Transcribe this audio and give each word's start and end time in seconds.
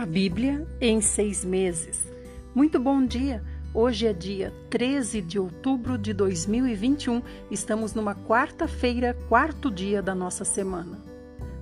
A 0.00 0.06
Bíblia 0.06 0.66
em 0.80 1.02
seis 1.02 1.44
meses. 1.44 2.10
Muito 2.54 2.80
bom 2.80 3.04
dia! 3.04 3.44
Hoje 3.74 4.06
é 4.06 4.14
dia 4.14 4.50
13 4.70 5.20
de 5.20 5.38
outubro 5.38 5.98
de 5.98 6.14
2021. 6.14 7.20
Estamos 7.50 7.92
numa 7.92 8.14
quarta-feira, 8.14 9.14
quarto 9.28 9.70
dia 9.70 10.00
da 10.00 10.14
nossa 10.14 10.42
semana. 10.42 10.98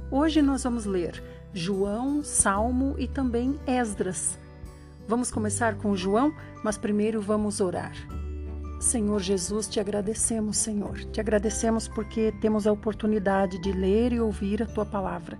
Hoje 0.08 0.40
nós 0.40 0.62
vamos 0.62 0.86
ler 0.86 1.20
João, 1.52 2.22
Salmo 2.22 2.94
e 2.96 3.08
também 3.08 3.58
Esdras. 3.66 4.38
Vamos 5.08 5.32
começar 5.32 5.74
com 5.74 5.96
João, 5.96 6.32
mas 6.62 6.78
primeiro 6.78 7.20
vamos 7.20 7.60
orar. 7.60 7.96
Senhor 8.78 9.18
Jesus, 9.18 9.66
te 9.66 9.80
agradecemos, 9.80 10.58
Senhor. 10.58 10.96
Te 11.06 11.20
agradecemos 11.20 11.88
porque 11.88 12.32
temos 12.40 12.68
a 12.68 12.72
oportunidade 12.72 13.60
de 13.60 13.72
ler 13.72 14.12
e 14.12 14.20
ouvir 14.20 14.62
a 14.62 14.66
tua 14.66 14.86
palavra. 14.86 15.36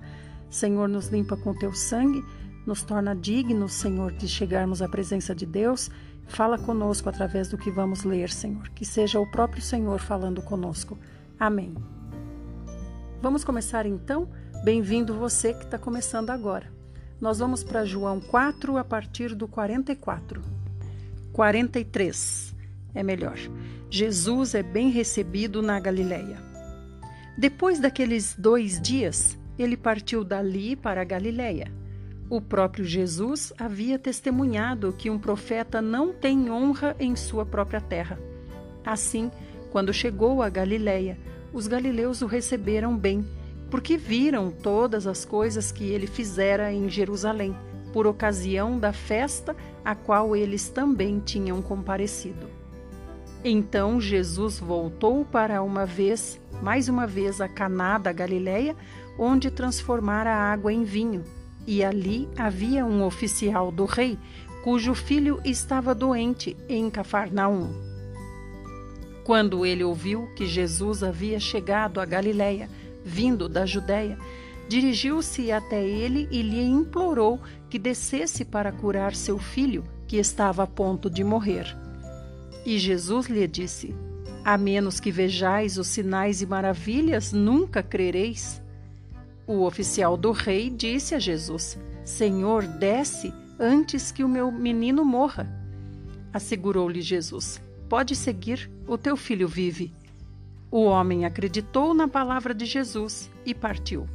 Senhor, 0.50 0.88
nos 0.88 1.08
limpa 1.08 1.36
com 1.36 1.54
teu 1.54 1.72
sangue, 1.72 2.24
nos 2.68 2.82
torna 2.82 3.16
dignos, 3.16 3.72
Senhor, 3.72 4.12
de 4.12 4.28
chegarmos 4.28 4.82
à 4.82 4.88
presença 4.88 5.34
de 5.34 5.46
Deus. 5.46 5.90
Fala 6.26 6.58
conosco 6.58 7.08
através 7.08 7.48
do 7.48 7.56
que 7.56 7.70
vamos 7.70 8.04
ler, 8.04 8.28
Senhor. 8.28 8.68
Que 8.68 8.84
seja 8.84 9.18
o 9.18 9.26
próprio 9.26 9.62
Senhor 9.62 9.98
falando 9.98 10.42
conosco. 10.42 10.98
Amém. 11.40 11.74
Vamos 13.22 13.42
começar 13.42 13.86
então? 13.86 14.28
Bem-vindo 14.62 15.14
você 15.14 15.54
que 15.54 15.64
está 15.64 15.78
começando 15.78 16.28
agora. 16.28 16.70
Nós 17.18 17.38
vamos 17.38 17.64
para 17.64 17.86
João 17.86 18.20
4 18.20 18.76
a 18.76 18.84
partir 18.84 19.34
do 19.34 19.48
44. 19.48 20.42
43 21.32 22.54
é 22.94 23.02
melhor. 23.02 23.38
Jesus 23.88 24.54
é 24.54 24.62
bem 24.62 24.90
recebido 24.90 25.62
na 25.62 25.80
Galileia. 25.80 26.36
Depois 27.38 27.80
daqueles 27.80 28.36
dois 28.38 28.78
dias, 28.78 29.38
ele 29.58 29.76
partiu 29.76 30.22
dali 30.22 30.76
para 30.76 31.00
a 31.00 31.04
Galileia. 31.04 31.78
O 32.30 32.42
próprio 32.42 32.84
Jesus 32.84 33.54
havia 33.58 33.98
testemunhado 33.98 34.92
que 34.92 35.08
um 35.08 35.18
profeta 35.18 35.80
não 35.80 36.12
tem 36.12 36.50
honra 36.50 36.94
em 37.00 37.16
sua 37.16 37.46
própria 37.46 37.80
terra. 37.80 38.18
Assim, 38.84 39.30
quando 39.70 39.94
chegou 39.94 40.42
a 40.42 40.50
Galileia, 40.50 41.18
os 41.52 41.66
galileus 41.66 42.20
o 42.20 42.26
receberam 42.26 42.96
bem, 42.96 43.26
porque 43.70 43.96
viram 43.96 44.50
todas 44.50 45.06
as 45.06 45.24
coisas 45.24 45.72
que 45.72 45.84
ele 45.84 46.06
fizera 46.06 46.70
em 46.70 46.88
Jerusalém, 46.88 47.56
por 47.94 48.06
ocasião 48.06 48.78
da 48.78 48.92
festa 48.92 49.56
a 49.82 49.94
qual 49.94 50.36
eles 50.36 50.68
também 50.68 51.20
tinham 51.20 51.62
comparecido. 51.62 52.46
Então 53.42 53.98
Jesus 53.98 54.58
voltou 54.58 55.24
para 55.24 55.62
uma 55.62 55.86
vez, 55.86 56.38
mais 56.62 56.88
uma 56.90 57.06
vez 57.06 57.40
a 57.40 57.48
Caná 57.48 57.96
da 57.96 58.12
Galileia, 58.12 58.76
onde 59.18 59.50
transformara 59.50 60.30
a 60.34 60.52
água 60.52 60.70
em 60.70 60.84
vinho. 60.84 61.24
E 61.70 61.84
ali 61.84 62.26
havia 62.34 62.82
um 62.86 63.04
oficial 63.04 63.70
do 63.70 63.84
rei, 63.84 64.18
cujo 64.64 64.94
filho 64.94 65.38
estava 65.44 65.94
doente 65.94 66.56
em 66.66 66.88
Cafarnaum. 66.88 67.68
Quando 69.22 69.66
ele 69.66 69.84
ouviu 69.84 70.30
que 70.34 70.46
Jesus 70.46 71.02
havia 71.02 71.38
chegado 71.38 72.00
a 72.00 72.06
Galileia, 72.06 72.70
vindo 73.04 73.50
da 73.50 73.66
Judéia, 73.66 74.16
dirigiu-se 74.66 75.52
até 75.52 75.86
ele 75.86 76.26
e 76.30 76.40
lhe 76.40 76.62
implorou 76.62 77.38
que 77.68 77.78
descesse 77.78 78.46
para 78.46 78.72
curar 78.72 79.14
seu 79.14 79.38
filho, 79.38 79.84
que 80.06 80.16
estava 80.16 80.62
a 80.62 80.66
ponto 80.66 81.10
de 81.10 81.22
morrer. 81.22 81.76
E 82.64 82.78
Jesus 82.78 83.26
lhe 83.26 83.46
disse: 83.46 83.94
A 84.42 84.56
menos 84.56 85.00
que 85.00 85.10
vejais 85.10 85.76
os 85.76 85.88
sinais 85.88 86.40
e 86.40 86.46
maravilhas, 86.46 87.30
nunca 87.30 87.82
crereis. 87.82 88.58
O 89.48 89.62
oficial 89.64 90.14
do 90.14 90.30
rei 90.30 90.68
disse 90.68 91.14
a 91.14 91.18
Jesus: 91.18 91.78
Senhor, 92.04 92.64
desce 92.66 93.32
antes 93.58 94.12
que 94.12 94.22
o 94.22 94.28
meu 94.28 94.52
menino 94.52 95.06
morra. 95.06 95.48
Assegurou-lhe 96.34 97.00
Jesus: 97.00 97.58
Pode 97.88 98.14
seguir, 98.14 98.70
o 98.86 98.98
teu 98.98 99.16
filho 99.16 99.48
vive. 99.48 99.90
O 100.70 100.84
homem 100.84 101.24
acreditou 101.24 101.94
na 101.94 102.06
palavra 102.06 102.52
de 102.54 102.66
Jesus 102.66 103.30
e 103.46 103.54
partiu. 103.54 104.06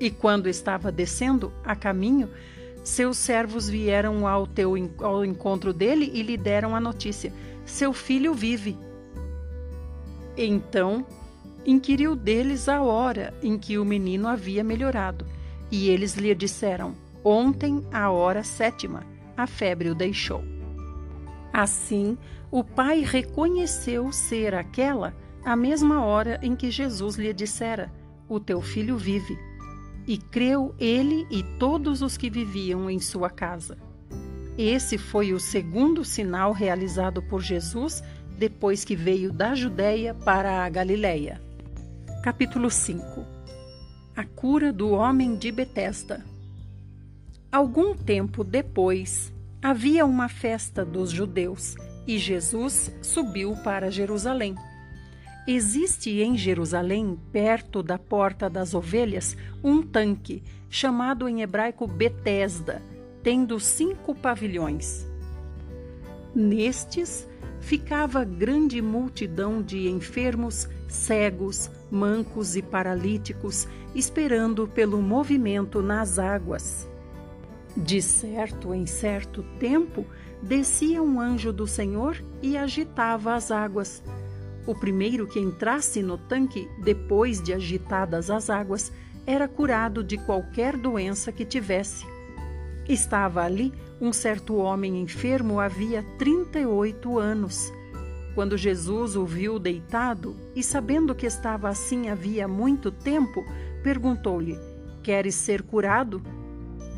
E 0.00 0.10
quando 0.10 0.48
estava 0.48 0.90
descendo 0.90 1.52
a 1.62 1.76
caminho, 1.76 2.30
seus 2.82 3.18
servos 3.18 3.68
vieram 3.68 4.26
ao, 4.26 4.46
teu, 4.46 4.72
ao 5.02 5.26
encontro 5.26 5.74
dele 5.74 6.10
e 6.14 6.22
lhe 6.22 6.38
deram 6.38 6.74
a 6.74 6.80
notícia: 6.80 7.30
Seu 7.66 7.92
filho 7.92 8.32
vive. 8.32 8.78
Então 10.38 11.06
inquiriu 11.66 12.14
deles 12.14 12.68
a 12.68 12.82
hora 12.82 13.34
em 13.42 13.58
que 13.58 13.78
o 13.78 13.84
menino 13.84 14.28
havia 14.28 14.62
melhorado. 14.64 15.26
E 15.70 15.88
eles 15.88 16.14
lhe 16.14 16.34
disseram: 16.34 16.94
Ontem, 17.22 17.84
à 17.92 18.10
hora 18.10 18.42
sétima, 18.42 19.04
a 19.36 19.46
febre 19.46 19.90
o 19.90 19.94
deixou. 19.94 20.44
Assim, 21.52 22.18
o 22.50 22.62
pai 22.62 23.00
reconheceu 23.00 24.12
ser 24.12 24.54
aquela 24.54 25.14
a 25.44 25.56
mesma 25.56 26.04
hora 26.04 26.38
em 26.42 26.54
que 26.54 26.70
Jesus 26.70 27.16
lhe 27.16 27.32
dissera: 27.32 27.92
O 28.28 28.38
teu 28.38 28.60
filho 28.60 28.96
vive 28.96 29.38
e 30.06 30.18
creu 30.18 30.74
ele 30.78 31.26
e 31.30 31.42
todos 31.58 32.02
os 32.02 32.16
que 32.16 32.28
viviam 32.28 32.90
em 32.90 33.00
sua 33.00 33.30
casa. 33.30 33.78
Esse 34.56 34.98
foi 34.98 35.32
o 35.32 35.40
segundo 35.40 36.04
sinal 36.04 36.52
realizado 36.52 37.22
por 37.22 37.40
Jesus 37.40 38.02
depois 38.38 38.84
que 38.84 38.94
veio 38.94 39.32
da 39.32 39.54
Judéia 39.54 40.14
para 40.14 40.64
a 40.64 40.68
Galiléia. 40.68 41.40
Capítulo 42.24 42.70
5 42.70 43.22
A 44.16 44.24
cura 44.24 44.72
do 44.72 44.92
homem 44.92 45.36
de 45.36 45.52
Betesda. 45.52 46.24
Algum 47.52 47.94
tempo 47.94 48.42
depois, 48.42 49.30
havia 49.60 50.06
uma 50.06 50.26
festa 50.26 50.86
dos 50.86 51.10
judeus 51.10 51.74
e 52.06 52.16
Jesus 52.16 52.90
subiu 53.02 53.54
para 53.56 53.90
Jerusalém. 53.90 54.54
Existe 55.46 56.22
em 56.22 56.34
Jerusalém, 56.34 57.20
perto 57.30 57.82
da 57.82 57.98
Porta 57.98 58.48
das 58.48 58.72
Ovelhas, 58.72 59.36
um 59.62 59.82
tanque, 59.82 60.42
chamado 60.70 61.28
em 61.28 61.42
hebraico 61.42 61.86
Betesda, 61.86 62.80
tendo 63.22 63.60
cinco 63.60 64.14
pavilhões. 64.14 65.06
Nestes 66.34 67.28
ficava 67.60 68.24
grande 68.24 68.80
multidão 68.80 69.60
de 69.60 69.90
enfermos, 69.90 70.66
cegos, 70.94 71.70
mancos 71.90 72.56
e 72.56 72.62
paralíticos, 72.62 73.68
esperando 73.94 74.66
pelo 74.66 75.02
movimento 75.02 75.82
nas 75.82 76.18
águas. 76.18 76.88
De 77.76 78.00
certo 78.00 78.72
em 78.72 78.86
certo 78.86 79.42
tempo, 79.58 80.06
descia 80.42 81.02
um 81.02 81.20
anjo 81.20 81.52
do 81.52 81.66
Senhor 81.66 82.22
e 82.40 82.56
agitava 82.56 83.34
as 83.34 83.50
águas 83.50 84.02
o 84.66 84.74
primeiro 84.74 85.26
que 85.26 85.38
entrasse 85.38 86.02
no 86.02 86.16
tanque, 86.16 86.68
depois 86.78 87.42
de 87.42 87.52
agitadas 87.52 88.30
as 88.30 88.48
águas, 88.48 88.90
era 89.26 89.46
curado 89.46 90.02
de 90.02 90.16
qualquer 90.16 90.76
doença 90.76 91.30
que 91.30 91.44
tivesse. 91.44 92.06
Estava 92.88 93.42
ali 93.42 93.72
um 94.00 94.12
certo 94.12 94.56
homem 94.56 95.00
enfermo 95.00 95.60
havia 95.60 96.02
38 96.18 97.18
anos. 97.18 97.72
Quando 98.34 98.56
Jesus 98.56 99.14
o 99.14 99.24
viu 99.24 99.60
deitado 99.60 100.34
e 100.56 100.62
sabendo 100.62 101.14
que 101.14 101.24
estava 101.24 101.68
assim 101.68 102.08
havia 102.08 102.48
muito 102.48 102.90
tempo, 102.90 103.44
perguntou-lhe: 103.82 104.58
Queres 105.02 105.36
ser 105.36 105.62
curado? 105.62 106.20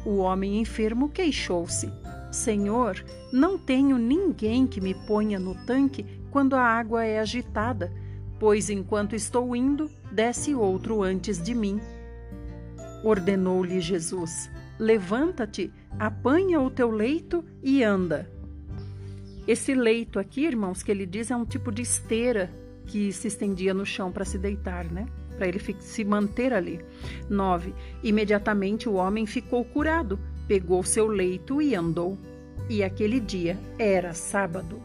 O 0.05 0.17
homem 0.17 0.61
enfermo 0.61 1.11
queixou-se: 1.11 1.93
Senhor, 2.33 3.05
não 3.31 3.59
tenho 3.59 3.99
ninguém 3.99 4.67
que 4.67 4.81
me 4.81 4.95
ponha 4.95 5.39
no 5.39 5.55
tanque 5.67 6.07
quando 6.31 6.55
a 6.55 6.63
água 6.63 7.05
é 7.05 7.19
agitada, 7.19 7.93
pois 8.39 8.71
enquanto 8.71 9.15
estou 9.15 9.55
indo, 9.55 9.91
desce 10.11 10.55
outro 10.55 11.03
antes 11.03 11.43
de 11.43 11.55
mim. 11.55 11.79
Ordenou-lhe 13.05 13.81
Jesus: 13.81 14.50
Levanta-te, 14.79 15.71
apanha 15.99 16.61
o 16.61 16.71
teu 16.71 16.91
leito 16.91 17.44
e 17.62 17.82
anda. 17.82 18.31
Esse 19.46 19.75
leito 19.75 20.19
aqui, 20.19 20.44
irmãos, 20.44 20.82
que 20.82 20.90
ele 20.90 21.06
diz 21.06 21.31
é 21.31 21.37
um 21.37 21.44
tipo 21.44 21.70
de 21.70 21.82
esteira 21.82 22.50
que 22.87 23.12
se 23.12 23.28
estendia 23.28 23.72
no 23.72 23.87
chão 23.87 24.10
para 24.10 24.25
se 24.25 24.38
deitar, 24.38 24.84
né? 24.90 25.06
Para 25.37 25.46
ele 25.46 25.60
se 25.81 26.04
manter 26.04 26.52
ali. 26.52 26.81
9. 27.28 27.75
Imediatamente 28.02 28.88
o 28.88 28.94
homem 28.94 29.26
ficou 29.26 29.64
curado, 29.64 30.19
pegou 30.48 30.82
seu 30.82 31.06
leito 31.06 31.60
e 31.62 31.75
andou. 31.75 32.19
E 32.69 32.82
aquele 32.82 33.20
dia 33.20 33.58
era 33.78 34.12
sábado. 34.14 34.82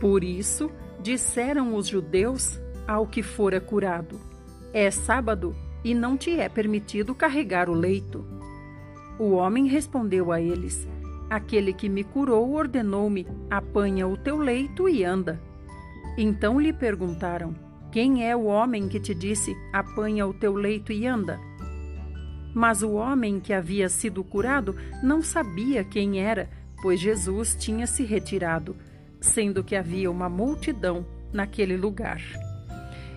Por 0.00 0.24
isso, 0.24 0.70
disseram 1.02 1.74
os 1.74 1.88
judeus 1.88 2.58
ao 2.86 3.06
que 3.06 3.22
fora 3.22 3.60
curado: 3.60 4.18
É 4.72 4.90
sábado 4.90 5.54
e 5.84 5.94
não 5.94 6.16
te 6.16 6.38
é 6.38 6.48
permitido 6.48 7.14
carregar 7.14 7.68
o 7.68 7.74
leito. 7.74 8.24
O 9.18 9.32
homem 9.32 9.66
respondeu 9.66 10.32
a 10.32 10.40
eles: 10.40 10.88
Aquele 11.32 11.72
que 11.72 11.88
me 11.88 12.04
curou 12.04 12.52
ordenou-me: 12.52 13.26
apanha 13.50 14.06
o 14.06 14.18
teu 14.18 14.36
leito 14.36 14.86
e 14.86 15.02
anda. 15.02 15.40
Então 16.18 16.60
lhe 16.60 16.74
perguntaram: 16.74 17.54
Quem 17.90 18.28
é 18.28 18.36
o 18.36 18.44
homem 18.44 18.86
que 18.86 19.00
te 19.00 19.14
disse: 19.14 19.56
apanha 19.72 20.26
o 20.26 20.34
teu 20.34 20.52
leito 20.52 20.92
e 20.92 21.06
anda? 21.06 21.40
Mas 22.54 22.82
o 22.82 22.92
homem 22.92 23.40
que 23.40 23.54
havia 23.54 23.88
sido 23.88 24.22
curado 24.22 24.76
não 25.02 25.22
sabia 25.22 25.82
quem 25.82 26.20
era, 26.20 26.50
pois 26.82 27.00
Jesus 27.00 27.56
tinha 27.58 27.86
se 27.86 28.04
retirado, 28.04 28.76
sendo 29.18 29.64
que 29.64 29.74
havia 29.74 30.10
uma 30.10 30.28
multidão 30.28 31.06
naquele 31.32 31.78
lugar. 31.78 32.20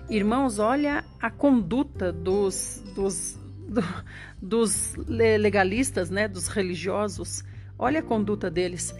Irmãos, 0.08 0.58
olha 0.58 1.04
a 1.20 1.30
conduta 1.30 2.10
dos, 2.14 2.82
dos, 2.94 3.38
do, 3.68 3.84
dos 4.40 4.94
legalistas, 5.06 6.08
né, 6.08 6.26
dos 6.26 6.48
religiosos. 6.48 7.44
Olha 7.78 8.00
a 8.00 8.02
conduta 8.02 8.50
deles. 8.50 8.94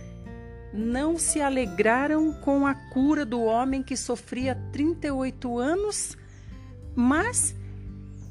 Não 0.72 1.18
se 1.18 1.40
alegraram 1.40 2.32
com 2.32 2.66
a 2.66 2.74
cura 2.74 3.24
do 3.24 3.42
homem 3.42 3.82
que 3.82 3.96
sofria 3.96 4.54
38 4.72 5.58
anos, 5.58 6.16
mas 6.94 7.54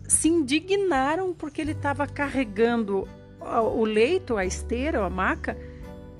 se 0.08 0.28
indignaram 0.28 1.34
porque 1.34 1.62
ele 1.62 1.72
estava 1.72 2.06
carregando 2.06 3.08
o 3.40 3.84
leito, 3.84 4.38
a 4.38 4.46
esteira, 4.46 5.04
a 5.04 5.10
maca, 5.10 5.58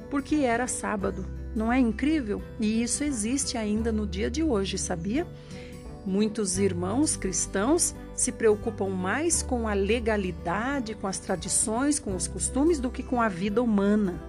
porque 0.10 0.38
era 0.38 0.68
sábado. 0.68 1.26
Não 1.56 1.72
é 1.72 1.80
incrível? 1.80 2.42
E 2.60 2.84
isso 2.84 3.04
existe 3.04 3.58
ainda 3.58 3.92
no 3.92 4.06
dia 4.06 4.30
de 4.30 4.44
hoje, 4.44 4.78
sabia? 4.78 5.26
Muitos 6.06 6.60
irmãos 6.60 7.18
cristãos 7.18 7.96
se 8.14 8.32
preocupam 8.32 8.90
mais 8.90 9.42
com 9.42 9.68
a 9.68 9.74
legalidade, 9.74 10.94
com 10.94 11.08
as 11.08 11.18
tradições, 11.18 12.00
com 12.00 12.16
os 12.16 12.28
costumes 12.28 12.80
do 12.80 12.92
que 12.92 13.02
com 13.02 13.20
a 13.20 13.28
vida 13.28 13.62
humana. 13.62 14.22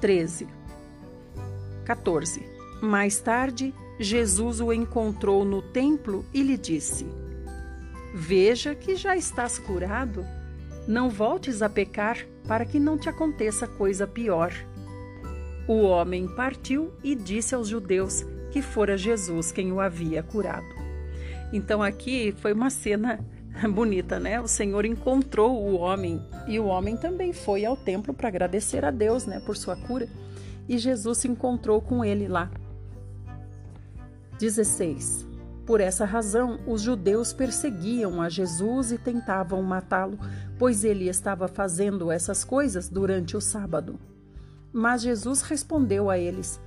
13. 0.00 0.48
14. 1.84 2.42
Mais 2.80 3.20
tarde, 3.20 3.74
Jesus 4.00 4.60
o 4.60 4.72
encontrou 4.72 5.44
no 5.44 5.60
templo 5.60 6.24
e 6.32 6.42
lhe 6.42 6.56
disse: 6.56 7.06
Veja 8.14 8.74
que 8.74 8.96
já 8.96 9.14
estás 9.14 9.58
curado. 9.58 10.24
Não 10.88 11.10
voltes 11.10 11.60
a 11.60 11.68
pecar, 11.68 12.16
para 12.46 12.64
que 12.64 12.78
não 12.78 12.96
te 12.96 13.08
aconteça 13.08 13.66
coisa 13.66 14.06
pior. 14.06 14.52
O 15.68 15.82
homem 15.82 16.28
partiu 16.28 16.92
e 17.02 17.14
disse 17.14 17.54
aos 17.54 17.68
judeus 17.68 18.24
que 18.56 18.62
fora 18.62 18.96
Jesus 18.96 19.52
quem 19.52 19.70
o 19.70 19.82
havia 19.82 20.22
curado. 20.22 20.64
Então 21.52 21.82
aqui 21.82 22.34
foi 22.38 22.54
uma 22.54 22.70
cena 22.70 23.20
bonita, 23.70 24.18
né? 24.18 24.40
O 24.40 24.48
Senhor 24.48 24.86
encontrou 24.86 25.62
o 25.62 25.76
homem 25.76 26.24
e 26.48 26.58
o 26.58 26.64
homem 26.64 26.96
também 26.96 27.34
foi 27.34 27.66
ao 27.66 27.76
templo 27.76 28.14
para 28.14 28.28
agradecer 28.28 28.82
a 28.82 28.90
Deus, 28.90 29.26
né, 29.26 29.40
por 29.40 29.58
sua 29.58 29.76
cura. 29.76 30.08
E 30.66 30.78
Jesus 30.78 31.18
se 31.18 31.28
encontrou 31.28 31.82
com 31.82 32.02
ele 32.02 32.26
lá. 32.26 32.50
16. 34.38 35.26
Por 35.66 35.82
essa 35.82 36.06
razão, 36.06 36.58
os 36.66 36.80
judeus 36.80 37.34
perseguiam 37.34 38.22
a 38.22 38.30
Jesus 38.30 38.90
e 38.90 38.96
tentavam 38.96 39.62
matá-lo, 39.62 40.18
pois 40.58 40.82
ele 40.82 41.10
estava 41.10 41.46
fazendo 41.46 42.10
essas 42.10 42.42
coisas 42.42 42.88
durante 42.88 43.36
o 43.36 43.40
sábado. 43.40 44.00
Mas 44.72 45.02
Jesus 45.02 45.42
respondeu 45.42 46.08
a 46.08 46.16
eles: 46.18 46.58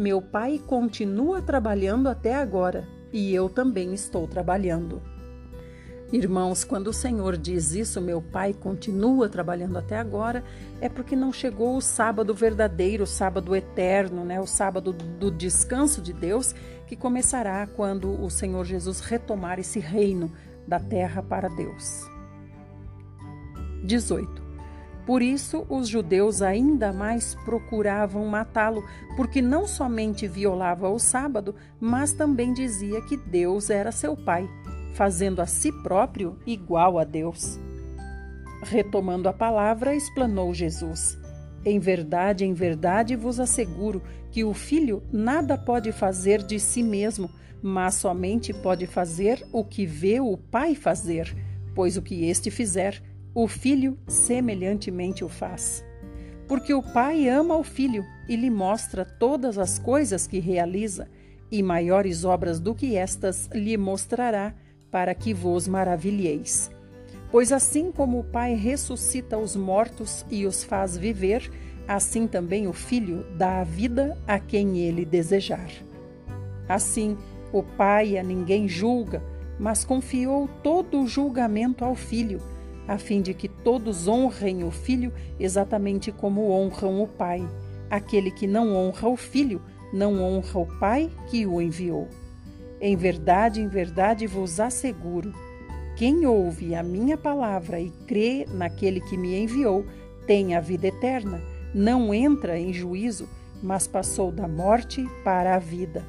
Meu 0.00 0.22
pai 0.22 0.58
continua 0.66 1.42
trabalhando 1.42 2.08
até 2.08 2.34
agora 2.34 2.88
e 3.12 3.34
eu 3.34 3.50
também 3.50 3.92
estou 3.92 4.26
trabalhando. 4.26 5.02
Irmãos, 6.10 6.64
quando 6.64 6.86
o 6.86 6.92
Senhor 6.92 7.36
diz 7.36 7.74
isso, 7.74 8.00
meu 8.00 8.22
pai 8.22 8.54
continua 8.54 9.28
trabalhando 9.28 9.76
até 9.76 9.98
agora, 9.98 10.42
é 10.80 10.88
porque 10.88 11.14
não 11.14 11.30
chegou 11.30 11.76
o 11.76 11.82
sábado 11.82 12.32
verdadeiro, 12.32 13.04
o 13.04 13.06
sábado 13.06 13.54
eterno, 13.54 14.24
né? 14.24 14.40
o 14.40 14.46
sábado 14.46 14.90
do 14.94 15.30
descanso 15.30 16.00
de 16.00 16.14
Deus, 16.14 16.54
que 16.86 16.96
começará 16.96 17.66
quando 17.66 18.24
o 18.24 18.30
Senhor 18.30 18.64
Jesus 18.64 19.00
retomar 19.00 19.58
esse 19.58 19.80
reino 19.80 20.32
da 20.66 20.80
terra 20.80 21.22
para 21.22 21.48
Deus. 21.50 22.08
18. 23.84 24.39
Por 25.10 25.22
isso, 25.22 25.66
os 25.68 25.88
judeus 25.88 26.40
ainda 26.40 26.92
mais 26.92 27.34
procuravam 27.44 28.24
matá-lo, 28.26 28.84
porque 29.16 29.42
não 29.42 29.66
somente 29.66 30.28
violava 30.28 30.88
o 30.88 31.00
sábado, 31.00 31.52
mas 31.80 32.12
também 32.12 32.52
dizia 32.52 33.02
que 33.02 33.16
Deus 33.16 33.70
era 33.70 33.90
seu 33.90 34.16
pai 34.16 34.48
fazendo 34.94 35.42
a 35.42 35.46
si 35.46 35.72
próprio 35.82 36.38
igual 36.46 36.96
a 36.96 37.02
Deus. 37.02 37.58
Retomando 38.62 39.28
a 39.28 39.32
palavra, 39.32 39.96
explanou 39.96 40.54
Jesus: 40.54 41.18
Em 41.64 41.80
verdade, 41.80 42.44
em 42.44 42.54
verdade 42.54 43.16
vos 43.16 43.40
asseguro 43.40 44.00
que 44.30 44.44
o 44.44 44.54
filho 44.54 45.02
nada 45.12 45.58
pode 45.58 45.90
fazer 45.90 46.40
de 46.40 46.60
si 46.60 46.84
mesmo, 46.84 47.28
mas 47.60 47.96
somente 47.96 48.52
pode 48.52 48.86
fazer 48.86 49.44
o 49.52 49.64
que 49.64 49.84
vê 49.84 50.20
o 50.20 50.36
pai 50.36 50.76
fazer, 50.76 51.36
pois 51.74 51.96
o 51.96 52.02
que 52.02 52.26
este 52.26 52.48
fizer, 52.48 53.02
o 53.34 53.46
filho 53.46 53.96
semelhantemente 54.06 55.24
o 55.24 55.28
faz. 55.28 55.84
Porque 56.48 56.74
o 56.74 56.82
pai 56.82 57.28
ama 57.28 57.56
o 57.56 57.62
filho 57.62 58.04
e 58.28 58.34
lhe 58.34 58.50
mostra 58.50 59.04
todas 59.04 59.58
as 59.58 59.78
coisas 59.78 60.26
que 60.26 60.38
realiza, 60.38 61.08
e 61.50 61.62
maiores 61.62 62.24
obras 62.24 62.60
do 62.60 62.74
que 62.74 62.96
estas 62.96 63.48
lhe 63.52 63.76
mostrará 63.76 64.54
para 64.90 65.14
que 65.14 65.34
vos 65.34 65.66
maravilheis. 65.66 66.70
Pois 67.30 67.52
assim 67.52 67.92
como 67.92 68.20
o 68.20 68.24
Pai 68.24 68.54
ressuscita 68.54 69.38
os 69.38 69.54
mortos 69.54 70.24
e 70.30 70.46
os 70.46 70.64
faz 70.64 70.96
viver, 70.96 71.50
assim 71.86 72.26
também 72.26 72.66
o 72.66 72.72
Filho 72.72 73.24
dá 73.36 73.60
a 73.60 73.64
vida 73.64 74.18
a 74.26 74.38
quem 74.38 74.78
ele 74.78 75.04
desejar. 75.04 75.70
Assim, 76.68 77.16
o 77.52 77.62
Pai 77.62 78.18
a 78.18 78.22
ninguém 78.22 78.68
julga, 78.68 79.22
mas 79.58 79.84
confiou 79.84 80.48
todo 80.62 81.02
o 81.02 81.06
julgamento 81.06 81.84
ao 81.84 81.94
Filho, 81.94 82.40
a 82.90 82.98
fim 82.98 83.22
de 83.22 83.32
que 83.32 83.46
todos 83.46 84.08
honrem 84.08 84.64
o 84.64 84.70
Filho 84.72 85.12
exatamente 85.38 86.10
como 86.10 86.50
honram 86.50 87.00
o 87.00 87.06
Pai. 87.06 87.48
Aquele 87.88 88.32
que 88.32 88.48
não 88.48 88.74
honra 88.74 89.08
o 89.08 89.16
Filho, 89.16 89.62
não 89.92 90.20
honra 90.20 90.58
o 90.58 90.66
Pai 90.80 91.08
que 91.30 91.46
o 91.46 91.62
enviou. 91.62 92.08
Em 92.80 92.96
verdade, 92.96 93.60
em 93.60 93.68
verdade 93.68 94.26
vos 94.26 94.58
asseguro: 94.58 95.32
quem 95.96 96.26
ouve 96.26 96.74
a 96.74 96.82
minha 96.82 97.16
palavra 97.16 97.78
e 97.78 97.90
crê 98.08 98.44
naquele 98.52 99.00
que 99.00 99.16
me 99.16 99.40
enviou, 99.40 99.86
tem 100.26 100.56
a 100.56 100.60
vida 100.60 100.88
eterna, 100.88 101.40
não 101.72 102.12
entra 102.12 102.58
em 102.58 102.72
juízo, 102.72 103.28
mas 103.62 103.86
passou 103.86 104.32
da 104.32 104.48
morte 104.48 105.06
para 105.22 105.54
a 105.54 105.60
vida. 105.60 106.04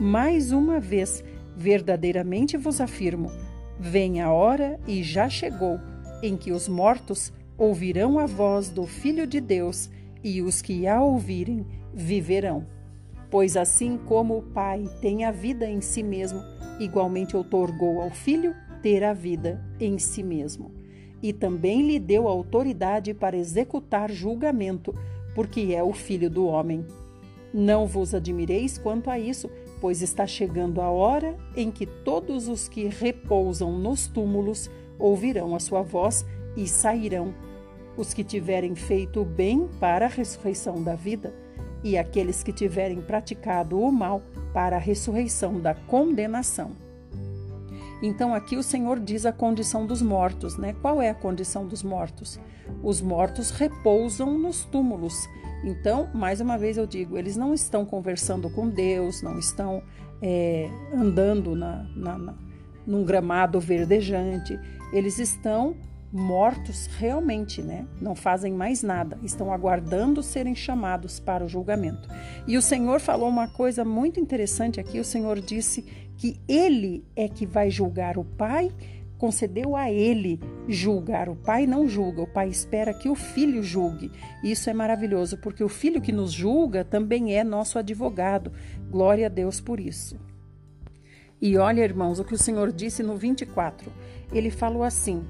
Mais 0.00 0.52
uma 0.52 0.78
vez, 0.78 1.24
verdadeiramente 1.56 2.56
vos 2.56 2.80
afirmo: 2.80 3.28
vem 3.76 4.20
a 4.20 4.30
hora 4.30 4.78
e 4.86 5.02
já 5.02 5.28
chegou 5.28 5.80
em 6.22 6.36
que 6.36 6.52
os 6.52 6.68
mortos 6.68 7.32
ouvirão 7.58 8.18
a 8.18 8.26
voz 8.26 8.68
do 8.68 8.86
Filho 8.86 9.26
de 9.26 9.40
Deus, 9.40 9.90
e 10.22 10.42
os 10.42 10.60
que 10.60 10.86
a 10.86 11.00
ouvirem 11.00 11.64
viverão. 11.94 12.66
Pois 13.30 13.56
assim 13.56 13.96
como 13.96 14.38
o 14.38 14.42
Pai 14.42 14.84
tem 15.00 15.24
a 15.24 15.30
vida 15.30 15.68
em 15.68 15.80
si 15.80 16.02
mesmo, 16.02 16.42
igualmente 16.80 17.36
outorgou 17.36 18.00
ao 18.00 18.10
Filho 18.10 18.54
ter 18.82 19.04
a 19.04 19.12
vida 19.12 19.64
em 19.80 19.98
si 19.98 20.22
mesmo. 20.22 20.72
E 21.22 21.32
também 21.32 21.86
lhe 21.86 21.98
deu 21.98 22.28
autoridade 22.28 23.14
para 23.14 23.36
executar 23.36 24.10
julgamento, 24.10 24.94
porque 25.34 25.72
é 25.74 25.82
o 25.82 25.92
Filho 25.92 26.28
do 26.28 26.46
homem. 26.46 26.84
Não 27.52 27.86
vos 27.86 28.14
admireis 28.14 28.78
quanto 28.78 29.10
a 29.10 29.18
isso, 29.18 29.48
pois 29.80 30.02
está 30.02 30.26
chegando 30.26 30.80
a 30.80 30.90
hora 30.90 31.36
em 31.56 31.70
que 31.70 31.86
todos 31.86 32.48
os 32.48 32.68
que 32.68 32.88
repousam 32.88 33.78
nos 33.78 34.06
túmulos 34.06 34.70
ouvirão 34.98 35.54
a 35.54 35.60
sua 35.60 35.82
voz 35.82 36.24
e 36.56 36.66
sairão. 36.66 37.34
Os 37.96 38.12
que 38.12 38.22
tiverem 38.22 38.74
feito 38.74 39.22
o 39.22 39.24
bem 39.24 39.68
para 39.80 40.06
a 40.06 40.08
ressurreição 40.08 40.82
da 40.82 40.94
vida, 40.94 41.34
e 41.82 41.96
aqueles 41.96 42.42
que 42.42 42.52
tiverem 42.52 43.00
praticado 43.00 43.80
o 43.80 43.92
mal 43.92 44.22
para 44.52 44.76
a 44.76 44.80
ressurreição 44.80 45.60
da 45.60 45.74
condenação. 45.74 46.72
Então 48.02 48.34
aqui 48.34 48.56
o 48.56 48.62
Senhor 48.62 49.00
diz 49.00 49.24
a 49.24 49.32
condição 49.32 49.86
dos 49.86 50.02
mortos, 50.02 50.58
né? 50.58 50.74
Qual 50.82 51.00
é 51.00 51.08
a 51.08 51.14
condição 51.14 51.66
dos 51.66 51.82
mortos? 51.82 52.38
Os 52.82 53.00
mortos 53.00 53.50
repousam 53.50 54.36
nos 54.38 54.64
túmulos. 54.64 55.28
Então, 55.64 56.08
mais 56.12 56.40
uma 56.40 56.58
vez 56.58 56.76
eu 56.76 56.86
digo, 56.86 57.16
eles 57.16 57.36
não 57.36 57.54
estão 57.54 57.84
conversando 57.84 58.50
com 58.50 58.68
Deus, 58.68 59.22
não 59.22 59.38
estão 59.38 59.82
é, 60.20 60.68
andando 60.94 61.56
na, 61.56 61.84
na, 61.96 62.18
na, 62.18 62.34
num 62.86 63.04
gramado 63.04 63.58
verdejante, 63.58 64.58
eles 64.92 65.18
estão 65.18 65.76
mortos 66.12 66.86
realmente, 66.98 67.62
né? 67.62 67.86
Não 68.00 68.14
fazem 68.14 68.52
mais 68.52 68.82
nada, 68.82 69.18
estão 69.22 69.52
aguardando 69.52 70.22
serem 70.22 70.54
chamados 70.54 71.20
para 71.20 71.44
o 71.44 71.48
julgamento. 71.48 72.08
E 72.46 72.56
o 72.56 72.62
Senhor 72.62 73.00
falou 73.00 73.28
uma 73.28 73.48
coisa 73.48 73.84
muito 73.84 74.20
interessante 74.20 74.80
aqui: 74.80 74.98
o 74.98 75.04
Senhor 75.04 75.40
disse 75.40 75.82
que 76.16 76.40
Ele 76.48 77.04
é 77.14 77.28
que 77.28 77.44
vai 77.44 77.70
julgar 77.70 78.16
o 78.16 78.24
Pai, 78.24 78.72
concedeu 79.18 79.76
a 79.76 79.90
Ele 79.90 80.40
julgar. 80.68 81.28
O 81.28 81.36
Pai 81.36 81.66
não 81.66 81.88
julga, 81.88 82.22
o 82.22 82.26
Pai 82.26 82.48
espera 82.48 82.94
que 82.94 83.08
o 83.08 83.14
Filho 83.14 83.62
julgue. 83.62 84.10
Isso 84.42 84.70
é 84.70 84.72
maravilhoso, 84.72 85.36
porque 85.38 85.62
o 85.62 85.68
Filho 85.68 86.00
que 86.00 86.12
nos 86.12 86.32
julga 86.32 86.84
também 86.84 87.34
é 87.34 87.44
nosso 87.44 87.78
advogado. 87.78 88.52
Glória 88.90 89.26
a 89.26 89.30
Deus 89.30 89.60
por 89.60 89.80
isso. 89.80 90.18
E 91.40 91.58
olha, 91.58 91.82
irmãos, 91.82 92.18
o 92.18 92.24
que 92.24 92.34
o 92.34 92.38
Senhor 92.38 92.72
disse 92.72 93.02
no 93.02 93.16
24. 93.16 93.92
Ele 94.32 94.50
falou 94.50 94.82
assim: 94.82 95.24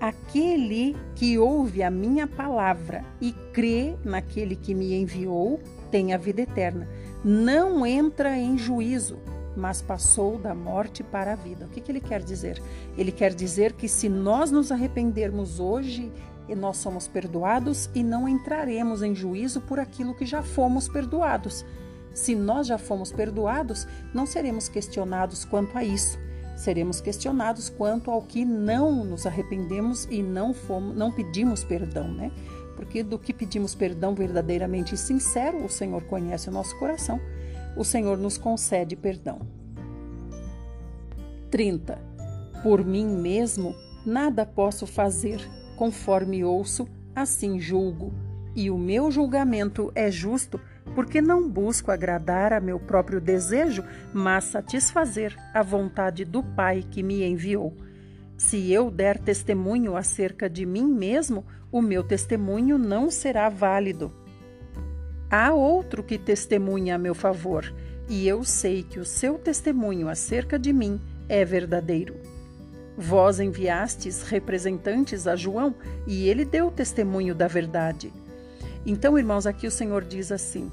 Aquele 0.00 0.96
que 1.14 1.38
ouve 1.38 1.82
a 1.82 1.90
minha 1.90 2.26
palavra 2.26 3.04
e 3.20 3.32
crê 3.52 3.94
naquele 4.04 4.56
que 4.56 4.74
me 4.74 4.94
enviou 4.94 5.60
tem 5.90 6.12
a 6.12 6.18
vida 6.18 6.42
eterna. 6.42 6.88
Não 7.24 7.86
entra 7.86 8.36
em 8.36 8.58
juízo, 8.58 9.18
mas 9.56 9.80
passou 9.80 10.38
da 10.38 10.54
morte 10.54 11.02
para 11.04 11.32
a 11.32 11.36
vida. 11.36 11.66
O 11.66 11.68
que, 11.68 11.80
que 11.80 11.92
ele 11.92 12.00
quer 12.00 12.22
dizer? 12.22 12.60
Ele 12.98 13.12
quer 13.12 13.32
dizer 13.32 13.74
que 13.74 13.88
se 13.88 14.08
nós 14.08 14.50
nos 14.50 14.72
arrependermos 14.72 15.60
hoje, 15.60 16.10
nós 16.56 16.78
somos 16.78 17.06
perdoados 17.06 17.88
e 17.94 18.02
não 18.02 18.28
entraremos 18.28 19.02
em 19.02 19.14
juízo 19.14 19.60
por 19.60 19.78
aquilo 19.78 20.14
que 20.14 20.26
já 20.26 20.42
fomos 20.42 20.88
perdoados. 20.88 21.64
Se 22.12 22.34
nós 22.34 22.66
já 22.66 22.76
fomos 22.76 23.12
perdoados, 23.12 23.86
não 24.12 24.26
seremos 24.26 24.68
questionados 24.68 25.44
quanto 25.44 25.78
a 25.78 25.84
isso. 25.84 26.18
Seremos 26.62 27.00
questionados 27.00 27.68
quanto 27.68 28.08
ao 28.08 28.22
que 28.22 28.44
não 28.44 29.04
nos 29.04 29.26
arrependemos 29.26 30.06
e 30.08 30.22
não 30.22 30.54
fomos, 30.54 30.96
não 30.96 31.10
pedimos 31.10 31.64
perdão, 31.64 32.06
né? 32.06 32.30
Porque 32.76 33.02
do 33.02 33.18
que 33.18 33.34
pedimos 33.34 33.74
perdão 33.74 34.14
verdadeiramente 34.14 34.94
e 34.94 34.96
sincero, 34.96 35.64
o 35.64 35.68
Senhor 35.68 36.04
conhece 36.04 36.48
o 36.48 36.52
nosso 36.52 36.78
coração. 36.78 37.20
O 37.76 37.82
Senhor 37.82 38.16
nos 38.16 38.38
concede 38.38 38.94
perdão. 38.94 39.40
30. 41.50 41.98
Por 42.62 42.84
mim 42.84 43.08
mesmo 43.08 43.74
nada 44.06 44.46
posso 44.46 44.86
fazer, 44.86 45.40
conforme 45.76 46.44
ouço, 46.44 46.86
assim 47.12 47.58
julgo, 47.58 48.12
e 48.54 48.70
o 48.70 48.78
meu 48.78 49.10
julgamento 49.10 49.90
é 49.96 50.12
justo 50.12 50.60
porque 50.94 51.20
não 51.20 51.48
busco 51.48 51.90
agradar 51.90 52.52
a 52.52 52.60
meu 52.60 52.78
próprio 52.78 53.20
desejo, 53.20 53.84
mas 54.12 54.44
satisfazer 54.44 55.36
a 55.54 55.62
vontade 55.62 56.24
do 56.24 56.42
Pai 56.42 56.84
que 56.90 57.02
me 57.02 57.24
enviou. 57.24 57.76
Se 58.36 58.72
eu 58.72 58.90
der 58.90 59.18
testemunho 59.18 59.96
acerca 59.96 60.50
de 60.50 60.66
mim 60.66 60.86
mesmo, 60.86 61.46
o 61.70 61.80
meu 61.80 62.02
testemunho 62.02 62.76
não 62.76 63.10
será 63.10 63.48
válido. 63.48 64.12
Há 65.30 65.52
outro 65.52 66.02
que 66.02 66.18
testemunha 66.18 66.96
a 66.96 66.98
meu 66.98 67.14
favor, 67.14 67.72
e 68.08 68.28
eu 68.28 68.44
sei 68.44 68.82
que 68.82 68.98
o 68.98 69.04
seu 69.04 69.38
testemunho 69.38 70.08
acerca 70.08 70.58
de 70.58 70.72
mim 70.72 71.00
é 71.28 71.44
verdadeiro. 71.44 72.16
Vós 72.98 73.40
enviastes 73.40 74.22
representantes 74.22 75.26
a 75.26 75.34
João, 75.34 75.74
e 76.06 76.28
ele 76.28 76.44
deu 76.44 76.70
testemunho 76.70 77.34
da 77.34 77.48
verdade. 77.48 78.12
Então, 78.84 79.18
irmãos, 79.18 79.46
aqui 79.46 79.66
o 79.66 79.70
Senhor 79.70 80.04
diz 80.04 80.32
assim: 80.32 80.70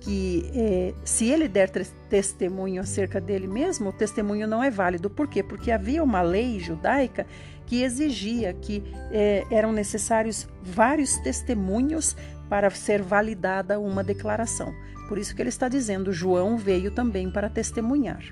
que 0.00 0.50
é, 0.54 0.94
se 1.04 1.26
ele 1.26 1.48
der 1.48 1.70
testemunho 2.08 2.80
acerca 2.80 3.20
dele 3.20 3.46
mesmo, 3.46 3.90
o 3.90 3.92
testemunho 3.92 4.46
não 4.46 4.62
é 4.62 4.70
válido. 4.70 5.10
Por 5.10 5.28
quê? 5.28 5.42
Porque 5.42 5.70
havia 5.70 6.02
uma 6.02 6.22
lei 6.22 6.58
judaica 6.60 7.26
que 7.66 7.82
exigia 7.82 8.54
que 8.54 8.82
é, 9.10 9.44
eram 9.50 9.72
necessários 9.72 10.48
vários 10.62 11.18
testemunhos 11.18 12.16
para 12.48 12.70
ser 12.70 13.02
validada 13.02 13.78
uma 13.78 14.02
declaração. 14.02 14.72
Por 15.08 15.18
isso 15.18 15.34
que 15.34 15.42
ele 15.42 15.48
está 15.48 15.68
dizendo: 15.68 16.12
João 16.12 16.56
veio 16.56 16.90
também 16.90 17.30
para 17.30 17.48
testemunhar. 17.48 18.22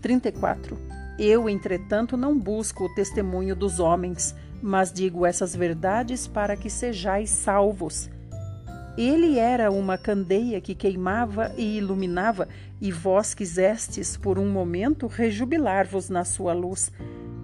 34. 0.00 0.78
Eu, 1.18 1.48
entretanto, 1.48 2.16
não 2.16 2.38
busco 2.38 2.84
o 2.84 2.94
testemunho 2.94 3.56
dos 3.56 3.80
homens, 3.80 4.34
mas 4.62 4.92
digo 4.92 5.24
essas 5.24 5.56
verdades 5.56 6.26
para 6.26 6.56
que 6.56 6.68
sejais 6.68 7.30
salvos. 7.30 8.10
Ele 8.96 9.38
era 9.38 9.70
uma 9.70 9.98
candeia 9.98 10.58
que 10.58 10.74
queimava 10.74 11.52
e 11.56 11.76
iluminava, 11.76 12.48
e 12.80 12.90
vós 12.90 13.34
quisestes 13.34 14.16
por 14.16 14.38
um 14.38 14.48
momento 14.48 15.06
rejubilar-vos 15.06 16.08
na 16.08 16.24
sua 16.24 16.54
luz. 16.54 16.90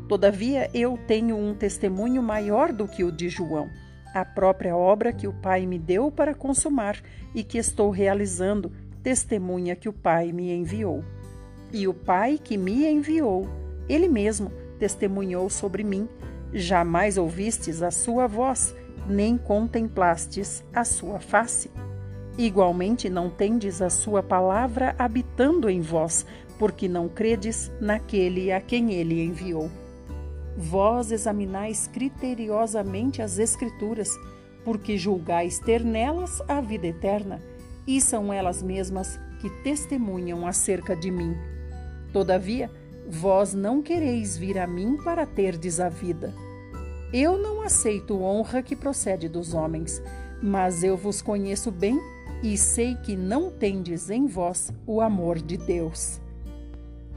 Todavia 0.08 0.70
eu 0.72 0.98
tenho 1.06 1.36
um 1.36 1.54
testemunho 1.54 2.22
maior 2.22 2.72
do 2.72 2.88
que 2.88 3.04
o 3.04 3.12
de 3.12 3.28
João, 3.28 3.68
a 4.14 4.24
própria 4.24 4.76
obra 4.76 5.12
que 5.12 5.26
o 5.26 5.32
Pai 5.32 5.66
me 5.66 5.78
deu 5.78 6.10
para 6.10 6.34
consumar 6.34 6.98
e 7.34 7.42
que 7.42 7.58
estou 7.58 7.90
realizando, 7.90 8.72
testemunha 9.02 9.76
que 9.76 9.88
o 9.88 9.92
Pai 9.92 10.32
me 10.32 10.52
enviou. 10.52 11.04
E 11.72 11.86
o 11.86 11.92
Pai 11.92 12.38
que 12.42 12.56
me 12.56 12.86
enviou, 12.86 13.48
ele 13.88 14.08
mesmo 14.08 14.50
testemunhou 14.78 15.48
sobre 15.50 15.84
mim. 15.84 16.08
Jamais 16.52 17.16
ouvistes 17.16 17.82
a 17.82 17.90
sua 17.90 18.26
voz, 18.26 18.74
nem 19.06 19.36
contemplastes 19.36 20.64
a 20.74 20.84
sua 20.84 21.20
face. 21.20 21.70
Igualmente 22.38 23.10
não 23.10 23.28
tendes 23.28 23.82
a 23.82 23.90
sua 23.90 24.22
palavra 24.22 24.94
habitando 24.98 25.68
em 25.68 25.80
vós, 25.80 26.24
porque 26.58 26.88
não 26.88 27.08
credes 27.08 27.70
naquele 27.80 28.52
a 28.52 28.60
quem 28.60 28.92
ele 28.92 29.22
enviou. 29.22 29.70
Vós 30.56 31.10
examinais 31.10 31.86
criteriosamente 31.86 33.20
as 33.20 33.38
Escrituras, 33.38 34.08
porque 34.64 34.96
julgais 34.96 35.58
ter 35.58 35.84
nelas 35.84 36.40
a 36.48 36.60
vida 36.60 36.86
eterna, 36.86 37.42
e 37.86 38.00
são 38.00 38.32
elas 38.32 38.62
mesmas 38.62 39.18
que 39.40 39.50
testemunham 39.62 40.46
acerca 40.46 40.94
de 40.94 41.10
mim. 41.10 41.36
Todavia, 42.12 42.70
vós 43.08 43.52
não 43.52 43.82
quereis 43.82 44.36
vir 44.36 44.58
a 44.58 44.66
mim 44.66 44.96
para 45.02 45.26
terdes 45.26 45.80
a 45.80 45.88
vida. 45.88 46.32
Eu 47.12 47.36
não 47.36 47.60
aceito 47.60 48.22
honra 48.22 48.62
que 48.62 48.74
procede 48.74 49.28
dos 49.28 49.52
homens, 49.52 50.02
mas 50.42 50.82
eu 50.82 50.96
vos 50.96 51.20
conheço 51.20 51.70
bem 51.70 52.00
e 52.42 52.56
sei 52.56 52.94
que 52.94 53.14
não 53.14 53.50
tendes 53.50 54.08
em 54.08 54.26
vós 54.26 54.72
o 54.86 54.98
amor 54.98 55.38
de 55.38 55.58
Deus. 55.58 56.18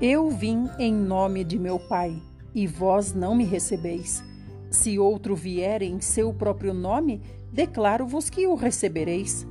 Eu 0.02 0.30
vim 0.30 0.70
em 0.78 0.94
nome 0.94 1.46
de 1.46 1.58
meu 1.58 1.80
Pai, 1.80 2.22
e 2.54 2.68
vós 2.68 3.14
não 3.14 3.34
me 3.34 3.46
recebeis. 3.46 4.22
Se 4.70 5.00
outro 5.00 5.34
vier 5.34 5.82
em 5.82 6.02
seu 6.02 6.34
próprio 6.34 6.74
nome, 6.74 7.22
declaro-vos 7.54 8.30
que 8.30 8.46
o 8.46 8.54
recebereis. 8.54 9.48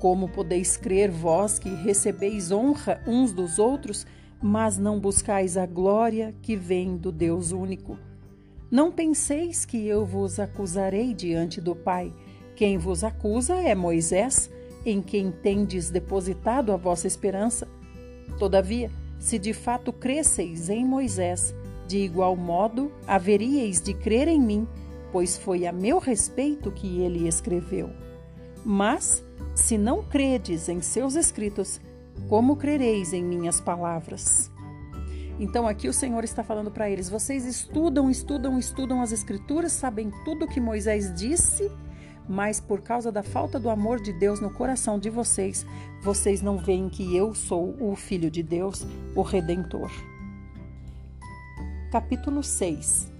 Como 0.00 0.30
podeis 0.30 0.78
crer 0.78 1.10
vós 1.10 1.58
que 1.58 1.68
recebeis 1.68 2.50
honra 2.50 3.02
uns 3.06 3.34
dos 3.34 3.58
outros, 3.58 4.06
mas 4.42 4.78
não 4.78 4.98
buscais 4.98 5.58
a 5.58 5.66
glória 5.66 6.34
que 6.40 6.56
vem 6.56 6.96
do 6.96 7.12
Deus 7.12 7.52
único? 7.52 7.98
Não 8.74 8.90
penseis 8.90 9.64
que 9.64 9.86
eu 9.86 10.04
vos 10.04 10.40
acusarei 10.40 11.14
diante 11.14 11.60
do 11.60 11.76
Pai. 11.76 12.12
Quem 12.56 12.76
vos 12.76 13.04
acusa 13.04 13.54
é 13.54 13.72
Moisés, 13.72 14.50
em 14.84 15.00
quem 15.00 15.30
tendes 15.30 15.90
depositado 15.90 16.72
a 16.72 16.76
vossa 16.76 17.06
esperança. 17.06 17.68
Todavia, 18.36 18.90
se 19.16 19.38
de 19.38 19.52
fato 19.52 19.92
cresceis 19.92 20.68
em 20.68 20.84
Moisés, 20.84 21.54
de 21.86 21.98
igual 21.98 22.34
modo 22.34 22.90
haveríeis 23.06 23.80
de 23.80 23.94
crer 23.94 24.26
em 24.26 24.40
mim, 24.40 24.66
pois 25.12 25.38
foi 25.38 25.68
a 25.68 25.72
meu 25.72 26.00
respeito 26.00 26.72
que 26.72 26.98
ele 26.98 27.28
escreveu. 27.28 27.90
Mas, 28.64 29.24
se 29.54 29.78
não 29.78 30.02
credes 30.02 30.68
em 30.68 30.80
seus 30.80 31.14
escritos, 31.14 31.80
como 32.28 32.56
crereis 32.56 33.12
em 33.12 33.22
minhas 33.22 33.60
palavras? 33.60 34.50
Então 35.38 35.66
aqui 35.66 35.88
o 35.88 35.92
Senhor 35.92 36.22
está 36.24 36.42
falando 36.44 36.70
para 36.70 36.88
eles: 36.88 37.08
vocês 37.08 37.44
estudam, 37.44 38.10
estudam, 38.10 38.58
estudam 38.58 39.02
as 39.02 39.12
Escrituras, 39.12 39.72
sabem 39.72 40.10
tudo 40.24 40.44
o 40.44 40.48
que 40.48 40.60
Moisés 40.60 41.12
disse, 41.14 41.70
mas 42.28 42.60
por 42.60 42.80
causa 42.80 43.10
da 43.10 43.22
falta 43.22 43.58
do 43.58 43.68
amor 43.68 44.00
de 44.00 44.12
Deus 44.12 44.40
no 44.40 44.50
coração 44.50 44.98
de 44.98 45.10
vocês, 45.10 45.66
vocês 46.02 46.40
não 46.40 46.58
veem 46.58 46.88
que 46.88 47.16
eu 47.16 47.34
sou 47.34 47.76
o 47.80 47.96
Filho 47.96 48.30
de 48.30 48.42
Deus, 48.42 48.86
o 49.14 49.22
Redentor. 49.22 49.90
Capítulo 51.90 52.42
6 52.42 53.14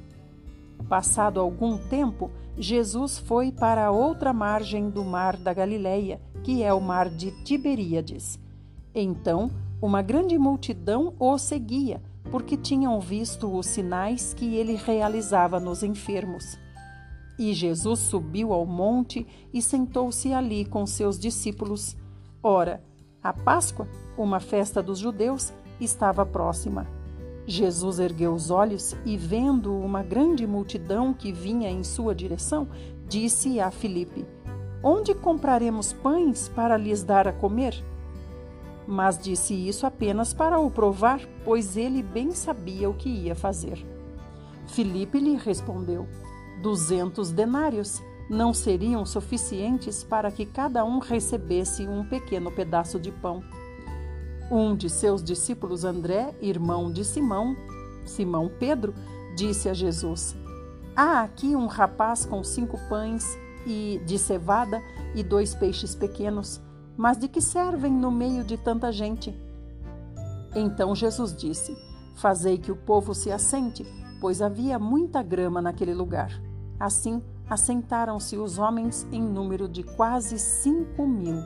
Passado 0.88 1.40
algum 1.40 1.78
tempo, 1.78 2.30
Jesus 2.58 3.18
foi 3.18 3.50
para 3.50 3.86
a 3.86 3.90
outra 3.90 4.32
margem 4.32 4.90
do 4.90 5.02
mar 5.02 5.36
da 5.36 5.54
Galileia, 5.54 6.20
que 6.42 6.62
é 6.62 6.72
o 6.72 6.80
mar 6.80 7.08
de 7.08 7.30
Tiberíades. 7.42 8.38
Então, 8.94 9.50
uma 9.84 10.00
grande 10.00 10.38
multidão 10.38 11.12
o 11.18 11.36
seguia, 11.36 12.00
porque 12.30 12.56
tinham 12.56 12.98
visto 12.98 13.54
os 13.54 13.66
sinais 13.66 14.32
que 14.32 14.54
ele 14.54 14.76
realizava 14.76 15.60
nos 15.60 15.82
enfermos. 15.82 16.58
E 17.38 17.52
Jesus 17.52 18.00
subiu 18.00 18.54
ao 18.54 18.64
monte 18.64 19.26
e 19.52 19.60
sentou-se 19.60 20.32
ali 20.32 20.64
com 20.64 20.86
seus 20.86 21.18
discípulos. 21.18 21.98
Ora, 22.42 22.82
a 23.22 23.30
Páscoa, 23.34 23.86
uma 24.16 24.40
festa 24.40 24.82
dos 24.82 24.98
judeus, 24.98 25.52
estava 25.78 26.24
próxima. 26.24 26.86
Jesus 27.46 27.98
ergueu 27.98 28.32
os 28.32 28.50
olhos 28.50 28.96
e, 29.04 29.18
vendo 29.18 29.76
uma 29.76 30.02
grande 30.02 30.46
multidão 30.46 31.12
que 31.12 31.30
vinha 31.30 31.70
em 31.70 31.84
sua 31.84 32.14
direção, 32.14 32.68
disse 33.06 33.60
a 33.60 33.70
Filipe: 33.70 34.24
Onde 34.82 35.14
compraremos 35.14 35.92
pães 35.92 36.48
para 36.48 36.78
lhes 36.78 37.04
dar 37.04 37.28
a 37.28 37.34
comer? 37.34 37.84
Mas 38.86 39.18
disse 39.18 39.54
isso 39.54 39.86
apenas 39.86 40.32
para 40.34 40.58
o 40.58 40.70
provar, 40.70 41.20
pois 41.44 41.76
ele 41.76 42.02
bem 42.02 42.32
sabia 42.32 42.88
o 42.88 42.94
que 42.94 43.08
ia 43.08 43.34
fazer. 43.34 43.84
Filipe 44.66 45.18
lhe 45.18 45.36
respondeu: 45.36 46.06
Duzentos 46.62 47.30
denários 47.30 48.02
não 48.28 48.54
seriam 48.54 49.04
suficientes 49.04 50.02
para 50.02 50.30
que 50.30 50.46
cada 50.46 50.84
um 50.84 50.98
recebesse 50.98 51.86
um 51.86 52.04
pequeno 52.04 52.50
pedaço 52.50 52.98
de 52.98 53.10
pão. 53.10 53.42
Um 54.50 54.74
de 54.76 54.90
seus 54.90 55.22
discípulos, 55.22 55.84
André, 55.84 56.34
irmão 56.40 56.92
de 56.92 57.04
Simão, 57.04 57.56
Simão 58.04 58.50
Pedro, 58.58 58.94
disse 59.36 59.68
a 59.68 59.74
Jesus: 59.74 60.36
Há 60.96 61.22
aqui 61.22 61.56
um 61.56 61.66
rapaz 61.66 62.24
com 62.24 62.42
cinco 62.44 62.78
pães 62.88 63.38
e 63.66 64.00
de 64.04 64.18
cevada 64.18 64.82
e 65.14 65.22
dois 65.22 65.54
peixes 65.54 65.94
pequenos, 65.94 66.60
mas 66.96 67.18
de 67.18 67.28
que 67.28 67.40
servem 67.40 67.92
no 67.92 68.10
meio 68.10 68.44
de 68.44 68.56
tanta 68.56 68.92
gente? 68.92 69.34
Então 70.54 70.94
Jesus 70.94 71.36
disse: 71.36 71.76
Fazei 72.14 72.58
que 72.58 72.70
o 72.70 72.76
povo 72.76 73.14
se 73.14 73.30
assente, 73.30 73.84
pois 74.20 74.40
havia 74.40 74.78
muita 74.78 75.22
grama 75.22 75.60
naquele 75.60 75.94
lugar. 75.94 76.30
Assim, 76.78 77.22
assentaram-se 77.48 78.36
os 78.36 78.58
homens 78.58 79.06
em 79.12 79.22
número 79.22 79.68
de 79.68 79.82
quase 79.82 80.38
cinco 80.38 81.06
mil. 81.06 81.36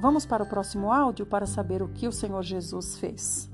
Vamos 0.00 0.24
para 0.24 0.42
o 0.42 0.46
próximo 0.46 0.90
áudio 0.90 1.26
para 1.26 1.46
saber 1.46 1.82
o 1.82 1.88
que 1.88 2.08
o 2.08 2.12
Senhor 2.12 2.42
Jesus 2.42 2.96
fez. 2.96 3.50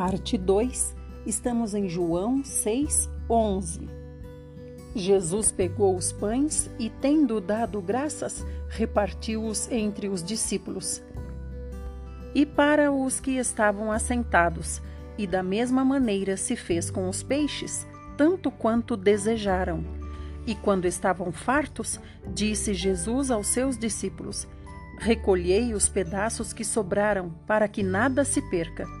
Parte 0.00 0.38
2, 0.38 0.96
estamos 1.26 1.74
em 1.74 1.86
João 1.86 2.42
6, 2.42 3.10
11. 3.28 3.86
Jesus 4.94 5.52
pegou 5.52 5.94
os 5.94 6.10
pães 6.10 6.70
e, 6.78 6.88
tendo 6.88 7.38
dado 7.38 7.82
graças, 7.82 8.42
repartiu-os 8.70 9.70
entre 9.70 10.08
os 10.08 10.24
discípulos. 10.24 11.02
E 12.34 12.46
para 12.46 12.90
os 12.90 13.20
que 13.20 13.32
estavam 13.32 13.92
assentados, 13.92 14.80
e 15.18 15.26
da 15.26 15.42
mesma 15.42 15.84
maneira 15.84 16.34
se 16.34 16.56
fez 16.56 16.90
com 16.90 17.06
os 17.06 17.22
peixes, 17.22 17.86
tanto 18.16 18.50
quanto 18.50 18.96
desejaram. 18.96 19.84
E 20.46 20.54
quando 20.54 20.86
estavam 20.86 21.30
fartos, 21.30 22.00
disse 22.26 22.72
Jesus 22.72 23.30
aos 23.30 23.48
seus 23.48 23.76
discípulos: 23.76 24.48
Recolhei 24.98 25.74
os 25.74 25.90
pedaços 25.90 26.54
que 26.54 26.64
sobraram, 26.64 27.34
para 27.46 27.68
que 27.68 27.82
nada 27.82 28.24
se 28.24 28.40
perca. 28.48 28.99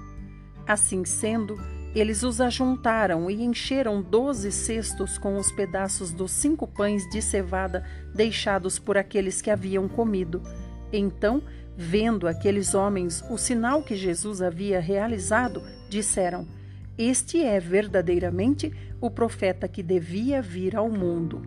Assim 0.70 1.04
sendo, 1.04 1.60
eles 1.96 2.22
os 2.22 2.40
ajuntaram 2.40 3.28
e 3.28 3.42
encheram 3.42 4.00
doze 4.00 4.52
cestos 4.52 5.18
com 5.18 5.36
os 5.36 5.50
pedaços 5.50 6.12
dos 6.12 6.30
cinco 6.30 6.64
pães 6.64 7.10
de 7.10 7.20
cevada 7.20 7.84
deixados 8.14 8.78
por 8.78 8.96
aqueles 8.96 9.42
que 9.42 9.50
haviam 9.50 9.88
comido. 9.88 10.40
Então, 10.92 11.42
vendo 11.76 12.28
aqueles 12.28 12.72
homens 12.72 13.20
o 13.28 13.36
sinal 13.36 13.82
que 13.82 13.96
Jesus 13.96 14.40
havia 14.40 14.78
realizado, 14.78 15.60
disseram: 15.88 16.46
Este 16.96 17.42
é 17.42 17.58
verdadeiramente 17.58 18.72
o 19.00 19.10
profeta 19.10 19.66
que 19.66 19.82
devia 19.82 20.40
vir 20.40 20.76
ao 20.76 20.88
mundo. 20.88 21.42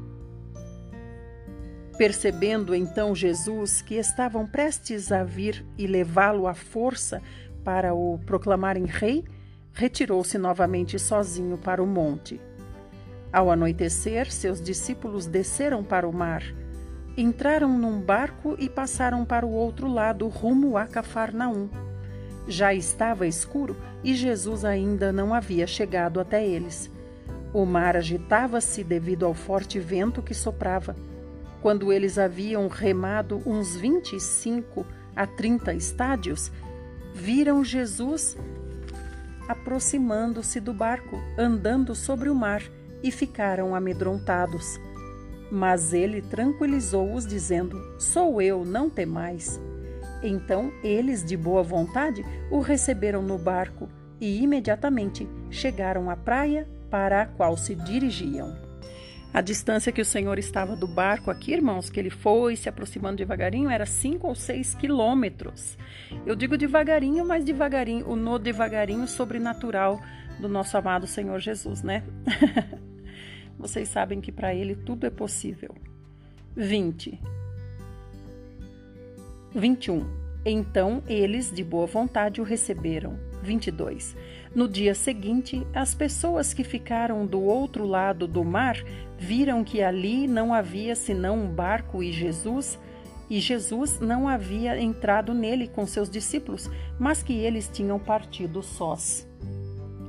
Percebendo 1.98 2.75
então 2.75 3.15
Jesus 3.15 3.82
que 3.82 3.96
estavam 3.96 4.46
prestes 4.46 5.13
a 5.13 5.24
vir 5.24 5.63
e 5.77 5.88
levá-lo 5.88 6.46
à 6.46 6.53
força, 6.53 7.22
para 7.63 7.93
o 7.93 8.20
proclamarem 8.25 8.86
rei, 8.86 9.24
retirou-se 9.74 10.38
novamente 10.38 11.00
sozinho 11.00 11.58
para 11.58 11.82
o 11.82 11.88
monte. 11.88 12.39
Ao 13.32 13.50
anoitecer, 13.50 14.32
seus 14.32 14.62
discípulos 14.62 15.25
desceram 15.25 15.84
para 15.84 16.08
o 16.08 16.13
mar, 16.13 16.43
entraram 17.17 17.77
num 17.77 18.00
barco 18.00 18.55
e 18.60 18.70
passaram 18.70 19.25
para 19.25 19.46
o 19.46 19.51
outro 19.51 19.88
lado, 19.88 20.27
rumo 20.27 20.77
a 20.77 20.86
Cafarnaum. 20.86 21.70
Já 22.48 22.74
estava 22.74 23.25
escuro 23.25 23.75
e 24.03 24.13
Jesus 24.13 24.65
ainda 24.65 25.12
não 25.12 25.34
havia 25.34 25.65
chegado 25.65 26.20
até 26.20 26.46
eles. 26.46 26.91
O 27.53 27.65
mar 27.65 27.96
agitava-se 27.96 28.84
devido 28.84 29.25
ao 29.25 29.34
forte 29.34 29.79
vento 29.79 30.22
que 30.22 30.34
soprava. 30.34 30.96
Quando 31.62 31.93
eles 31.93 32.17
haviam 32.17 32.67
remado 32.67 33.41
uns 33.46 33.75
25 33.75 34.85
a 35.16 35.25
30 35.25 35.74
estádios, 35.74 36.51
viram 37.14 37.64
Jesus 37.64 38.36
aproximando-se 39.48 40.60
do 40.60 40.74
barco, 40.74 41.22
andando 41.38 41.94
sobre 41.96 42.30
o 42.30 42.36
mar, 42.36 42.64
e 43.04 43.12
ficaram 43.12 43.76
amedrontados. 43.76 44.80
Mas 45.52 45.94
ele 45.94 46.22
tranquilizou-os, 46.22 47.28
dizendo: 47.28 47.80
Sou 48.00 48.42
eu, 48.42 48.64
não 48.64 48.90
temais. 48.90 49.60
Então 50.24 50.72
eles, 50.82 51.24
de 51.24 51.36
boa 51.36 51.62
vontade, 51.62 52.24
o 52.50 52.62
receberam 52.62 53.22
no 53.22 53.38
barco 53.38 53.90
e 54.22 54.42
imediatamente 54.42 55.28
chegaram 55.52 56.10
à 56.10 56.16
praia 56.16 56.68
para 56.90 57.22
a 57.22 57.26
qual 57.26 57.58
se 57.58 57.76
dirigiam. 57.76 58.56
A 59.33 59.41
distância 59.41 59.91
que 59.91 60.01
o 60.01 60.05
Senhor 60.05 60.37
estava 60.37 60.75
do 60.75 60.85
barco 60.85 61.31
aqui, 61.31 61.53
irmãos, 61.53 61.89
que 61.89 62.00
ele 62.00 62.11
foi 62.11 62.55
se 62.55 62.69
aproximando 62.69 63.17
devagarinho, 63.17 63.67
era 63.67 63.83
cinco 63.83 64.27
ou 64.27 64.35
seis 64.35 64.75
quilômetros. 64.75 65.75
Eu 66.24 66.35
digo 66.35 66.55
devagarinho, 66.55 67.25
mas 67.25 67.43
devagarinho, 67.43 68.07
o 68.07 68.15
no 68.15 68.37
devagarinho 68.37 69.07
sobrenatural 69.07 70.00
do 70.39 70.48
nosso 70.48 70.77
amado 70.77 71.07
Senhor 71.07 71.39
Jesus, 71.39 71.81
né? 71.81 72.03
Vocês 73.57 73.89
sabem 73.89 74.22
que 74.22 74.31
para 74.31 74.53
ele 74.53 74.75
tudo 74.75 75.07
é 75.07 75.09
possível. 75.09 75.74
20. 76.55 77.19
21. 79.55 80.05
Então 80.46 81.01
eles, 81.07 81.51
de 81.51 81.63
boa 81.63 81.87
vontade, 81.87 82.39
o 82.39 82.43
receberam. 82.43 83.17
22. 83.41 84.15
No 84.55 84.67
dia 84.67 84.93
seguinte, 84.93 85.65
as 85.74 85.96
pessoas 85.96 86.53
que 86.53 86.63
ficaram 86.63 87.25
do 87.25 87.41
outro 87.41 87.85
lado 87.85 88.27
do 88.27 88.43
mar 88.43 88.77
viram 89.24 89.64
que 89.64 89.81
ali 89.81 90.27
não 90.27 90.53
havia 90.53 90.96
senão 90.96 91.38
um 91.38 91.48
barco 91.48 92.03
e 92.03 92.12
Jesus, 92.12 92.77
e 93.29 93.40
Jesus 93.40 94.01
não 94.01 94.27
havia 94.27 94.77
entrado 94.79 95.33
nele 95.33 95.68
com 95.70 95.88
seus 95.88 96.09
discípulos, 96.09 96.70
mas 97.00 97.24
que 97.24 97.33
eles 97.33 97.70
tinham 97.72 97.98
partido 97.98 98.62
sós. 98.62 99.25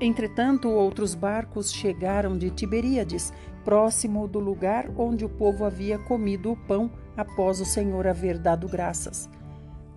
Entretanto, 0.01 0.69
outros 0.69 1.15
barcos 1.15 1.73
chegaram 1.73 2.37
de 2.37 2.51
Tiberíades, 2.51 3.33
próximo 3.65 4.27
do 4.27 4.41
lugar 4.41 4.91
onde 4.99 5.25
o 5.25 5.29
povo 5.29 5.65
havia 5.65 5.97
comido 5.97 6.51
o 6.51 6.57
pão 6.57 6.91
após 7.17 7.61
o 7.61 7.65
Senhor 7.65 8.09
haver 8.09 8.37
dado 8.37 8.69
graças. 8.69 9.31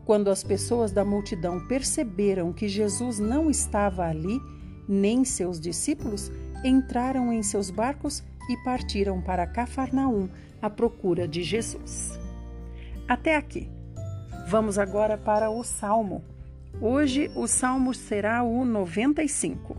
Quando 0.05 0.29
as 0.29 0.43
pessoas 0.43 0.91
da 0.91 1.03
multidão 1.03 1.67
perceberam 1.67 2.53
que 2.53 2.69
Jesus 2.69 3.17
não 3.17 3.49
estava 3.49 4.05
ali, 4.05 4.39
nem 4.87 5.25
seus 5.25 5.59
discípulos, 5.59 6.31
entraram 6.63 7.33
em 7.33 7.41
seus 7.41 7.69
barcos 7.69 8.23
e 8.49 8.57
partiram 8.63 9.21
para 9.21 9.45
Cafarnaum 9.45 10.29
à 10.61 10.69
procura 10.69 11.27
de 11.27 11.43
Jesus. 11.43 12.17
Até 13.07 13.35
aqui. 13.35 13.69
Vamos 14.47 14.79
agora 14.79 15.17
para 15.17 15.49
o 15.49 15.63
Salmo. 15.63 16.23
Hoje 16.79 17.31
o 17.35 17.47
Salmo 17.47 17.93
será 17.93 18.43
o 18.43 18.63
95. 18.63 19.77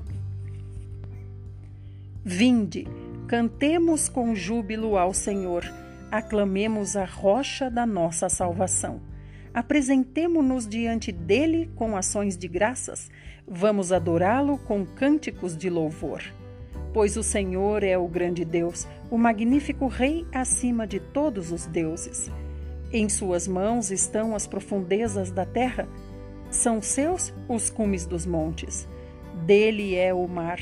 Vinde, 2.25 2.87
cantemos 3.27 4.09
com 4.09 4.35
júbilo 4.35 4.99
ao 4.99 5.15
Senhor, 5.15 5.65
aclamemos 6.11 6.97
a 6.97 7.05
rocha 7.05 7.71
da 7.71 7.87
nossa 7.87 8.29
salvação. 8.29 9.01
Apresentemo-nos 9.55 10.69
diante 10.69 11.11
dele 11.11 11.71
com 11.75 11.97
ações 11.97 12.37
de 12.37 12.49
graças, 12.49 13.11
vamos 13.47 13.93
adorá-lo 13.93 14.59
com 14.59 14.85
cânticos 14.85 15.57
de 15.57 15.71
louvor. 15.71 16.23
Pois 16.99 17.17
o 17.17 17.23
Senhor 17.23 17.85
é 17.85 17.97
o 17.97 18.09
grande 18.09 18.45
Deus, 18.45 18.85
o 19.09 19.17
magnífico 19.17 19.87
Rei 19.87 20.27
acima 20.35 20.85
de 20.85 20.99
todos 20.99 21.53
os 21.53 21.65
deuses. 21.65 22.29
Em 22.93 23.09
suas 23.09 23.47
mãos 23.47 23.93
estão 23.93 24.35
as 24.35 24.49
profundezas 24.49 25.31
da 25.31 25.47
terra, 25.47 25.89
são 26.51 26.83
seus 26.83 27.33
os 27.49 27.71
cumes 27.71 28.05
dos 28.05 28.27
montes. 28.27 28.89
Dele 29.47 29.95
é 29.95 30.13
o 30.13 30.27
mar, 30.27 30.59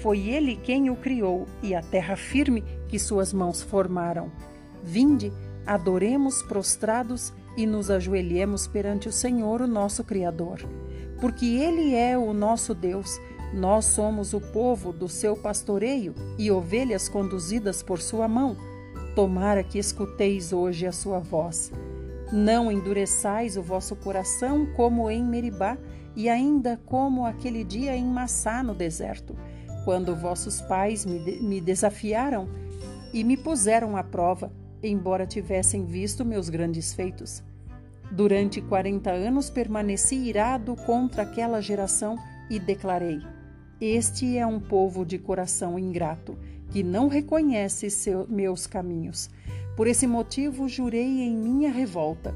foi 0.00 0.28
ele 0.28 0.54
quem 0.54 0.90
o 0.90 0.94
criou, 0.94 1.48
e 1.60 1.74
a 1.74 1.82
terra 1.82 2.14
firme 2.14 2.62
que 2.86 2.96
suas 2.96 3.32
mãos 3.32 3.60
formaram. 3.60 4.30
Vinde, 4.84 5.32
adoremos 5.66 6.40
prostrados 6.40 7.32
e 7.56 7.66
nos 7.66 7.90
ajoelhemos 7.90 8.68
perante 8.68 9.08
o 9.08 9.12
Senhor, 9.12 9.60
o 9.60 9.66
nosso 9.66 10.04
Criador. 10.04 10.60
Porque 11.20 11.46
Ele 11.46 11.96
é 11.96 12.16
o 12.16 12.32
nosso 12.32 12.74
Deus, 12.76 13.20
nós 13.52 13.86
somos 13.86 14.32
o 14.32 14.40
povo 14.40 14.92
do 14.92 15.08
seu 15.08 15.36
pastoreio 15.36 16.14
e 16.38 16.50
ovelhas 16.50 17.08
conduzidas 17.08 17.82
por 17.82 18.00
sua 18.00 18.28
mão. 18.28 18.56
Tomara 19.14 19.62
que 19.62 19.78
escuteis 19.78 20.52
hoje 20.52 20.86
a 20.86 20.92
sua 20.92 21.18
voz. 21.18 21.72
Não 22.32 22.70
endureçais 22.70 23.56
o 23.56 23.62
vosso 23.62 23.96
coração 23.96 24.66
como 24.76 25.10
em 25.10 25.24
Meribá 25.24 25.76
e 26.14 26.28
ainda 26.28 26.80
como 26.86 27.26
aquele 27.26 27.64
dia 27.64 27.96
em 27.96 28.04
Massá 28.04 28.62
no 28.62 28.74
deserto, 28.74 29.36
quando 29.84 30.14
vossos 30.14 30.60
pais 30.60 31.04
me, 31.04 31.40
me 31.40 31.60
desafiaram 31.60 32.48
e 33.12 33.24
me 33.24 33.36
puseram 33.36 33.96
à 33.96 34.04
prova 34.04 34.52
embora 34.82 35.26
tivessem 35.26 35.84
visto 35.84 36.24
meus 36.24 36.48
grandes 36.48 36.92
feitos. 36.92 37.42
Durante 38.10 38.60
quarenta 38.60 39.10
anos 39.10 39.50
permaneci 39.50 40.16
irado 40.16 40.74
contra 40.86 41.22
aquela 41.22 41.60
geração 41.60 42.16
e 42.48 42.58
declarei: 42.58 43.20
Este 43.80 44.36
é 44.36 44.46
um 44.46 44.60
povo 44.60 45.06
de 45.06 45.18
coração 45.18 45.78
ingrato, 45.78 46.36
que 46.70 46.82
não 46.82 47.08
reconhece 47.08 47.88
seus, 47.88 48.28
meus 48.28 48.66
caminhos. 48.66 49.30
Por 49.74 49.86
esse 49.86 50.06
motivo, 50.06 50.68
jurei 50.68 51.22
em 51.22 51.34
minha 51.34 51.70
revolta: 51.70 52.34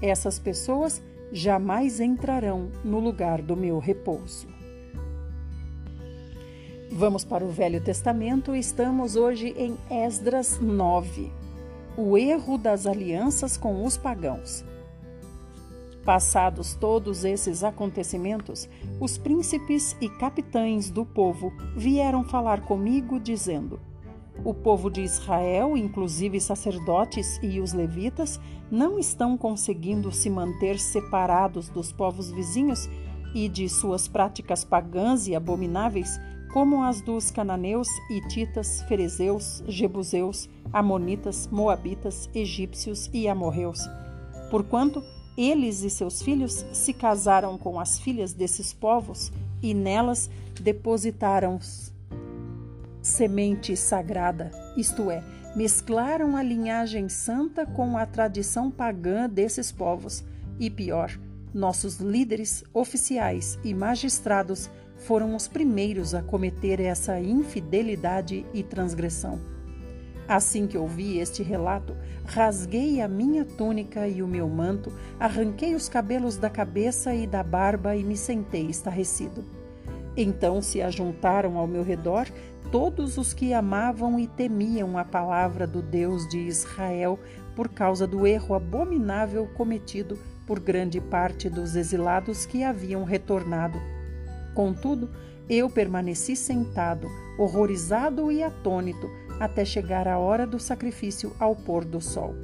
essas 0.00 0.38
pessoas 0.38 1.02
jamais 1.30 2.00
entrarão 2.00 2.70
no 2.82 2.98
lugar 2.98 3.42
do 3.42 3.54
meu 3.54 3.78
repouso. 3.78 4.48
Vamos 6.90 7.24
para 7.24 7.44
o 7.44 7.50
Velho 7.50 7.82
Testamento, 7.82 8.56
estamos 8.56 9.16
hoje 9.16 9.54
em 9.58 9.76
Esdras 9.90 10.58
9. 10.58 11.30
O 11.94 12.16
erro 12.16 12.56
das 12.56 12.86
alianças 12.86 13.58
com 13.58 13.84
os 13.84 13.98
pagãos. 13.98 14.64
Passados 16.06 16.76
todos 16.76 17.24
esses 17.24 17.64
acontecimentos, 17.64 18.68
os 19.00 19.18
príncipes 19.18 19.96
e 20.00 20.08
capitães 20.08 20.88
do 20.88 21.04
povo 21.04 21.52
vieram 21.76 22.22
falar 22.22 22.60
comigo, 22.60 23.18
dizendo: 23.18 23.80
O 24.44 24.54
povo 24.54 24.88
de 24.88 25.00
Israel, 25.00 25.76
inclusive 25.76 26.40
sacerdotes 26.40 27.40
e 27.42 27.58
os 27.58 27.72
levitas, 27.72 28.38
não 28.70 29.00
estão 29.00 29.36
conseguindo 29.36 30.12
se 30.12 30.30
manter 30.30 30.78
separados 30.78 31.68
dos 31.68 31.90
povos 31.90 32.30
vizinhos 32.30 32.88
e 33.34 33.48
de 33.48 33.68
suas 33.68 34.06
práticas 34.06 34.64
pagãs 34.64 35.26
e 35.26 35.34
abomináveis, 35.34 36.20
como 36.52 36.84
as 36.84 37.00
dos 37.00 37.32
cananeus, 37.32 37.88
hititas, 38.08 38.80
ferezeus, 38.82 39.60
jebuseus, 39.66 40.48
amonitas, 40.72 41.48
moabitas, 41.48 42.30
egípcios 42.32 43.10
e 43.12 43.26
amorreus. 43.28 43.80
Porquanto 44.52 45.02
eles 45.36 45.82
e 45.82 45.90
seus 45.90 46.22
filhos 46.22 46.64
se 46.72 46.92
casaram 46.92 47.58
com 47.58 47.78
as 47.78 47.98
filhas 47.98 48.32
desses 48.32 48.72
povos 48.72 49.32
e 49.62 49.74
nelas 49.74 50.30
depositaram 50.60 51.58
semente 53.02 53.76
sagrada, 53.76 54.50
isto 54.76 55.10
é, 55.10 55.22
mesclaram 55.54 56.36
a 56.36 56.42
linhagem 56.42 57.08
santa 57.08 57.64
com 57.64 57.96
a 57.96 58.04
tradição 58.04 58.70
pagã 58.70 59.28
desses 59.28 59.70
povos. 59.70 60.24
E 60.58 60.70
pior, 60.70 61.18
nossos 61.54 61.98
líderes, 61.98 62.64
oficiais 62.74 63.58
e 63.62 63.72
magistrados 63.72 64.70
foram 64.96 65.36
os 65.36 65.46
primeiros 65.46 66.14
a 66.14 66.22
cometer 66.22 66.80
essa 66.80 67.20
infidelidade 67.20 68.44
e 68.52 68.62
transgressão. 68.62 69.55
Assim 70.28 70.66
que 70.66 70.76
ouvi 70.76 71.18
este 71.18 71.42
relato, 71.42 71.96
rasguei 72.24 73.00
a 73.00 73.06
minha 73.06 73.44
túnica 73.44 74.08
e 74.08 74.22
o 74.22 74.26
meu 74.26 74.48
manto, 74.48 74.92
arranquei 75.20 75.74
os 75.74 75.88
cabelos 75.88 76.36
da 76.36 76.50
cabeça 76.50 77.14
e 77.14 77.26
da 77.26 77.42
barba 77.42 77.94
e 77.94 78.02
me 78.02 78.16
sentei 78.16 78.66
estarrecido. 78.66 79.44
Então 80.16 80.60
se 80.60 80.82
ajuntaram 80.82 81.58
ao 81.58 81.66
meu 81.66 81.84
redor 81.84 82.26
todos 82.72 83.16
os 83.18 83.32
que 83.32 83.52
amavam 83.52 84.18
e 84.18 84.26
temiam 84.26 84.98
a 84.98 85.04
palavra 85.04 85.66
do 85.66 85.80
Deus 85.80 86.28
de 86.28 86.38
Israel 86.38 87.18
por 87.54 87.68
causa 87.68 88.06
do 88.06 88.26
erro 88.26 88.54
abominável 88.54 89.46
cometido 89.54 90.18
por 90.46 90.58
grande 90.58 91.00
parte 91.00 91.48
dos 91.48 91.76
exilados 91.76 92.44
que 92.46 92.64
haviam 92.64 93.04
retornado. 93.04 93.80
Contudo, 94.54 95.10
eu 95.48 95.70
permaneci 95.70 96.34
sentado, 96.34 97.08
horrorizado 97.38 98.32
e 98.32 98.42
atônito, 98.42 99.08
até 99.38 99.64
chegar 99.64 100.08
a 100.08 100.18
hora 100.18 100.46
do 100.46 100.58
sacrifício 100.58 101.34
ao 101.38 101.54
pôr 101.54 101.84
do 101.84 102.00
sol. 102.00 102.34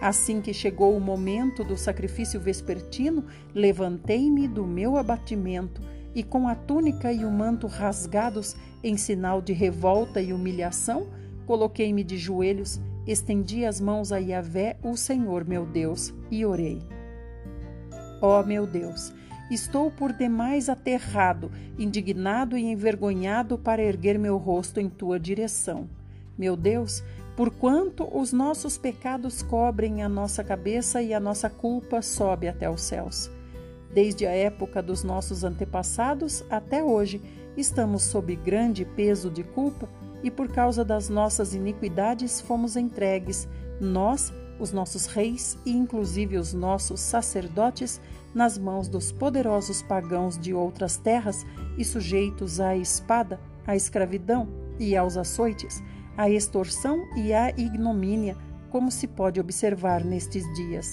Assim 0.00 0.40
que 0.40 0.52
chegou 0.52 0.96
o 0.96 1.00
momento 1.00 1.64
do 1.64 1.76
sacrifício 1.76 2.38
vespertino, 2.38 3.24
levantei-me 3.54 4.46
do 4.46 4.66
meu 4.66 4.96
abatimento 4.96 5.80
e, 6.14 6.22
com 6.22 6.48
a 6.48 6.54
túnica 6.54 7.12
e 7.12 7.24
o 7.24 7.30
manto 7.30 7.66
rasgados 7.66 8.54
em 8.82 8.96
sinal 8.96 9.40
de 9.40 9.52
revolta 9.52 10.20
e 10.20 10.32
humilhação, 10.32 11.06
coloquei-me 11.46 12.04
de 12.04 12.18
joelhos, 12.18 12.80
estendi 13.06 13.64
as 13.64 13.80
mãos 13.80 14.12
a 14.12 14.18
Yahvé, 14.18 14.76
o 14.82 14.96
Senhor 14.96 15.44
meu 15.46 15.64
Deus, 15.64 16.12
e 16.30 16.44
orei. 16.44 16.82
Ó 18.20 18.40
oh, 18.40 18.46
meu 18.46 18.66
Deus, 18.66 19.12
estou 19.50 19.90
por 19.90 20.12
demais 20.12 20.68
aterrado, 20.68 21.50
indignado 21.78 22.56
e 22.56 22.64
envergonhado 22.64 23.58
para 23.58 23.82
erguer 23.82 24.18
meu 24.18 24.36
rosto 24.36 24.80
em 24.80 24.88
tua 24.88 25.18
direção. 25.18 25.88
Meu 26.38 26.56
Deus, 26.56 27.02
porquanto 27.34 28.06
os 28.12 28.32
nossos 28.32 28.76
pecados 28.76 29.42
cobrem 29.42 30.02
a 30.02 30.08
nossa 30.08 30.44
cabeça 30.44 31.02
e 31.02 31.14
a 31.14 31.20
nossa 31.20 31.48
culpa 31.48 32.02
sobe 32.02 32.48
até 32.48 32.68
os 32.68 32.82
céus. 32.82 33.30
Desde 33.92 34.26
a 34.26 34.30
época 34.30 34.82
dos 34.82 35.02
nossos 35.02 35.44
antepassados 35.44 36.44
até 36.50 36.84
hoje, 36.84 37.22
estamos 37.56 38.02
sob 38.02 38.36
grande 38.36 38.84
peso 38.84 39.30
de 39.30 39.42
culpa 39.42 39.88
e 40.22 40.30
por 40.30 40.48
causa 40.48 40.84
das 40.84 41.08
nossas 41.08 41.54
iniquidades 41.54 42.40
fomos 42.40 42.76
entregues, 42.76 43.48
nós, 43.80 44.32
os 44.58 44.72
nossos 44.72 45.06
reis 45.06 45.56
e 45.64 45.70
inclusive 45.70 46.36
os 46.36 46.52
nossos 46.52 47.00
sacerdotes, 47.00 48.00
nas 48.34 48.58
mãos 48.58 48.88
dos 48.88 49.10
poderosos 49.10 49.80
pagãos 49.82 50.38
de 50.38 50.52
outras 50.52 50.98
terras 50.98 51.46
e 51.78 51.84
sujeitos 51.84 52.60
à 52.60 52.76
espada, 52.76 53.40
à 53.66 53.74
escravidão 53.74 54.48
e 54.78 54.94
aos 54.94 55.16
açoites 55.16 55.82
a 56.16 56.30
extorsão 56.30 57.06
e 57.16 57.32
a 57.32 57.50
ignomínia, 57.50 58.36
como 58.70 58.90
se 58.90 59.06
pode 59.06 59.40
observar 59.40 60.04
nestes 60.04 60.44
dias. 60.54 60.90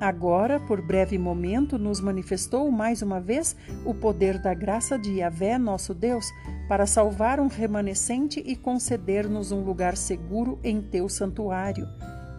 Agora, 0.00 0.58
por 0.58 0.80
breve 0.80 1.18
momento, 1.18 1.78
nos 1.78 2.00
manifestou 2.00 2.70
mais 2.70 3.02
uma 3.02 3.20
vez 3.20 3.54
o 3.84 3.92
poder 3.92 4.38
da 4.38 4.54
graça 4.54 4.98
de 4.98 5.18
Yahvé, 5.18 5.58
nosso 5.58 5.92
Deus, 5.92 6.24
para 6.66 6.86
salvar 6.86 7.38
um 7.38 7.48
remanescente 7.48 8.42
e 8.46 8.56
conceder-nos 8.56 9.52
um 9.52 9.62
lugar 9.62 9.98
seguro 9.98 10.58
em 10.64 10.80
teu 10.80 11.06
santuário. 11.06 11.86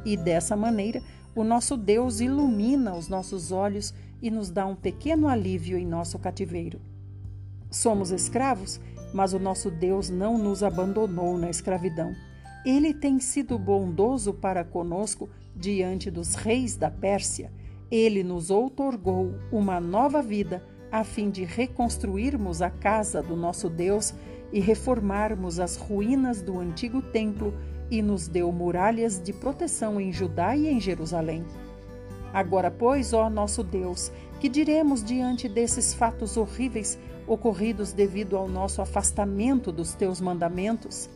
E 0.03 0.17
dessa 0.17 0.55
maneira, 0.55 1.03
o 1.35 1.43
nosso 1.43 1.77
Deus 1.77 2.19
ilumina 2.19 2.95
os 2.95 3.07
nossos 3.07 3.51
olhos 3.51 3.93
e 4.19 4.31
nos 4.31 4.49
dá 4.49 4.65
um 4.65 4.75
pequeno 4.75 5.27
alívio 5.27 5.77
em 5.77 5.85
nosso 5.85 6.17
cativeiro. 6.17 6.81
Somos 7.69 8.09
escravos 8.09 8.81
mas 9.13 9.33
o 9.33 9.39
nosso 9.39 9.69
Deus 9.69 10.09
não 10.09 10.37
nos 10.37 10.63
abandonou 10.63 11.37
na 11.37 11.49
escravidão. 11.49 12.15
Ele 12.65 12.93
tem 12.93 13.19
sido 13.19 13.57
bondoso 13.57 14.33
para 14.33 14.63
conosco 14.63 15.29
diante 15.55 16.11
dos 16.11 16.35
reis 16.35 16.75
da 16.75 16.89
Pérsia. 16.89 17.51
Ele 17.89 18.23
nos 18.23 18.49
outorgou 18.49 19.33
uma 19.51 19.79
nova 19.79 20.21
vida 20.21 20.63
a 20.91 21.03
fim 21.03 21.29
de 21.29 21.43
reconstruirmos 21.43 22.61
a 22.61 22.69
casa 22.69 23.21
do 23.23 23.35
nosso 23.35 23.69
Deus 23.69 24.13
e 24.51 24.59
reformarmos 24.59 25.59
as 25.59 25.77
ruínas 25.77 26.41
do 26.41 26.59
antigo 26.59 27.01
templo 27.01 27.53
e 27.89 28.01
nos 28.01 28.27
deu 28.27 28.51
muralhas 28.51 29.21
de 29.21 29.33
proteção 29.33 29.99
em 29.99 30.11
Judá 30.11 30.55
e 30.55 30.67
em 30.67 30.79
Jerusalém. 30.79 31.45
Agora, 32.33 32.71
pois, 32.71 33.11
ó 33.13 33.29
nosso 33.29 33.63
Deus, 33.63 34.11
que 34.39 34.47
diremos 34.47 35.03
diante 35.03 35.49
desses 35.49 35.93
fatos 35.93 36.37
horríveis 36.37 36.97
ocorridos 37.31 37.93
devido 37.93 38.35
ao 38.35 38.47
nosso 38.47 38.81
afastamento 38.81 39.71
dos 39.71 39.93
teus 39.93 40.19
mandamentos, 40.19 41.09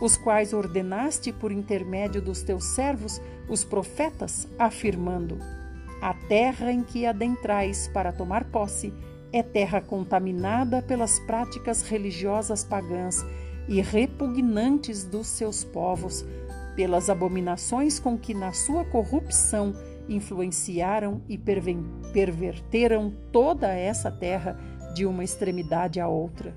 os 0.00 0.16
quais 0.16 0.54
ordenaste 0.54 1.30
por 1.30 1.52
intermédio 1.52 2.22
dos 2.22 2.42
teus 2.42 2.64
servos, 2.64 3.20
os 3.48 3.62
profetas, 3.62 4.48
afirmando: 4.58 5.38
A 6.00 6.14
terra 6.14 6.72
em 6.72 6.82
que 6.82 7.04
adentrais 7.04 7.86
para 7.88 8.12
tomar 8.12 8.44
posse 8.44 8.94
é 9.30 9.42
terra 9.42 9.80
contaminada 9.80 10.80
pelas 10.80 11.18
práticas 11.20 11.82
religiosas 11.82 12.64
pagãs 12.64 13.22
e 13.68 13.82
repugnantes 13.82 15.04
dos 15.04 15.26
seus 15.26 15.64
povos, 15.64 16.24
pelas 16.74 17.10
abominações 17.10 17.98
com 17.98 18.16
que 18.16 18.32
na 18.32 18.52
sua 18.52 18.84
corrupção 18.86 19.74
influenciaram 20.08 21.20
e 21.28 21.36
perverteram 21.36 23.12
toda 23.32 23.68
essa 23.72 24.10
terra 24.10 24.56
de 24.96 25.04
uma 25.04 25.22
extremidade 25.22 26.00
à 26.00 26.08
outra. 26.08 26.56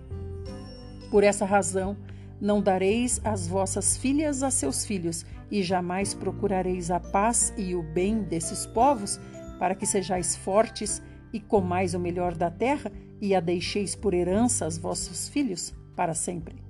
Por 1.12 1.25
essa 1.25 1.43
razão, 1.43 1.97
não 2.39 2.62
dareis 2.62 3.19
as 3.21 3.45
vossas 3.45 3.97
filhas 3.97 4.43
a 4.43 4.49
seus 4.49 4.86
filhos, 4.86 5.25
e 5.52 5.62
jamais 5.62 6.13
procurareis 6.13 6.89
a 6.89 7.02
paz 7.02 7.54
e 7.58 7.75
o 7.75 7.84
bem 7.84 8.21
desses 8.21 8.65
povos, 8.65 9.19
para 9.60 9.75
que 9.75 9.86
sejais 9.86 10.38
fortes 10.38 11.02
e 11.34 11.39
comais 11.39 11.93
o 11.93 11.99
melhor 11.99 12.34
da 12.34 12.49
terra, 12.49 12.89
e 13.19 13.36
a 13.36 13.41
deixeis 13.41 13.93
por 13.93 14.13
herança 14.13 14.63
aos 14.63 14.78
vossos 14.78 15.28
filhos 15.28 15.73
para 15.93 16.13
sempre. 16.13 16.63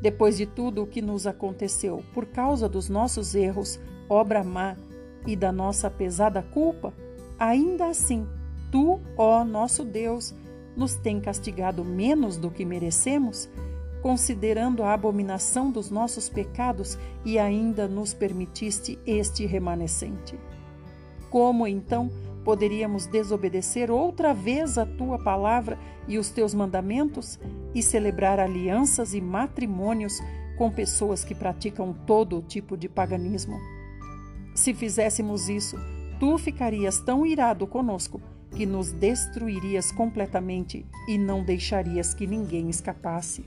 Depois 0.00 0.38
de 0.38 0.46
tudo 0.46 0.82
o 0.82 0.86
que 0.86 1.02
nos 1.02 1.26
aconteceu, 1.26 2.02
por 2.14 2.24
causa 2.24 2.70
dos 2.70 2.88
nossos 2.88 3.34
erros, 3.34 3.78
obra 4.08 4.42
má 4.42 4.76
e 5.26 5.36
da 5.36 5.52
nossa 5.52 5.90
pesada 5.90 6.42
culpa, 6.42 6.94
ainda 7.38 7.88
assim, 7.88 8.26
tu, 8.72 8.98
ó 9.14 9.44
nosso 9.44 9.84
Deus, 9.84 10.34
nos 10.76 10.94
tem 10.94 11.20
castigado 11.20 11.84
menos 11.84 12.36
do 12.36 12.50
que 12.50 12.64
merecemos, 12.64 13.48
considerando 14.02 14.82
a 14.82 14.92
abominação 14.92 15.70
dos 15.70 15.90
nossos 15.90 16.28
pecados 16.28 16.98
e 17.24 17.38
ainda 17.38 17.88
nos 17.88 18.12
permitiste 18.12 18.98
este 19.06 19.46
remanescente. 19.46 20.38
Como 21.30 21.66
então 21.66 22.10
poderíamos 22.44 23.06
desobedecer 23.06 23.90
outra 23.90 24.32
vez 24.32 24.78
a 24.78 24.86
tua 24.86 25.18
palavra 25.18 25.78
e 26.06 26.18
os 26.18 26.30
teus 26.30 26.54
mandamentos 26.54 27.40
e 27.74 27.82
celebrar 27.82 28.38
alianças 28.38 29.14
e 29.14 29.20
matrimônios 29.20 30.20
com 30.56 30.70
pessoas 30.70 31.24
que 31.24 31.34
praticam 31.34 31.92
todo 32.06 32.42
tipo 32.42 32.76
de 32.76 32.88
paganismo? 32.88 33.58
Se 34.54 34.72
fizéssemos 34.72 35.48
isso, 35.48 35.76
tu 36.20 36.38
ficarias 36.38 37.00
tão 37.00 37.26
irado 37.26 37.66
conosco 37.66 38.20
que 38.56 38.64
nos 38.64 38.90
destruirias 38.90 39.92
completamente 39.92 40.86
e 41.06 41.18
não 41.18 41.44
deixarias 41.44 42.14
que 42.14 42.26
ninguém 42.26 42.70
escapasse. 42.70 43.44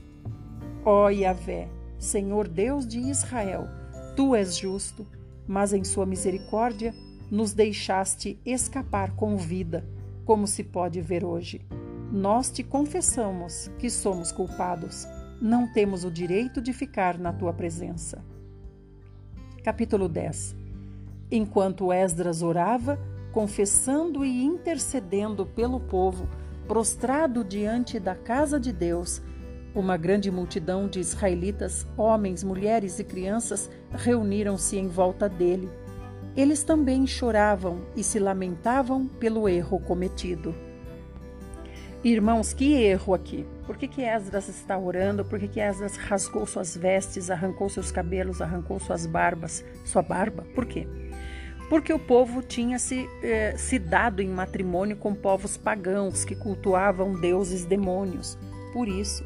Ó 0.84 1.08
Yahvé, 1.08 1.68
Senhor 1.98 2.46
Deus 2.46 2.86
de 2.86 3.00
Israel, 3.00 3.66
tu 4.14 4.36
és 4.36 4.56
justo, 4.56 5.04
mas 5.48 5.72
em 5.72 5.82
sua 5.82 6.06
misericórdia 6.06 6.94
nos 7.28 7.52
deixaste 7.52 8.38
escapar 8.46 9.10
com 9.16 9.36
vida, 9.36 9.84
como 10.24 10.46
se 10.46 10.62
pode 10.62 11.00
ver 11.00 11.24
hoje. 11.24 11.60
Nós 12.12 12.48
te 12.48 12.62
confessamos 12.62 13.68
que 13.80 13.90
somos 13.90 14.30
culpados. 14.30 15.06
Não 15.40 15.72
temos 15.72 16.04
o 16.04 16.10
direito 16.10 16.60
de 16.60 16.72
ficar 16.72 17.18
na 17.18 17.32
tua 17.32 17.52
presença. 17.52 18.24
Capítulo 19.64 20.08
10 20.08 20.54
Enquanto 21.32 21.92
Esdras 21.92 22.42
orava, 22.42 22.98
confessando 23.32 24.24
e 24.24 24.42
intercedendo 24.42 25.46
pelo 25.46 25.80
povo, 25.80 26.28
prostrado 26.66 27.44
diante 27.44 27.98
da 27.98 28.14
casa 28.14 28.58
de 28.58 28.72
Deus, 28.72 29.22
uma 29.74 29.96
grande 29.96 30.30
multidão 30.30 30.88
de 30.88 30.98
israelitas, 30.98 31.86
homens, 31.96 32.42
mulheres 32.42 32.98
e 32.98 33.04
crianças, 33.04 33.70
reuniram-se 33.92 34.76
em 34.76 34.88
volta 34.88 35.28
dele. 35.28 35.70
Eles 36.36 36.62
também 36.62 37.06
choravam 37.06 37.82
e 37.96 38.02
se 38.02 38.18
lamentavam 38.18 39.06
pelo 39.06 39.48
erro 39.48 39.80
cometido. 39.80 40.54
Irmãos, 42.02 42.54
que 42.54 42.72
erro 42.72 43.12
aqui. 43.12 43.46
Por 43.66 43.76
que, 43.76 43.86
que 43.86 44.02
Esdras 44.02 44.48
está 44.48 44.78
orando? 44.78 45.24
Por 45.24 45.38
que, 45.38 45.46
que 45.46 45.60
Esdras 45.60 45.96
rasgou 45.96 46.46
suas 46.46 46.74
vestes, 46.76 47.30
arrancou 47.30 47.68
seus 47.68 47.92
cabelos, 47.92 48.40
arrancou 48.40 48.80
suas 48.80 49.04
barbas, 49.04 49.64
sua 49.84 50.02
barba? 50.02 50.46
Por 50.54 50.64
quê? 50.64 50.88
Porque 51.70 51.92
o 51.92 52.00
povo 52.00 52.42
tinha 52.42 52.80
se, 52.80 53.08
eh, 53.22 53.54
se 53.56 53.78
dado 53.78 54.20
em 54.20 54.28
matrimônio 54.28 54.96
com 54.96 55.14
povos 55.14 55.56
pagãos 55.56 56.24
que 56.24 56.34
cultuavam 56.34 57.20
deuses 57.20 57.64
demônios. 57.64 58.36
Por 58.72 58.88
isso. 58.88 59.24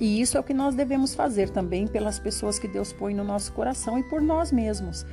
E 0.00 0.20
isso 0.20 0.36
é 0.36 0.40
o 0.40 0.42
que 0.42 0.52
nós 0.52 0.74
devemos 0.74 1.14
fazer 1.14 1.48
também 1.48 1.86
pelas 1.86 2.18
pessoas 2.18 2.58
que 2.58 2.66
Deus 2.66 2.92
põe 2.92 3.14
no 3.14 3.22
nosso 3.22 3.52
coração 3.52 3.96
e 3.96 4.02
por 4.02 4.20
nós 4.20 4.50
mesmos. 4.50 5.06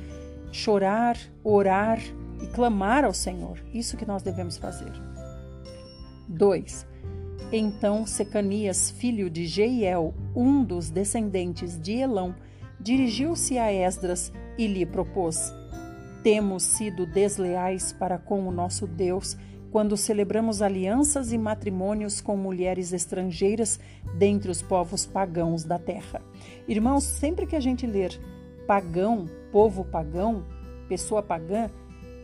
Chorar, 0.50 1.16
orar 1.44 2.00
e 2.42 2.46
clamar 2.48 3.04
ao 3.04 3.14
Senhor. 3.14 3.58
Isso 3.72 3.96
que 3.96 4.04
nós 4.04 4.20
devemos 4.20 4.56
fazer. 4.56 4.92
2. 6.28 6.84
Então 7.52 8.04
Secanias, 8.04 8.90
filho 8.90 9.30
de 9.30 9.46
Jeiel, 9.46 10.12
um 10.34 10.64
dos 10.64 10.90
descendentes 10.90 11.80
de 11.80 11.92
Elão, 11.92 12.34
dirigiu-se 12.80 13.56
a 13.56 13.72
Esdras 13.72 14.32
e 14.58 14.66
lhe 14.66 14.84
propôs: 14.84 15.52
Temos 16.24 16.62
sido 16.62 17.04
desleais 17.04 17.92
para 17.92 18.16
com 18.16 18.48
o 18.48 18.50
nosso 18.50 18.86
Deus 18.86 19.36
quando 19.70 19.94
celebramos 19.94 20.62
alianças 20.62 21.32
e 21.32 21.36
matrimônios 21.36 22.22
com 22.22 22.34
mulheres 22.34 22.94
estrangeiras 22.94 23.78
dentre 24.16 24.50
os 24.50 24.62
povos 24.62 25.04
pagãos 25.04 25.64
da 25.64 25.78
terra. 25.78 26.22
Irmãos, 26.66 27.04
sempre 27.04 27.46
que 27.46 27.54
a 27.54 27.60
gente 27.60 27.86
ler 27.86 28.18
pagão, 28.66 29.28
povo 29.52 29.84
pagão, 29.84 30.46
pessoa 30.88 31.22
pagã, 31.22 31.68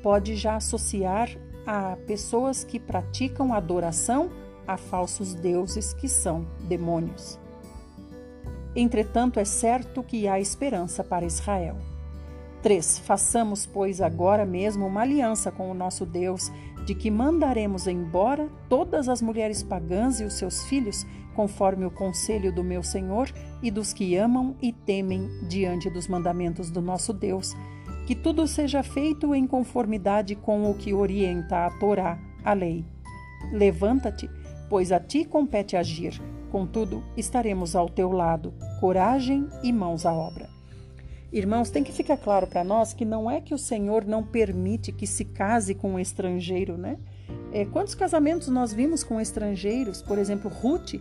pode 0.03 0.35
já 0.35 0.57
associar 0.57 1.29
a 1.67 1.95
pessoas 2.07 2.65
que 2.65 2.81
praticam 2.81 3.53
adoração 3.53 4.31
a 4.67 4.79
falsos 4.79 5.35
deuses 5.35 5.93
que 5.93 6.09
são 6.09 6.47
demônios. 6.67 7.39
Entretanto, 8.75 9.39
é 9.39 9.45
certo 9.45 10.03
que 10.03 10.27
há 10.27 10.41
esperança 10.41 11.05
para 11.05 11.27
Israel. 11.27 11.90
3. 12.63 13.01
Façamos, 13.01 13.67
pois, 13.67 14.01
agora 14.01 14.45
mesmo 14.45 14.87
uma 14.87 15.03
aliança 15.03 15.51
com 15.51 15.71
o 15.71 15.75
nosso 15.75 16.05
Deus, 16.05 16.51
de 16.85 16.95
que 16.95 17.11
mandaremos 17.11 17.87
embora 17.87 18.49
todas 18.69 19.09
as 19.09 19.21
mulheres 19.23 19.63
pagãs 19.63 20.21
e 20.21 20.25
os 20.25 20.35
seus 20.35 20.65
filhos, 20.65 21.07
conforme 21.35 21.85
o 21.85 21.91
conselho 21.91 22.53
do 22.53 22.65
meu 22.65 22.83
Senhor 22.83 23.31
e 23.63 23.71
dos 23.71 23.93
que 23.93 24.17
amam 24.17 24.57
e 24.61 24.73
temem 24.73 25.29
diante 25.49 25.89
dos 25.89 26.09
mandamentos 26.09 26.71
do 26.71 26.81
nosso 26.81 27.13
Deus, 27.13 27.57
que 28.07 28.15
tudo 28.15 28.47
seja 28.47 28.83
feito 28.83 29.35
em 29.35 29.47
conformidade 29.47 30.35
com 30.35 30.71
o 30.71 30.75
que 30.75 30.93
orienta 30.93 31.67
a 31.67 31.71
Torá, 31.79 32.19
a 32.45 32.53
lei. 32.53 32.85
Levanta-te, 33.53 34.29
pois 34.69 34.93
a 34.93 35.01
ti 35.01 35.25
compete 35.25 35.77
agir. 35.77 36.21
Contudo, 36.51 37.05
estaremos 37.17 37.77
ao 37.77 37.89
teu 37.89 38.11
lado, 38.11 38.53
coragem 38.81 39.49
e 39.63 39.73
mãos 39.73 40.05
à 40.05 40.13
obra. 40.13 40.60
Irmãos, 41.33 41.71
tem 41.71 41.85
que 41.85 41.93
ficar 41.93 42.17
claro 42.17 42.47
para 42.47 42.65
nós 42.65 42.93
que 42.93 43.05
não 43.05 43.31
é 43.31 43.41
que 43.41 43.55
o 43.55 43.59
Senhor 43.59 44.05
não 44.05 44.23
permite 44.23 44.91
que 44.91 45.07
se 45.07 45.25
case 45.25 45.75
com 45.75 45.93
um 45.93 45.99
estrangeiro, 45.99 46.77
né? 46.77 46.99
É, 47.53 47.65
quantos 47.65 47.95
casamentos 47.95 48.49
nós 48.49 48.73
vimos 48.73 49.05
com 49.05 49.21
estrangeiros? 49.21 50.03
Por 50.03 50.19
exemplo, 50.19 50.51
Ruth 50.51 50.95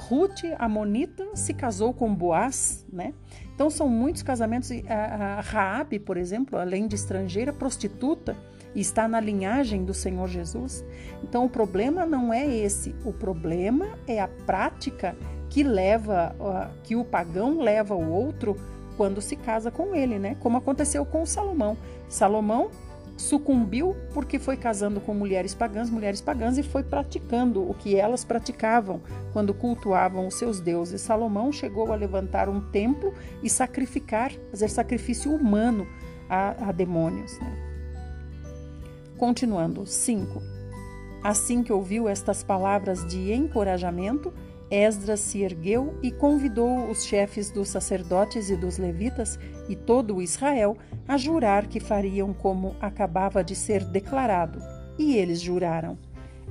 Ruth, 0.00 0.44
a 0.58 0.68
Monita, 0.68 1.28
se 1.34 1.52
casou 1.52 1.92
com 1.92 2.14
Boaz, 2.14 2.86
né? 2.90 3.12
Então 3.54 3.68
são 3.68 3.88
muitos 3.88 4.22
casamentos. 4.22 4.70
A 4.88 5.40
Raabe, 5.40 5.98
por 5.98 6.16
exemplo, 6.16 6.58
além 6.58 6.88
de 6.88 6.94
estrangeira, 6.94 7.52
prostituta, 7.52 8.36
está 8.74 9.06
na 9.06 9.20
linhagem 9.20 9.84
do 9.84 9.92
Senhor 9.92 10.26
Jesus. 10.26 10.84
Então 11.22 11.44
o 11.44 11.50
problema 11.50 12.06
não 12.06 12.32
é 12.32 12.46
esse. 12.48 12.94
O 13.04 13.12
problema 13.12 13.98
é 14.06 14.20
a 14.20 14.28
prática 14.28 15.14
que 15.50 15.62
leva, 15.62 16.34
que 16.82 16.96
o 16.96 17.04
pagão 17.04 17.60
leva 17.60 17.94
o 17.94 18.10
outro 18.10 18.56
quando 18.96 19.20
se 19.20 19.36
casa 19.36 19.70
com 19.70 19.94
ele, 19.94 20.18
né? 20.18 20.36
Como 20.40 20.56
aconteceu 20.56 21.04
com 21.04 21.24
Salomão. 21.24 21.76
Salomão 22.08 22.70
sucumbiu 23.20 23.94
porque 24.14 24.38
foi 24.38 24.56
casando 24.56 25.00
com 25.00 25.12
mulheres 25.12 25.54
pagãs, 25.54 25.90
mulheres 25.90 26.20
pagãs 26.20 26.56
e 26.56 26.62
foi 26.62 26.82
praticando 26.82 27.68
o 27.68 27.74
que 27.74 27.94
elas 27.94 28.24
praticavam 28.24 29.00
quando 29.32 29.52
cultuavam 29.52 30.26
os 30.26 30.34
seus 30.34 30.58
deuses. 30.58 31.02
Salomão 31.02 31.52
chegou 31.52 31.92
a 31.92 31.96
levantar 31.96 32.48
um 32.48 32.60
templo 32.60 33.12
e 33.42 33.50
sacrificar, 33.50 34.32
fazer 34.50 34.68
sacrifício 34.68 35.32
humano 35.34 35.86
a, 36.28 36.68
a 36.68 36.72
demônios. 36.72 37.38
Né? 37.38 37.70
Continuando, 39.18 39.84
5. 39.84 40.42
Assim 41.22 41.62
que 41.62 41.72
ouviu 41.72 42.08
estas 42.08 42.42
palavras 42.42 43.06
de 43.06 43.32
encorajamento, 43.34 44.32
Esdras 44.70 45.18
se 45.18 45.42
ergueu 45.42 45.98
e 46.00 46.12
convidou 46.12 46.88
os 46.88 47.04
chefes 47.04 47.50
dos 47.50 47.68
sacerdotes 47.68 48.50
e 48.50 48.56
dos 48.56 48.78
levitas 48.78 49.36
e 49.68 49.74
todo 49.74 50.22
Israel 50.22 50.76
a 51.08 51.16
jurar 51.16 51.66
que 51.66 51.80
fariam 51.80 52.32
como 52.32 52.76
acabava 52.80 53.42
de 53.42 53.56
ser 53.56 53.84
declarado. 53.84 54.60
E 54.96 55.16
eles 55.16 55.40
juraram. 55.40 55.98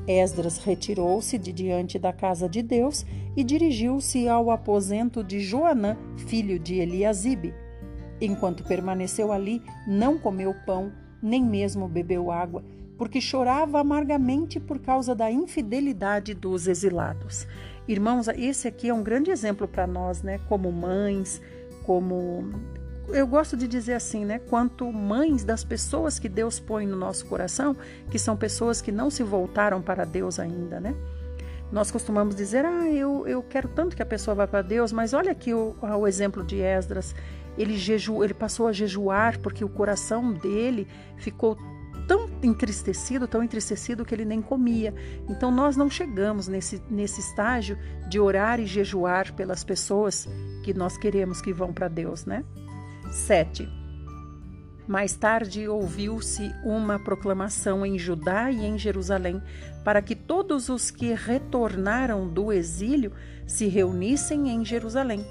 Esdras 0.05 0.57
retirou-se 0.57 1.37
de 1.37 1.53
diante 1.53 1.97
da 1.97 2.11
casa 2.11 2.49
de 2.49 2.61
Deus 2.61 3.05
e 3.37 3.43
dirigiu-se 3.43 4.27
ao 4.27 4.51
aposento 4.51 5.23
de 5.23 5.39
Joanã, 5.39 5.95
filho 6.17 6.59
de 6.59 6.75
Eliasibe. 6.75 7.53
Enquanto 8.19 8.63
permaneceu 8.63 9.31
ali, 9.31 9.61
não 9.87 10.17
comeu 10.17 10.53
pão, 10.65 10.91
nem 11.21 11.43
mesmo 11.43 11.87
bebeu 11.87 12.31
água, 12.31 12.63
porque 12.97 13.21
chorava 13.21 13.79
amargamente 13.79 14.59
por 14.59 14.79
causa 14.79 15.15
da 15.15 15.31
infidelidade 15.31 16.33
dos 16.33 16.67
exilados. 16.67 17.47
Irmãos, 17.89 18.27
esse 18.27 18.67
aqui 18.67 18.87
é 18.87 18.93
um 18.93 19.01
grande 19.01 19.31
exemplo 19.31 19.67
para 19.67 19.87
nós, 19.87 20.21
né? 20.21 20.39
Como 20.47 20.71
mães, 20.71 21.41
como 21.87 22.47
eu 23.07 23.25
gosto 23.25 23.57
de 23.57 23.67
dizer 23.67 23.93
assim, 23.93 24.23
né? 24.23 24.37
Quanto 24.37 24.93
mães 24.93 25.43
das 25.43 25.63
pessoas 25.63 26.19
que 26.19 26.29
Deus 26.29 26.59
põe 26.59 26.85
no 26.85 26.95
nosso 26.95 27.25
coração, 27.25 27.75
que 28.11 28.19
são 28.19 28.37
pessoas 28.37 28.79
que 28.79 28.91
não 28.91 29.09
se 29.09 29.23
voltaram 29.23 29.81
para 29.81 30.05
Deus 30.05 30.39
ainda, 30.39 30.79
né? 30.79 30.93
Nós 31.71 31.89
costumamos 31.89 32.35
dizer, 32.35 32.63
ah, 32.63 32.87
eu, 32.87 33.27
eu 33.27 33.41
quero 33.41 33.67
tanto 33.67 33.95
que 33.95 34.03
a 34.03 34.05
pessoa 34.05 34.35
vá 34.35 34.45
para 34.45 34.61
Deus, 34.61 34.93
mas 34.93 35.15
olha 35.15 35.31
aqui 35.31 35.51
o, 35.51 35.75
o 35.81 36.07
exemplo 36.07 36.43
de 36.43 36.61
Esdras. 36.61 37.15
Ele, 37.57 37.75
jeju, 37.75 38.23
ele 38.23 38.35
passou 38.35 38.67
a 38.67 38.71
jejuar 38.71 39.39
porque 39.39 39.65
o 39.65 39.69
coração 39.69 40.31
dele 40.31 40.87
ficou 41.17 41.57
tão 42.09 42.27
entristecido, 42.41 43.27
tão 43.27 43.43
entristecido 43.43 44.03
que 44.03 44.15
ele 44.15 44.25
nem 44.25 44.41
comia. 44.41 44.91
Então 45.29 45.51
nós 45.51 45.77
não 45.77 45.91
chegamos 45.91 46.47
nesse, 46.47 46.81
nesse 46.89 47.19
estágio 47.19 47.77
de 48.09 48.19
orar 48.19 48.59
e 48.59 48.65
jejuar 48.65 49.31
pelas 49.35 49.63
pessoas 49.63 50.27
que 50.63 50.73
nós 50.73 50.97
queremos 50.97 51.39
que 51.39 51.53
vão 51.53 51.71
para 51.71 51.87
Deus, 51.87 52.25
né? 52.25 52.43
7. 53.11 53.69
Mais 54.87 55.15
tarde 55.15 55.67
ouviu-se 55.67 56.51
uma 56.63 56.97
proclamação 56.97 57.85
em 57.85 57.99
Judá 57.99 58.49
e 58.49 58.65
em 58.65 58.75
Jerusalém 58.75 59.39
para 59.85 60.01
que 60.01 60.15
todos 60.15 60.67
os 60.67 60.89
que 60.89 61.13
retornaram 61.13 62.27
do 62.27 62.51
exílio 62.51 63.11
se 63.45 63.67
reunissem 63.67 64.49
em 64.49 64.65
Jerusalém 64.65 65.23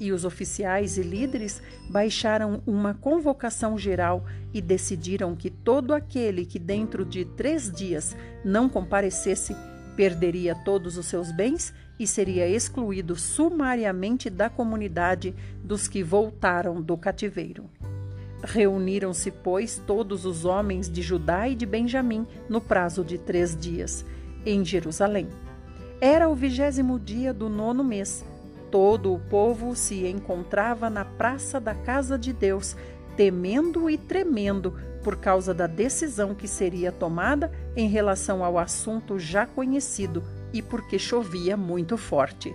e 0.00 0.12
os 0.12 0.24
oficiais 0.24 0.98
e 0.98 1.02
líderes 1.02 1.62
baixaram 1.88 2.62
uma 2.66 2.94
convocação 2.94 3.78
geral 3.78 4.24
e 4.52 4.60
decidiram 4.60 5.34
que 5.36 5.50
todo 5.50 5.92
aquele 5.92 6.44
que 6.44 6.58
dentro 6.58 7.04
de 7.04 7.24
três 7.24 7.70
dias 7.70 8.16
não 8.44 8.68
comparecesse 8.68 9.56
perderia 9.96 10.54
todos 10.54 10.98
os 10.98 11.06
seus 11.06 11.30
bens 11.30 11.72
e 11.98 12.06
seria 12.06 12.48
excluído 12.48 13.14
sumariamente 13.14 14.28
da 14.28 14.50
comunidade 14.50 15.34
dos 15.62 15.86
que 15.86 16.02
voltaram 16.02 16.82
do 16.82 16.96
cativeiro. 16.96 17.70
Reuniram-se, 18.42 19.30
pois, 19.30 19.80
todos 19.86 20.26
os 20.26 20.44
homens 20.44 20.90
de 20.90 21.00
Judá 21.00 21.48
e 21.48 21.54
de 21.54 21.64
Benjamim 21.64 22.26
no 22.48 22.60
prazo 22.60 23.02
de 23.02 23.16
três 23.16 23.56
dias, 23.56 24.04
em 24.44 24.64
Jerusalém. 24.64 25.28
Era 26.00 26.28
o 26.28 26.34
vigésimo 26.34 26.98
dia 26.98 27.32
do 27.32 27.48
nono 27.48 27.82
mês. 27.82 28.24
Todo 28.74 29.14
o 29.14 29.20
povo 29.20 29.76
se 29.76 30.04
encontrava 30.04 30.90
na 30.90 31.04
praça 31.04 31.60
da 31.60 31.76
casa 31.76 32.18
de 32.18 32.32
Deus, 32.32 32.76
temendo 33.16 33.88
e 33.88 33.96
tremendo 33.96 34.74
por 35.04 35.14
causa 35.14 35.54
da 35.54 35.68
decisão 35.68 36.34
que 36.34 36.48
seria 36.48 36.90
tomada 36.90 37.52
em 37.76 37.88
relação 37.88 38.42
ao 38.42 38.58
assunto 38.58 39.16
já 39.16 39.46
conhecido 39.46 40.24
e 40.52 40.60
porque 40.60 40.98
chovia 40.98 41.56
muito 41.56 41.96
forte. 41.96 42.52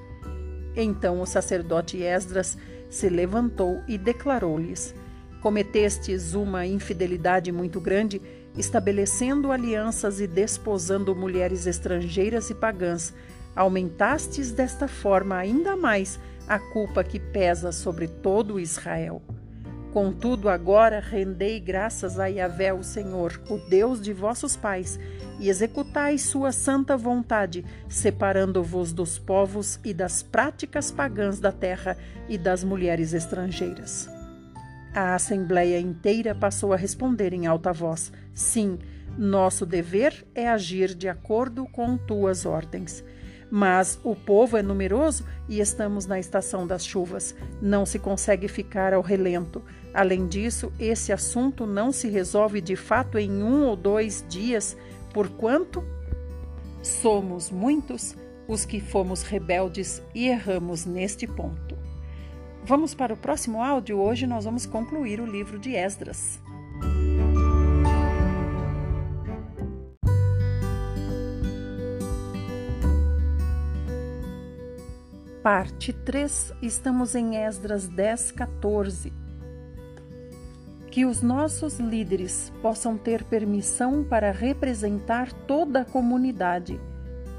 Então 0.76 1.22
o 1.22 1.26
sacerdote 1.26 2.04
Esdras 2.04 2.58
se 2.90 3.08
levantou 3.08 3.82
e 3.88 3.98
declarou-lhes: 3.98 4.94
Cometestes 5.42 6.34
uma 6.34 6.66
infidelidade 6.66 7.50
muito 7.50 7.80
grande, 7.80 8.22
estabelecendo 8.58 9.54
alianças 9.54 10.20
e 10.20 10.28
desposando 10.28 11.16
mulheres 11.16 11.66
estrangeiras 11.66 12.50
e 12.50 12.56
pagãs. 12.56 13.14
Aumentastes 13.56 14.52
desta 14.52 14.88
forma 14.88 15.36
ainda 15.36 15.76
mais 15.76 16.20
a 16.48 16.58
culpa 16.58 17.04
que 17.04 17.20
pesa 17.20 17.72
sobre 17.72 18.08
todo 18.08 18.60
Israel. 18.60 19.22
Contudo, 19.92 20.50
agora 20.50 21.00
rendei 21.00 21.60
graças 21.60 22.20
a 22.20 22.28
Yahvé, 22.28 22.72
o 22.72 22.84
Senhor, 22.84 23.42
o 23.50 23.58
Deus 23.58 24.00
de 24.00 24.14
vossos 24.14 24.56
pais, 24.56 25.00
e 25.40 25.50
executai 25.50 26.18
sua 26.18 26.52
santa 26.52 26.96
vontade, 26.96 27.66
separando-vos 27.88 28.94
dos 28.94 29.18
povos 29.18 29.80
e 29.84 29.94
das 29.94 30.22
práticas 30.22 30.92
pagãs 30.92 31.40
da 31.40 31.52
terra 31.52 31.98
e 32.28 32.38
das 32.38 32.64
mulheres 32.64 33.14
estrangeiras. 33.14 34.08
A 34.94 35.16
assembleia 35.16 35.80
inteira 35.80 36.36
passou 36.36 36.72
a 36.72 36.76
responder 36.76 37.34
em 37.34 37.48
alta 37.48 37.74
voz: 37.74 38.12
Sim, 38.34 38.78
nosso 39.18 39.66
dever 39.66 40.26
é 40.36 40.48
agir 40.48 40.94
de 40.94 41.08
acordo 41.08 41.66
com 41.66 41.98
tuas 41.98 42.46
ordens. 42.46 43.04
Mas 43.52 44.00
o 44.04 44.16
povo 44.16 44.58
é 44.58 44.62
numeroso 44.62 45.26
e 45.48 45.60
estamos 45.60 46.06
na 46.06 46.20
estação 46.20 46.68
das 46.68 46.86
chuvas. 46.86 47.36
Não 47.62 47.86
se 47.86 47.98
consegue 47.98 48.48
ficar 48.48 48.94
ao 48.94 49.02
relento. 49.02 49.62
Além 49.94 50.28
disso, 50.28 50.72
esse 50.80 51.12
assunto 51.12 51.66
não 51.66 51.92
se 51.92 52.08
resolve 52.08 52.62
de 52.62 52.76
fato 52.76 53.18
em 53.18 53.44
um 53.44 53.66
ou 53.66 53.76
dois 53.76 54.24
dias, 54.30 54.78
porquanto 55.14 55.84
somos 56.82 57.50
muitos 57.50 58.16
os 58.48 58.66
que 58.66 58.80
fomos 58.80 59.22
rebeldes 59.22 60.02
e 60.14 60.28
erramos 60.28 60.86
neste 60.86 61.28
ponto. 61.28 61.78
Vamos 62.64 62.94
para 62.94 63.14
o 63.14 63.18
próximo 63.18 63.64
áudio. 63.64 64.00
Hoje 64.00 64.28
nós 64.28 64.46
vamos 64.46 64.66
concluir 64.66 65.20
o 65.20 65.26
livro 65.26 65.58
de 65.58 65.76
Esdras. 65.76 66.40
Parte 75.52 75.92
3, 75.92 76.54
estamos 76.62 77.16
em 77.16 77.38
Esdras 77.38 77.88
10, 77.88 78.34
14. 78.34 79.12
Que 80.92 81.06
os 81.06 81.24
nossos 81.24 81.80
líderes 81.80 82.54
possam 82.62 82.96
ter 82.96 83.24
permissão 83.24 84.04
para 84.04 84.30
representar 84.32 85.34
toda 85.48 85.82
a 85.82 85.86
comunidade, 85.86 86.80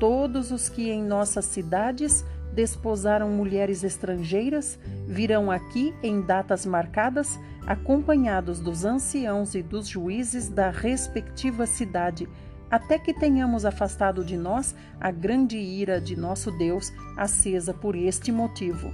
todos 0.00 0.50
os 0.50 0.68
que 0.68 0.90
em 0.90 1.04
nossas 1.04 1.44
cidades 1.44 2.24
desposaram 2.52 3.30
mulheres 3.30 3.84
estrangeiras 3.84 4.76
virão 5.06 5.48
aqui 5.48 5.94
em 6.02 6.20
datas 6.20 6.66
marcadas, 6.66 7.38
acompanhados 7.64 8.58
dos 8.58 8.84
anciãos 8.84 9.54
e 9.54 9.62
dos 9.62 9.86
juízes 9.86 10.48
da 10.48 10.68
respectiva 10.70 11.64
cidade 11.64 12.28
até 12.70 12.98
que 12.98 13.12
tenhamos 13.12 13.64
afastado 13.64 14.24
de 14.24 14.36
nós 14.36 14.74
a 15.00 15.10
grande 15.10 15.58
ira 15.58 16.00
de 16.00 16.16
nosso 16.16 16.50
Deus, 16.52 16.92
acesa 17.16 17.74
por 17.74 17.96
este 17.96 18.30
motivo. 18.30 18.92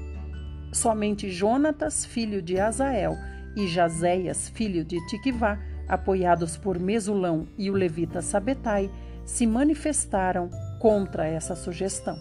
Somente 0.72 1.30
Jonatas, 1.30 2.04
filho 2.04 2.40
de 2.40 2.58
Azael, 2.58 3.16
e 3.56 3.66
Jazéias, 3.66 4.48
filho 4.50 4.84
de 4.84 5.04
Tiquivá, 5.06 5.58
apoiados 5.88 6.56
por 6.56 6.78
Mesulão 6.78 7.46
e 7.56 7.70
o 7.70 7.74
levita 7.74 8.20
Sabetai, 8.20 8.90
se 9.24 9.46
manifestaram 9.46 10.50
contra 10.78 11.26
essa 11.26 11.56
sugestão. 11.56 12.16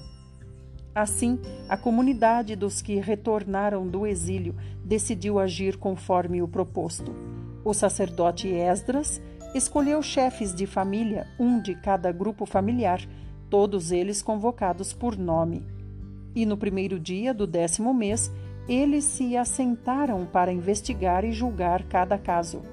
Assim, 0.93 1.39
a 1.67 1.75
comunidade 1.75 2.55
dos 2.55 2.81
que 2.81 2.95
retornaram 2.95 3.85
do 3.85 4.07
exílio 4.07 4.55
decidiu 4.83 5.37
agir 5.37 5.75
conforme 5.77 6.41
o 6.41 6.47
proposto. 6.47 7.13
O 7.65 7.73
sacerdote 7.73 8.47
Esdras 8.47 9.21
escolheu 9.55 10.03
chefes 10.03 10.53
de 10.53 10.67
família, 10.67 11.25
um 11.39 11.61
de 11.61 11.75
cada 11.75 12.11
grupo 12.11 12.45
familiar, 12.45 12.99
todos 13.49 13.89
eles 13.89 14.21
convocados 14.21 14.91
por 14.91 15.17
nome. 15.17 15.65
E 16.35 16.45
no 16.45 16.57
primeiro 16.57 16.99
dia 16.99 17.33
do 17.33 17.47
décimo 17.47 17.93
mês, 17.93 18.29
eles 18.67 19.05
se 19.05 19.37
assentaram 19.37 20.25
para 20.25 20.51
investigar 20.51 21.23
e 21.23 21.31
julgar 21.31 21.83
cada 21.83 22.17
caso. 22.17 22.63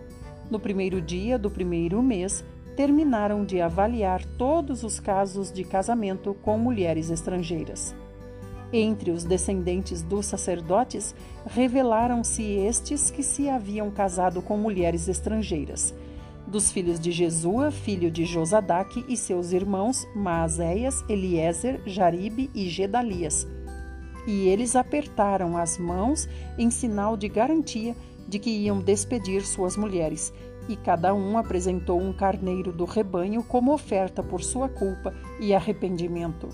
No 0.51 0.59
primeiro 0.59 1.01
dia 1.01 1.39
do 1.39 1.49
primeiro 1.49 2.03
mês, 2.03 2.45
terminaram 2.75 3.45
de 3.45 3.61
avaliar 3.61 4.25
todos 4.37 4.83
os 4.83 4.99
casos 4.99 5.53
de 5.53 5.63
casamento 5.63 6.35
com 6.43 6.59
mulheres 6.59 7.11
estrangeiras. 7.11 7.95
Entre 8.73 9.13
os 9.13 9.23
descendentes 9.23 10.03
dos 10.03 10.27
sacerdotes, 10.27 11.15
revelaram-se 11.47 12.43
estes 12.43 13.09
que 13.09 13.23
se 13.23 13.49
haviam 13.49 13.89
casado 13.89 14.43
com 14.43 14.57
mulheres 14.57 15.07
estrangeiras 15.07 15.95
dos 16.47 16.71
filhos 16.71 16.99
de 17.01 17.11
Jesua, 17.11 17.71
filho 17.71 18.11
de 18.11 18.25
Josadaque, 18.25 19.05
e 19.09 19.17
seus 19.17 19.53
irmãos 19.53 20.07
Maazéias, 20.15 21.05
Eliezer, 21.09 21.81
Jaribe 21.87 22.51
e 22.55 22.69
Gedalias. 22.69 23.47
E 24.27 24.49
eles 24.49 24.77
apertaram 24.77 25.57
as 25.57 25.79
mãos 25.79 26.29
em 26.59 26.71
sinal 26.71 27.17
de 27.17 27.29
garantia 27.29 27.97
de 28.29 28.39
que 28.39 28.51
iam 28.51 28.81
despedir 28.81 29.45
suas 29.45 29.77
mulheres, 29.77 30.33
e 30.69 30.77
cada 30.77 31.13
um 31.13 31.37
apresentou 31.37 32.01
um 32.01 32.13
carneiro 32.13 32.73
do 32.73 32.85
rebanho 32.85 33.43
como 33.43 33.73
oferta 33.73 34.23
por 34.23 34.43
sua 34.43 34.69
culpa 34.69 35.13
e 35.41 35.55
arrependimento. 35.55 36.49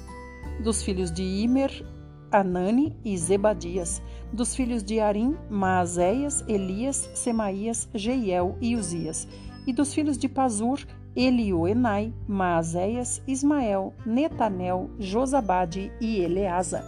Dos 0.63 0.83
filhos 0.83 1.13
de 1.13 1.23
Imer, 1.23 1.85
Anani 2.31 2.97
e 3.05 3.17
Zebadias, 3.17 4.03
dos 4.33 4.55
filhos 4.55 4.83
de 4.83 5.01
Arim, 5.01 5.37
Maazéias, 5.49 6.45
Elias, 6.49 7.11
Semaías, 7.15 7.89
Jeiel 7.95 8.57
e 8.61 8.77
Uzias, 8.77 9.29
e 9.69 9.73
dos 9.73 9.93
filhos 9.93 10.17
de 10.17 10.31
Pazur, 10.31 10.81
Elioenai, 11.15 12.11
Maazéias, 12.27 13.21
Ismael, 13.29 13.93
Netanel, 14.07 14.91
Josabade 14.99 15.93
e 16.01 16.21
Eleasa. 16.21 16.83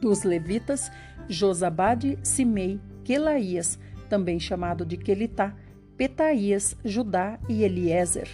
Dos 0.00 0.22
levitas, 0.22 0.90
Josabade, 1.28 2.18
Simei, 2.22 2.80
Quelaías, 3.04 3.78
também 4.08 4.40
chamado 4.40 4.86
de 4.86 4.96
Quelitá, 4.96 5.54
Petaías, 5.94 6.74
Judá 6.82 7.38
e 7.50 7.64
Eliezer. 7.64 8.30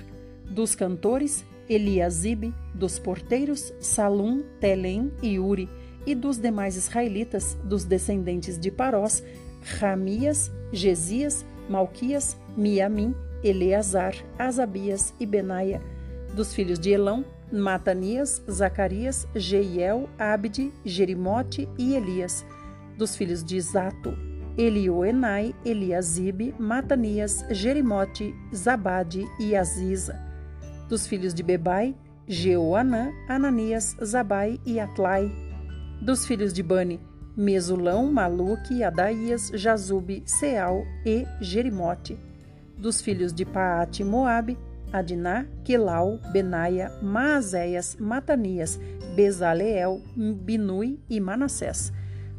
Dos 0.48 0.76
cantores, 0.76 1.44
Eliasibe, 1.68 2.54
dos 2.72 3.00
porteiros, 3.00 3.74
Salum, 3.80 4.44
Telém 4.60 5.10
e 5.20 5.40
Uri, 5.40 5.68
e 6.06 6.14
dos 6.14 6.38
demais 6.38 6.76
israelitas, 6.76 7.58
dos 7.64 7.82
descendentes 7.82 8.56
de 8.60 8.70
Parós, 8.70 9.24
Ramias, 9.80 10.52
Gesias, 10.72 11.44
Malquias, 11.68 12.36
Miamim, 12.56 13.14
Eleazar, 13.44 14.14
Asabias 14.38 15.14
e 15.20 15.26
Benaia. 15.26 15.80
Dos 16.34 16.54
filhos 16.54 16.78
de 16.78 16.90
Elão, 16.90 17.24
Matanias, 17.52 18.42
Zacarias, 18.50 19.28
Jeiel, 19.36 20.08
Abde, 20.18 20.72
Jerimote 20.84 21.68
e 21.78 21.94
Elias. 21.94 22.44
Dos 22.96 23.14
filhos 23.14 23.44
de 23.44 23.60
Zato, 23.60 24.16
Elioenai, 24.56 25.54
Eliasibe, 25.64 26.54
Matanias, 26.58 27.44
Jerimote, 27.50 28.34
Zabade 28.54 29.24
e 29.38 29.54
Aziza. 29.54 30.18
Dos 30.88 31.06
filhos 31.06 31.34
de 31.34 31.42
Bebai, 31.42 31.94
Jeoanã, 32.26 33.12
Ananias, 33.28 33.96
Zabai 34.02 34.58
e 34.64 34.80
Atlai. 34.80 35.30
Dos 36.00 36.26
filhos 36.26 36.52
de 36.52 36.62
Bani, 36.62 37.00
Mesulão, 37.36 38.10
Maluque, 38.12 38.82
Adaías, 38.82 39.50
Jazube, 39.54 40.22
Seal 40.24 40.84
e 41.04 41.26
Jerimote. 41.40 42.18
Dos 42.84 43.00
filhos 43.00 43.32
de 43.32 43.46
Paate 43.46 44.04
Moabe, 44.04 44.58
Adiná, 44.92 45.46
Quelau, 45.64 46.20
Benaia, 46.30 46.92
Maazéias, 47.00 47.96
Matanias, 47.98 48.78
Bezaleel, 49.16 50.02
Binui 50.14 51.00
e 51.08 51.18
Manassés. 51.18 51.90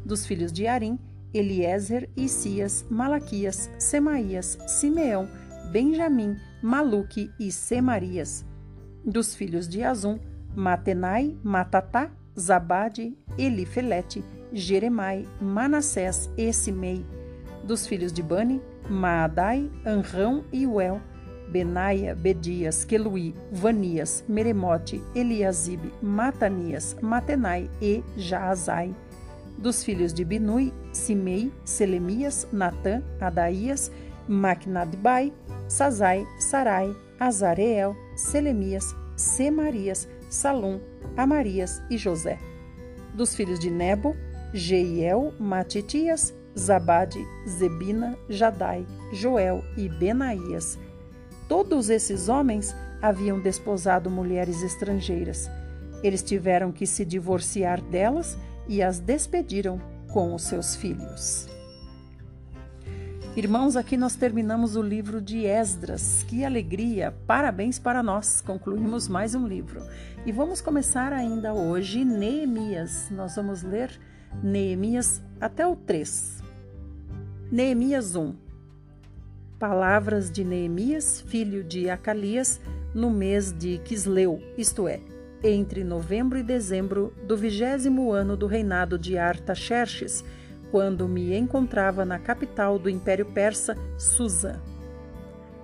Dos 0.04 0.24
filhos 0.24 0.52
de 0.52 0.68
Arim, 0.68 1.00
Eliezer, 1.34 2.08
Isias, 2.16 2.86
Malaquias, 2.88 3.68
Semaías, 3.76 4.56
Simeão, 4.68 5.28
Benjamim, 5.72 6.36
Maluque 6.62 7.28
e 7.40 7.50
Semarias. 7.50 8.44
Dos 9.04 9.34
filhos 9.34 9.66
de 9.66 9.82
Azum, 9.82 10.20
Matenai, 10.54 11.36
Matatá, 11.42 12.08
Zabade, 12.38 13.18
Elifelete, 13.36 14.22
Jeremai, 14.52 15.26
Manassés 15.40 16.30
e 16.38 16.52
Simei. 16.52 17.04
Dos 17.66 17.84
filhos 17.84 18.12
de 18.12 18.22
Bani, 18.22 18.62
Maadai, 18.88 19.68
Anrão 19.84 20.44
e 20.52 20.66
Uel. 20.66 21.00
Benaia, 21.48 22.14
Bedias, 22.14 22.84
Queluí, 22.84 23.34
Vanias, 23.52 24.24
Meremote, 24.28 25.00
Eliasibe, 25.14 25.92
Matanias, 26.02 26.96
Matenai 27.00 27.70
e 27.80 28.02
Jaazai. 28.16 28.94
Dos 29.56 29.82
filhos 29.82 30.12
de 30.12 30.24
Binui, 30.24 30.72
Simei, 30.92 31.52
Selemias, 31.64 32.46
Natã, 32.52 33.02
Adaías, 33.20 33.90
Macnadbai, 34.28 35.32
Sazai, 35.68 36.26
Sarai, 36.38 36.94
Azareel, 37.18 37.96
Selemias, 38.16 38.94
Semarias, 39.16 40.08
Salum, 40.28 40.80
Amarias 41.16 41.80
e 41.88 41.96
José. 41.96 42.38
Dos 43.14 43.34
filhos 43.34 43.58
de 43.58 43.70
Nebo, 43.70 44.14
Jeiel, 44.52 45.32
Matitias, 45.38 46.34
Zabade, 46.58 47.26
Zebina, 47.48 48.18
Jadai, 48.28 48.86
Joel 49.12 49.64
e 49.76 49.88
Benaías. 49.88 50.78
Todos 51.48 51.90
esses 51.90 52.28
homens 52.28 52.74
haviam 53.00 53.38
desposado 53.40 54.10
mulheres 54.10 54.62
estrangeiras. 54.62 55.50
Eles 56.02 56.22
tiveram 56.22 56.72
que 56.72 56.86
se 56.86 57.04
divorciar 57.04 57.80
delas 57.80 58.36
e 58.68 58.82
as 58.82 58.98
despediram 58.98 59.80
com 60.12 60.34
os 60.34 60.42
seus 60.42 60.74
filhos. 60.74 61.48
Irmãos, 63.36 63.76
aqui 63.76 63.98
nós 63.98 64.16
terminamos 64.16 64.76
o 64.76 64.82
livro 64.82 65.20
de 65.20 65.44
Esdras. 65.44 66.24
Que 66.26 66.42
alegria! 66.42 67.14
Parabéns 67.26 67.78
para 67.78 68.02
nós! 68.02 68.40
Concluímos 68.40 69.08
mais 69.08 69.34
um 69.34 69.46
livro. 69.46 69.82
E 70.24 70.32
vamos 70.32 70.62
começar 70.62 71.12
ainda 71.12 71.52
hoje 71.52 72.02
Neemias. 72.02 73.08
Nós 73.10 73.36
vamos 73.36 73.62
ler 73.62 73.90
Neemias 74.42 75.20
até 75.38 75.66
o 75.66 75.76
3. 75.76 76.35
Neemias 77.50 78.16
1. 78.16 78.34
Palavras 79.56 80.32
de 80.32 80.42
Neemias, 80.42 81.20
filho 81.20 81.62
de 81.62 81.88
Acalias, 81.88 82.60
no 82.92 83.08
mês 83.08 83.52
de 83.52 83.78
Quisleu, 83.78 84.42
isto 84.58 84.88
é, 84.88 84.98
entre 85.44 85.84
novembro 85.84 86.36
e 86.36 86.42
dezembro 86.42 87.14
do 87.24 87.36
vigésimo 87.36 88.10
ano 88.10 88.36
do 88.36 88.48
reinado 88.48 88.98
de 88.98 89.16
Artaxerxes, 89.16 90.24
quando 90.72 91.06
me 91.06 91.36
encontrava 91.36 92.04
na 92.04 92.18
capital 92.18 92.80
do 92.80 92.90
Império 92.90 93.26
Persa, 93.26 93.76
Susa. 93.96 94.60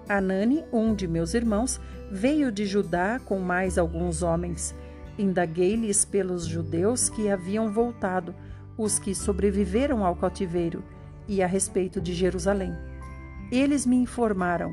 Anani, 0.09 0.65
um 0.73 0.95
de 0.95 1.09
meus 1.09 1.35
irmãos, 1.35 1.81
veio 2.13 2.53
de 2.53 2.65
Judá 2.65 3.19
com 3.25 3.41
mais 3.41 3.77
alguns 3.77 4.23
homens. 4.23 4.73
Indaguei-lhes 5.19 6.05
pelos 6.05 6.47
judeus 6.47 7.09
que 7.09 7.29
haviam 7.29 7.73
voltado, 7.73 8.33
os 8.79 9.01
que 9.01 9.17
sobreviveram 9.17 10.07
ao 10.07 10.15
cativeiro, 10.15 10.85
e 11.29 11.43
a 11.43 11.47
respeito 11.47 12.01
de 12.01 12.13
Jerusalém. 12.15 12.73
Eles 13.51 13.85
me 13.85 13.97
informaram: 13.97 14.73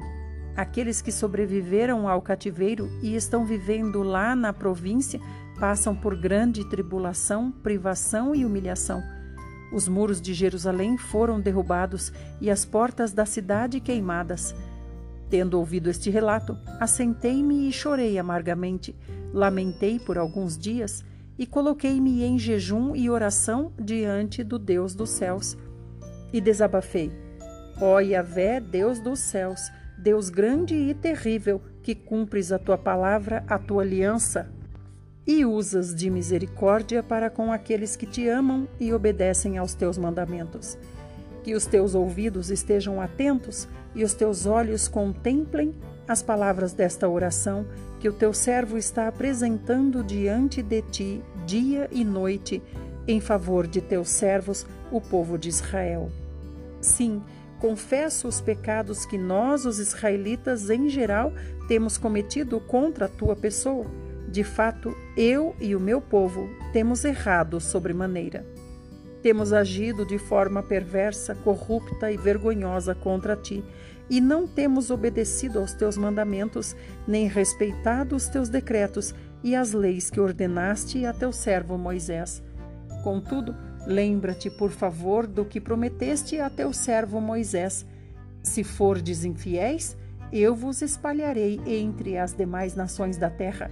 aqueles 0.56 1.02
que 1.02 1.12
sobreviveram 1.12 2.08
ao 2.08 2.22
cativeiro 2.22 2.90
e 3.02 3.16
estão 3.16 3.46
vivendo 3.46 4.04
lá 4.04 4.36
na 4.36 4.54
província 4.54 5.20
passam 5.60 5.96
por 5.96 6.16
grande 6.16 6.64
tribulação, 6.70 7.52
privação 7.52 8.34
e 8.34 8.46
humilhação. 8.46 9.04
Os 9.72 9.88
muros 9.88 10.20
de 10.22 10.34
Jerusalém 10.34 10.98
foram 10.98 11.40
derrubados 11.40 12.12
e 12.42 12.50
as 12.50 12.66
portas 12.66 13.14
da 13.14 13.26
cidade 13.26 13.80
queimadas. 13.80 14.56
Tendo 15.30 15.60
ouvido 15.60 15.90
este 15.90 16.10
relato, 16.10 16.58
assentei-me 16.80 17.70
e 17.70 17.72
chorei 17.72 18.18
amargamente. 18.18 18.96
Lamentei 19.32 20.00
por 20.00 20.18
alguns 20.18 20.58
dias 20.58 21.06
e 21.38 21.46
coloquei-me 21.46 22.24
em 22.24 22.40
jejum 22.40 22.96
e 22.96 23.10
oração 23.10 23.72
diante 23.80 24.44
do 24.44 24.58
Deus 24.58 24.96
dos 24.96 25.12
céus. 25.12 25.56
E 26.32 26.40
desabafei: 26.40 27.12
Ó 27.82 28.00
Yahvé, 28.00 28.60
Deus 28.60 29.00
dos 29.00 29.20
céus, 29.20 29.72
Deus 29.98 30.30
grande 30.30 30.76
e 30.76 30.94
terrível, 30.94 31.62
que 31.82 31.96
cumpres 31.96 32.52
a 32.52 32.60
tua 32.60 32.78
palavra, 32.78 33.44
a 33.48 33.58
tua 33.58 33.84
aliança, 33.84 34.52
e 35.26 35.46
usas 35.46 35.94
de 35.94 36.10
misericórdia 36.10 37.04
para 37.04 37.30
com 37.30 37.52
aqueles 37.52 37.96
que 37.96 38.06
te 38.06 38.28
amam 38.28 38.68
e 38.80 38.92
obedecem 38.92 39.58
aos 39.58 39.74
teus 39.74 39.98
mandamentos. 39.98 40.78
Que 41.44 41.54
os 41.54 41.66
teus 41.66 41.96
ouvidos 41.96 42.50
estejam 42.50 43.00
atentos 43.00 43.68
e 43.96 44.04
os 44.04 44.14
teus 44.14 44.46
olhos 44.46 44.88
contemplem 44.88 45.74
as 46.08 46.24
palavras 46.24 46.74
desta 46.74 47.08
oração 47.08 47.66
que 48.00 48.10
o 48.10 48.14
teu 48.14 48.34
servo 48.34 48.78
está 48.78 49.08
apresentando 49.08 50.04
diante 50.04 50.64
de 50.64 50.82
ti 50.82 51.22
dia 51.46 51.88
e 51.92 52.04
noite 52.04 52.62
em 53.08 53.20
favor 53.20 53.68
de 53.68 53.82
teus 53.82 54.10
servos, 54.10 54.66
o 54.92 55.02
povo 55.02 55.38
de 55.38 55.50
Israel. 55.50 56.12
Sim, 56.82 57.22
confesso 57.60 58.28
os 58.28 58.40
pecados 58.40 59.06
que 59.06 59.18
nós, 59.18 59.66
os 59.66 59.80
israelitas 59.80 60.70
em 60.70 60.90
geral, 60.90 61.34
temos 61.68 61.98
cometido 61.98 62.60
contra 62.60 63.06
a 63.06 63.10
tua 63.10 63.36
pessoa. 63.36 63.86
De 64.28 64.44
fato, 64.44 64.96
eu 65.18 65.56
e 65.60 65.76
o 65.76 65.80
meu 65.80 66.00
povo 66.00 66.50
temos 66.72 67.04
errado 67.04 67.60
sobremaneira. 67.60 68.46
Temos 69.22 69.52
agido 69.52 70.06
de 70.06 70.18
forma 70.18 70.64
perversa, 70.64 71.36
corrupta 71.36 72.12
e 72.12 72.18
vergonhosa 72.18 72.96
contra 72.96 73.36
ti, 73.36 73.64
e 74.10 74.22
não 74.22 74.48
temos 74.48 74.90
obedecido 74.90 75.60
aos 75.60 75.74
teus 75.74 75.98
mandamentos, 75.98 76.76
nem 77.08 77.28
respeitado 77.28 78.16
os 78.16 78.28
teus 78.28 78.50
decretos 78.50 79.14
e 79.44 79.56
as 79.56 79.74
leis 79.74 80.10
que 80.10 80.20
ordenaste 80.20 81.06
a 81.06 81.14
teu 81.14 81.32
servo 81.32 81.78
Moisés. 81.78 82.42
Contudo, 83.04 83.56
lembra-te, 83.90 84.52
por 84.52 84.70
favor, 84.70 85.26
do 85.26 85.44
que 85.44 85.60
prometeste 85.60 86.40
a 86.40 86.48
teu 86.48 86.72
servo 86.72 87.20
Moisés. 87.20 87.84
Se 88.44 88.64
fordes 88.64 89.26
infiéis, 89.26 89.98
eu 90.32 90.56
vos 90.56 90.84
espalharei 90.84 91.60
entre 91.66 92.16
as 92.16 92.34
demais 92.34 92.76
nações 92.76 93.18
da 93.18 93.32
terra. 93.32 93.72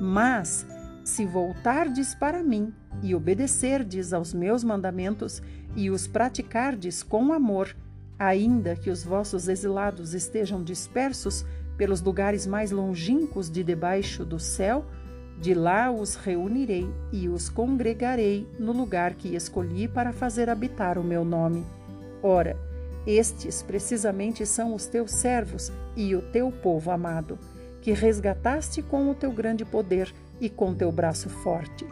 Mas, 0.00 0.66
se 1.04 1.26
voltardes 1.26 2.14
para 2.14 2.42
mim 2.42 2.72
e 3.02 3.14
obedecerdes 3.14 4.14
aos 4.14 4.32
meus 4.32 4.64
mandamentos 4.64 5.42
e 5.76 5.90
os 5.90 6.06
praticardes 6.06 7.02
com 7.02 7.30
amor, 7.30 7.76
ainda 8.18 8.74
que 8.74 8.88
os 8.88 9.04
vossos 9.04 9.48
exilados 9.48 10.14
estejam 10.14 10.64
dispersos 10.64 11.44
pelos 11.76 12.00
lugares 12.00 12.46
mais 12.46 12.70
longínquos 12.70 13.50
de 13.50 13.62
debaixo 13.62 14.24
do 14.24 14.38
céu, 14.38 14.86
de 15.40 15.54
lá 15.54 15.90
os 15.90 16.16
reunirei 16.16 16.88
e 17.12 17.28
os 17.28 17.48
congregarei 17.48 18.46
no 18.58 18.72
lugar 18.72 19.14
que 19.14 19.34
escolhi 19.34 19.86
para 19.86 20.12
fazer 20.12 20.50
habitar 20.50 20.98
o 20.98 21.04
meu 21.04 21.24
nome. 21.24 21.64
Ora, 22.22 22.56
estes 23.06 23.62
precisamente 23.62 24.44
são 24.44 24.74
os 24.74 24.86
teus 24.86 25.12
servos 25.12 25.72
e 25.96 26.14
o 26.14 26.20
teu 26.20 26.50
povo 26.50 26.90
amado, 26.90 27.38
que 27.80 27.92
resgataste 27.92 28.82
com 28.82 29.10
o 29.10 29.14
teu 29.14 29.32
grande 29.32 29.64
poder 29.64 30.12
e 30.40 30.50
com 30.50 30.74
teu 30.74 30.90
braço 30.90 31.28
forte. 31.28 31.86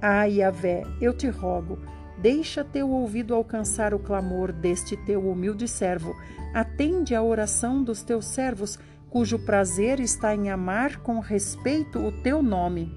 Ai, 0.00 0.34
Yahvé, 0.34 0.84
eu 1.00 1.12
te 1.12 1.28
rogo, 1.28 1.78
deixa 2.16 2.62
teu 2.62 2.88
ouvido 2.90 3.34
alcançar 3.34 3.92
o 3.92 3.98
clamor 3.98 4.52
deste 4.52 4.96
teu 4.96 5.28
humilde 5.28 5.66
servo, 5.66 6.14
atende 6.54 7.14
à 7.14 7.22
oração 7.22 7.82
dos 7.82 8.04
teus 8.04 8.26
servos 8.26 8.78
cujo 9.10 9.38
prazer 9.38 10.00
está 10.00 10.34
em 10.34 10.50
amar 10.50 10.98
com 10.98 11.18
respeito 11.18 11.98
o 11.98 12.12
teu 12.12 12.42
nome. 12.42 12.94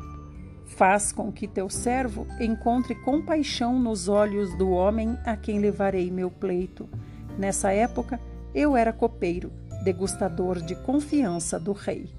Faz 0.65 1.11
com 1.11 1.31
que 1.31 1.47
teu 1.47 1.69
servo 1.69 2.27
encontre 2.39 2.95
compaixão 2.95 3.79
nos 3.79 4.07
olhos 4.07 4.55
do 4.57 4.71
homem 4.71 5.17
a 5.25 5.35
quem 5.35 5.59
levarei 5.59 6.09
meu 6.09 6.29
pleito. 6.29 6.89
Nessa 7.37 7.71
época, 7.71 8.19
eu 8.53 8.75
era 8.75 8.91
copeiro, 8.91 9.51
degustador 9.83 10.61
de 10.61 10.75
confiança 10.75 11.59
do 11.59 11.71
rei. 11.71 12.09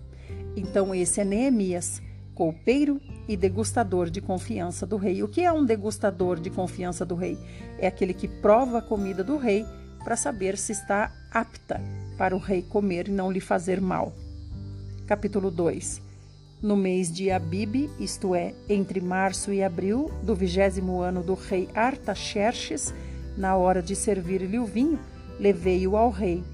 Então, 0.57 0.95
esse 0.95 1.21
é 1.21 1.25
Neemias, 1.25 2.01
copeiro 2.35 3.01
e 3.29 3.37
degustador 3.37 4.11
de 4.11 4.21
confiança 4.21 4.87
do 4.87 4.97
rei. 4.97 5.23
O 5.23 5.29
que 5.29 5.43
é 5.43 5.53
um 5.53 5.65
degustador 5.65 6.41
de 6.41 6.51
confiança 6.51 7.05
do 7.05 7.15
rei? 7.15 7.39
É 7.79 7.87
aquele 7.87 8.15
que 8.15 8.29
prova 8.29 8.79
a 8.79 8.83
comida 8.83 9.23
do 9.23 9.37
rei 9.37 9.65
para 10.05 10.17
saber 10.17 10.59
se 10.59 10.73
está 10.73 11.13
apta 11.31 11.81
para 12.17 12.35
o 12.37 12.39
rei 12.39 12.63
comer 12.63 13.09
e 13.09 13.13
não 13.13 13.31
lhe 13.31 13.41
fazer 13.41 13.81
mal. 13.81 14.13
Capítulo 15.07 15.51
2 15.51 16.01
No 16.63 16.77
mês 16.77 17.13
de 17.13 17.31
Abibe, 17.31 17.91
isto 17.99 18.35
é, 18.35 18.55
entre 18.69 19.01
março 19.01 19.53
e 19.53 19.63
abril 19.63 20.11
do 20.23 20.35
vigésimo 20.35 21.01
ano 21.01 21.23
do 21.23 21.35
rei 21.35 21.69
Artaxerxes, 21.75 22.95
na 23.37 23.57
hora 23.57 23.83
de 23.83 23.97
servir-lhe 23.97 24.59
o 24.59 24.65
vinho, 24.65 24.99
levei-o 25.39 25.97
ao 25.97 26.11
rei. 26.11 26.45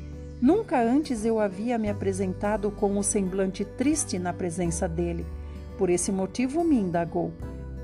Nunca 0.40 0.80
antes 0.80 1.24
eu 1.24 1.40
havia 1.40 1.76
me 1.76 1.88
apresentado 1.88 2.70
com 2.70 2.92
o 2.92 2.98
um 2.98 3.02
semblante 3.02 3.64
triste 3.64 4.18
na 4.18 4.32
presença 4.32 4.88
dele. 4.88 5.26
Por 5.76 5.90
esse 5.90 6.12
motivo 6.12 6.62
me 6.62 6.76
indagou: 6.76 7.32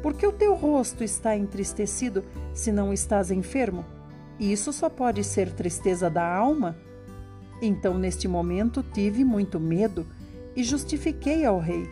Por 0.02 0.14
que 0.14 0.26
o 0.26 0.32
teu 0.32 0.54
rosto 0.54 1.02
está 1.02 1.36
entristecido 1.36 2.24
se 2.54 2.70
não 2.70 2.92
estás 2.92 3.30
enfermo? 3.30 3.84
Isso 4.38 4.72
só 4.72 4.88
pode 4.88 5.22
ser 5.22 5.52
tristeza 5.52 6.08
da 6.08 6.26
alma? 6.26 6.76
Então, 7.60 7.96
neste 7.98 8.28
momento, 8.28 8.82
tive 8.82 9.24
muito 9.24 9.58
medo 9.58 10.06
e 10.56 10.62
justifiquei 10.62 11.44
ao 11.44 11.58
rei. 11.58 11.88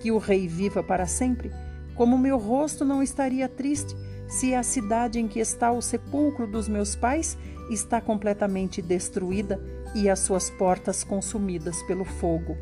que 0.00 0.12
o 0.12 0.18
rei 0.18 0.46
viva 0.46 0.82
para 0.82 1.06
sempre? 1.06 1.50
Como 1.96 2.16
meu 2.16 2.38
rosto 2.38 2.84
não 2.84 3.02
estaria 3.02 3.48
triste 3.48 3.96
se 4.28 4.54
a 4.54 4.62
cidade 4.62 5.18
em 5.18 5.26
que 5.26 5.40
está 5.40 5.72
o 5.72 5.82
sepulcro 5.82 6.46
dos 6.46 6.68
meus 6.68 6.94
pais 6.94 7.36
está 7.68 8.00
completamente 8.00 8.80
destruída 8.80 9.60
e 9.94 10.08
as 10.08 10.20
suas 10.20 10.48
portas 10.50 11.02
consumidas 11.02 11.82
pelo 11.82 12.04
fogo? 12.04 12.56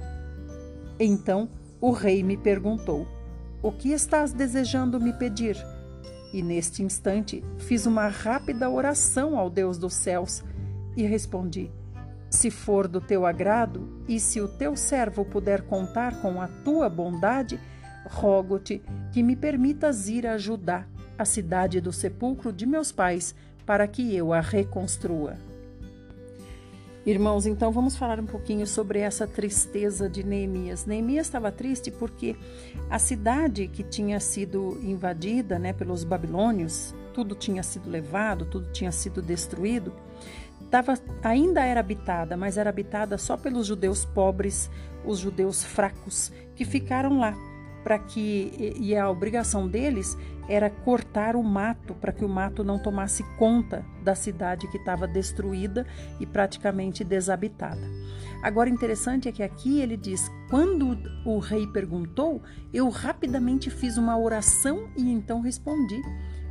Então 0.98 1.50
o 1.80 1.90
rei 1.90 2.22
me 2.22 2.38
perguntou: 2.38 3.06
O 3.62 3.70
que 3.70 3.92
estás 3.92 4.32
desejando 4.32 4.98
me 4.98 5.12
pedir? 5.12 5.56
E 6.32 6.42
neste 6.42 6.82
instante 6.82 7.44
fiz 7.58 7.84
uma 7.84 8.08
rápida 8.08 8.70
oração 8.70 9.38
ao 9.38 9.50
Deus 9.50 9.76
dos 9.76 9.92
céus 9.92 10.42
e 10.96 11.02
respondi: 11.02 11.70
Se 12.36 12.50
for 12.50 12.86
do 12.86 13.00
teu 13.00 13.24
agrado 13.24 13.88
e 14.06 14.20
se 14.20 14.42
o 14.42 14.46
teu 14.46 14.76
servo 14.76 15.24
puder 15.24 15.62
contar 15.62 16.20
com 16.20 16.38
a 16.38 16.46
tua 16.46 16.86
bondade, 16.86 17.58
rogo-te 18.04 18.82
que 19.10 19.22
me 19.22 19.34
permitas 19.34 20.06
ir 20.06 20.26
a 20.26 20.36
Judá, 20.36 20.86
a 21.16 21.24
cidade 21.24 21.80
do 21.80 21.94
sepulcro 21.94 22.52
de 22.52 22.66
meus 22.66 22.92
pais, 22.92 23.34
para 23.64 23.88
que 23.88 24.14
eu 24.14 24.34
a 24.34 24.42
reconstrua. 24.42 25.38
Irmãos, 27.06 27.46
então 27.46 27.72
vamos 27.72 27.96
falar 27.96 28.20
um 28.20 28.26
pouquinho 28.26 28.66
sobre 28.66 28.98
essa 28.98 29.26
tristeza 29.26 30.06
de 30.06 30.22
Neemias. 30.22 30.84
Neemias 30.84 31.28
estava 31.28 31.50
triste 31.50 31.90
porque 31.90 32.36
a 32.90 32.98
cidade 32.98 33.66
que 33.66 33.82
tinha 33.82 34.20
sido 34.20 34.78
invadida 34.82 35.58
né, 35.58 35.72
pelos 35.72 36.04
babilônios, 36.04 36.94
tudo 37.14 37.34
tinha 37.34 37.62
sido 37.62 37.88
levado, 37.88 38.44
tudo 38.44 38.70
tinha 38.72 38.92
sido 38.92 39.22
destruído, 39.22 39.90
tava, 40.70 40.94
ainda 41.22 41.64
era 41.64 41.80
habitada, 41.80 42.36
mas 42.36 42.56
era 42.56 42.70
habitada 42.70 43.18
só 43.18 43.36
pelos 43.36 43.66
judeus 43.66 44.04
pobres, 44.04 44.70
os 45.04 45.18
judeus 45.18 45.64
fracos, 45.64 46.32
que 46.54 46.64
ficaram 46.64 47.18
lá 47.18 47.34
para 47.86 48.00
que 48.00 48.74
e 48.80 48.96
a 48.96 49.08
obrigação 49.08 49.68
deles 49.68 50.18
era 50.48 50.68
cortar 50.68 51.36
o 51.36 51.42
mato 51.42 51.94
para 51.94 52.12
que 52.12 52.24
o 52.24 52.28
mato 52.28 52.64
não 52.64 52.80
tomasse 52.80 53.22
conta 53.38 53.84
da 54.02 54.12
cidade 54.12 54.66
que 54.68 54.76
estava 54.76 55.06
destruída 55.06 55.86
e 56.18 56.26
praticamente 56.26 57.04
desabitada. 57.04 57.88
Agora 58.42 58.68
interessante 58.68 59.28
é 59.28 59.32
que 59.32 59.42
aqui 59.42 59.80
ele 59.80 59.96
diz: 59.96 60.28
quando 60.50 60.98
o 61.24 61.38
rei 61.38 61.64
perguntou, 61.68 62.42
eu 62.72 62.88
rapidamente 62.88 63.70
fiz 63.70 63.96
uma 63.96 64.18
oração 64.18 64.88
e 64.96 65.08
então 65.08 65.40
respondi. 65.40 66.00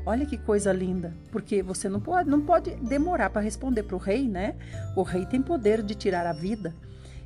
Olha 0.06 0.26
que 0.26 0.38
coisa 0.38 0.72
linda, 0.72 1.14
porque 1.32 1.64
você 1.64 1.90
não 1.90 2.00
pode, 2.00 2.30
não 2.30 2.42
pode 2.42 2.76
demorar 2.76 3.32
para 3.32 3.42
responder 3.42 3.84
para 3.84 3.96
o 3.96 4.00
rei, 4.00 4.28
né? 4.28 4.56
O 4.96 5.02
rei 5.02 5.26
tem 5.26 5.42
poder 5.42 5.82
de 5.82 5.96
tirar 5.96 6.28
a 6.28 6.34
vida. 6.34 6.76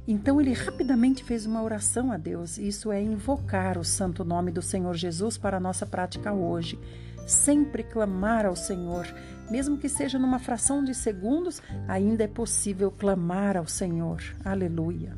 Então 0.08 0.40
ele 0.40 0.54
rapidamente 0.54 1.24
fez 1.24 1.46
uma 1.46 1.62
oração 1.62 2.12
a 2.12 2.18
Deus. 2.18 2.58
Isso 2.58 2.92
é 2.92 3.02
invocar 3.02 3.78
o 3.78 3.84
santo 3.84 4.24
nome 4.24 4.50
do 4.50 4.62
Senhor 4.62 4.96
Jesus 4.96 5.38
para 5.38 5.58
a 5.58 5.60
nossa 5.60 5.86
prática 5.86 6.34
hoje. 6.34 6.80
Sempre 7.28 7.84
clamar 7.84 8.46
ao 8.46 8.56
Senhor, 8.56 9.06
mesmo 9.52 9.78
que 9.78 9.88
seja 9.88 10.18
numa 10.18 10.40
fração 10.40 10.84
de 10.84 10.96
segundos, 10.96 11.62
ainda 11.88 12.24
é 12.24 12.28
possível 12.28 12.90
clamar 12.90 13.58
ao 13.58 13.68
Senhor. 13.68 14.24
Aleluia. 14.44 15.16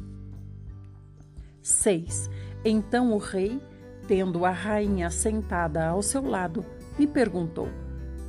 6. 1.61 2.29
Então 2.65 3.13
o 3.13 3.17
rei, 3.17 3.61
tendo 4.07 4.45
a 4.45 4.51
rainha 4.51 5.09
sentada 5.09 5.87
ao 5.87 6.01
seu 6.01 6.25
lado, 6.25 6.65
me 6.97 7.07
perguntou: 7.07 7.69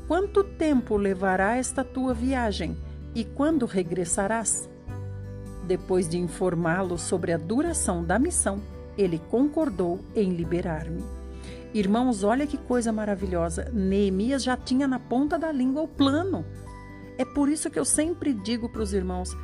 Quanto 0.09 0.45
tempo 0.45 0.97
levará 0.97 1.57
esta 1.57 1.85
tua 1.85 2.13
viagem 2.13 2.77
e 3.15 3.25
quando 3.25 3.67
regressarás? 3.67 4.69
Depois 5.67 6.09
de 6.09 6.19
informá-lo 6.19 6.99
sobre 6.99 7.33
a 7.33 7.39
duração 7.39 8.05
da 8.05 8.19
missão, 8.19 8.61
ele 8.99 9.19
concordou 9.31 10.01
em 10.15 10.31
liberar-me. 10.31 11.03
Irmãos, 11.73 12.23
olha 12.23 12.47
que 12.47 12.59
coisa 12.59 12.93
maravilhosa. 12.93 13.71
Neemias 13.73 14.43
já 14.43 14.57
tinha 14.57 14.87
na 14.87 14.99
ponta 14.99 15.39
da 15.39 15.51
língua 15.51 15.83
o 15.83 15.89
plano. 15.89 16.45
É 17.17 17.25
por 17.25 17.49
isso 17.49 17.71
que 17.71 17.79
eu 17.79 17.85
sempre 17.85 18.35
digo 18.35 18.69
para 18.69 18.83
os 18.83 18.93
irmãos 18.93 19.35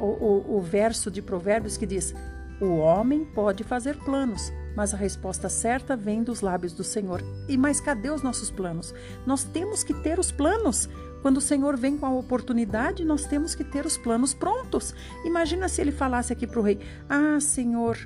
o, 0.00 0.06
o, 0.06 0.56
o 0.56 0.60
verso 0.60 1.10
de 1.10 1.22
Provérbios 1.22 1.76
que 1.76 1.86
diz: 1.86 2.14
O 2.60 2.78
homem 2.78 3.24
pode 3.24 3.62
fazer 3.62 3.96
planos, 3.98 4.52
mas 4.78 4.94
a 4.94 4.96
resposta 4.96 5.48
certa 5.48 5.96
vem 5.96 6.22
dos 6.22 6.40
lábios 6.40 6.72
do 6.72 6.84
Senhor. 6.84 7.20
E 7.48 7.58
mas 7.58 7.80
cadê 7.80 8.10
os 8.10 8.22
nossos 8.22 8.48
planos? 8.48 8.94
Nós 9.26 9.42
temos 9.42 9.82
que 9.82 9.92
ter 9.92 10.20
os 10.20 10.30
planos. 10.30 10.88
Quando 11.20 11.38
o 11.38 11.40
Senhor 11.40 11.76
vem 11.76 11.98
com 11.98 12.06
a 12.06 12.14
oportunidade, 12.14 13.04
nós 13.04 13.24
temos 13.24 13.56
que 13.56 13.64
ter 13.64 13.84
os 13.84 13.98
planos 13.98 14.32
prontos. 14.32 14.94
Imagina 15.24 15.68
se 15.68 15.80
ele 15.80 15.90
falasse 15.90 16.32
aqui 16.32 16.46
para 16.46 16.60
o 16.60 16.62
rei: 16.62 16.78
Ah, 17.08 17.40
Senhor, 17.40 17.98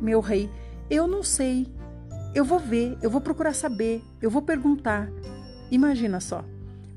meu 0.00 0.22
rei, 0.22 0.48
eu 0.88 1.06
não 1.06 1.22
sei. 1.22 1.70
Eu 2.34 2.42
vou 2.42 2.58
ver, 2.58 2.96
eu 3.02 3.10
vou 3.10 3.20
procurar 3.20 3.52
saber, 3.52 4.02
eu 4.22 4.30
vou 4.30 4.40
perguntar. 4.40 5.10
Imagina 5.70 6.20
só. 6.20 6.42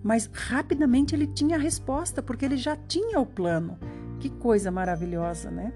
Mas 0.01 0.29
rapidamente 0.31 1.13
ele 1.13 1.27
tinha 1.27 1.57
a 1.57 1.59
resposta, 1.59 2.23
porque 2.23 2.45
ele 2.45 2.55
já 2.55 2.77
tinha 2.77 3.19
o 3.19 3.25
plano. 3.25 3.77
Que 4.21 4.29
coisa 4.29 4.71
maravilhosa, 4.71 5.51
né? 5.51 5.73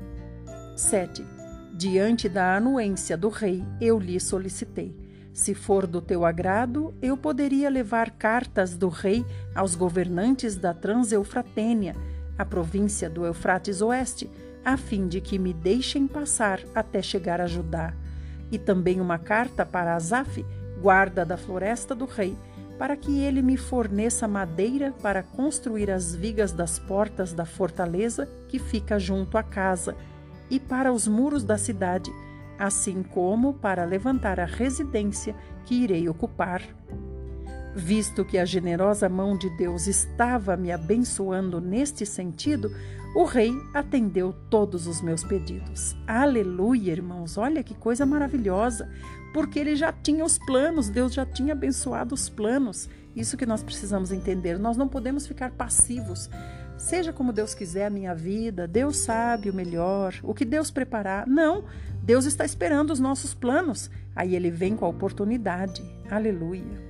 7. 0.78 1.41
Diante 1.74 2.28
da 2.28 2.58
anuência 2.58 3.16
do 3.18 3.30
rei, 3.30 3.64
eu 3.80 3.98
lhe 3.98 4.20
solicitei. 4.20 4.96
Se 5.34 5.54
for 5.54 5.88
do 5.88 6.02
teu 6.02 6.26
agrado, 6.26 6.94
eu 7.02 7.16
poderia 7.16 7.70
levar 7.70 8.12
cartas 8.12 8.76
do 8.76 8.90
rei 8.90 9.26
aos 9.56 9.74
governantes 9.76 10.58
da 10.58 10.74
Transeufratênia, 10.74 11.96
a 12.38 12.44
província 12.44 13.10
do 13.10 13.26
Eufrates 13.26 13.82
Oeste, 13.82 14.30
a 14.66 14.76
fim 14.76 15.08
de 15.08 15.22
que 15.22 15.40
me 15.40 15.54
deixem 15.54 16.08
passar 16.08 16.60
até 16.76 17.02
chegar 17.02 17.40
a 17.40 17.48
Judá, 17.48 17.94
e 18.52 18.60
também 18.60 19.00
uma 19.00 19.18
carta 19.18 19.66
para 19.66 19.96
Asaf, 19.96 20.46
guarda 20.82 21.26
da 21.26 21.38
floresta 21.38 21.96
do 21.96 22.06
rei, 22.06 22.36
para 22.78 22.98
que 22.98 23.20
ele 23.20 23.42
me 23.42 23.56
forneça 23.56 24.28
madeira 24.28 24.94
para 25.02 25.24
construir 25.24 25.90
as 25.90 26.14
vigas 26.14 26.52
das 26.52 26.78
portas 26.80 27.32
da 27.32 27.46
fortaleza 27.46 28.28
que 28.50 28.60
fica 28.60 29.00
junto 29.00 29.38
à 29.38 29.44
casa, 29.44 29.96
e 30.52 30.60
para 30.60 30.92
os 30.92 31.08
muros 31.08 31.46
da 31.46 31.58
cidade, 31.58 32.14
assim 32.60 33.02
como 33.02 33.54
para 33.54 33.86
levantar 33.86 34.40
a 34.40 34.46
residência 34.46 35.34
que 35.66 35.74
irei 35.74 36.08
ocupar. 36.10 36.62
Visto 37.74 38.26
que 38.26 38.38
a 38.38 38.44
generosa 38.44 39.08
mão 39.08 39.38
de 39.38 39.50
Deus 39.52 39.88
estava 39.88 40.58
me 40.58 40.74
abençoando 40.74 41.62
neste 41.62 42.06
sentido, 42.06 42.70
o 43.16 43.24
rei 43.24 43.54
atendeu 43.74 44.36
todos 44.50 44.88
os 44.88 45.02
meus 45.02 45.24
pedidos. 45.24 45.96
Aleluia, 46.06 46.92
irmãos! 46.92 47.38
Olha 47.38 47.64
que 47.64 47.74
coisa 47.74 48.06
maravilhosa! 48.06 48.90
Porque 49.34 49.58
ele 49.58 49.78
já 49.78 49.94
tinha 49.94 50.26
os 50.26 50.38
planos, 50.38 50.90
Deus 50.90 51.14
já 51.14 51.26
tinha 51.26 51.54
abençoado 51.54 52.14
os 52.14 52.28
planos. 52.28 52.90
Isso 53.16 53.38
que 53.38 53.46
nós 53.46 53.64
precisamos 53.64 54.12
entender. 54.12 54.60
Nós 54.60 54.76
não 54.76 54.90
podemos 54.90 55.26
ficar 55.26 55.52
passivos. 55.52 56.30
Seja 56.82 57.14
como 57.14 57.32
Deus 57.32 57.54
quiser 57.54 57.86
a 57.86 57.90
minha 57.92 58.16
vida, 58.16 58.68
Deus 58.68 58.98
sabe 58.98 59.52
o 59.52 59.54
melhor, 59.54 60.16
o 60.24 60.34
que 60.34 60.44
Deus 60.44 60.72
preparar. 60.72 61.28
Não, 61.28 61.64
Deus 62.02 62.26
está 62.26 62.44
esperando 62.44 62.90
os 62.90 63.00
nossos 63.00 63.36
planos. 63.36 63.90
Aí 64.16 64.36
ele 64.36 64.50
vem 64.50 64.76
com 64.76 64.84
a 64.84 64.90
oportunidade. 64.90 65.84
Aleluia. 66.10 66.82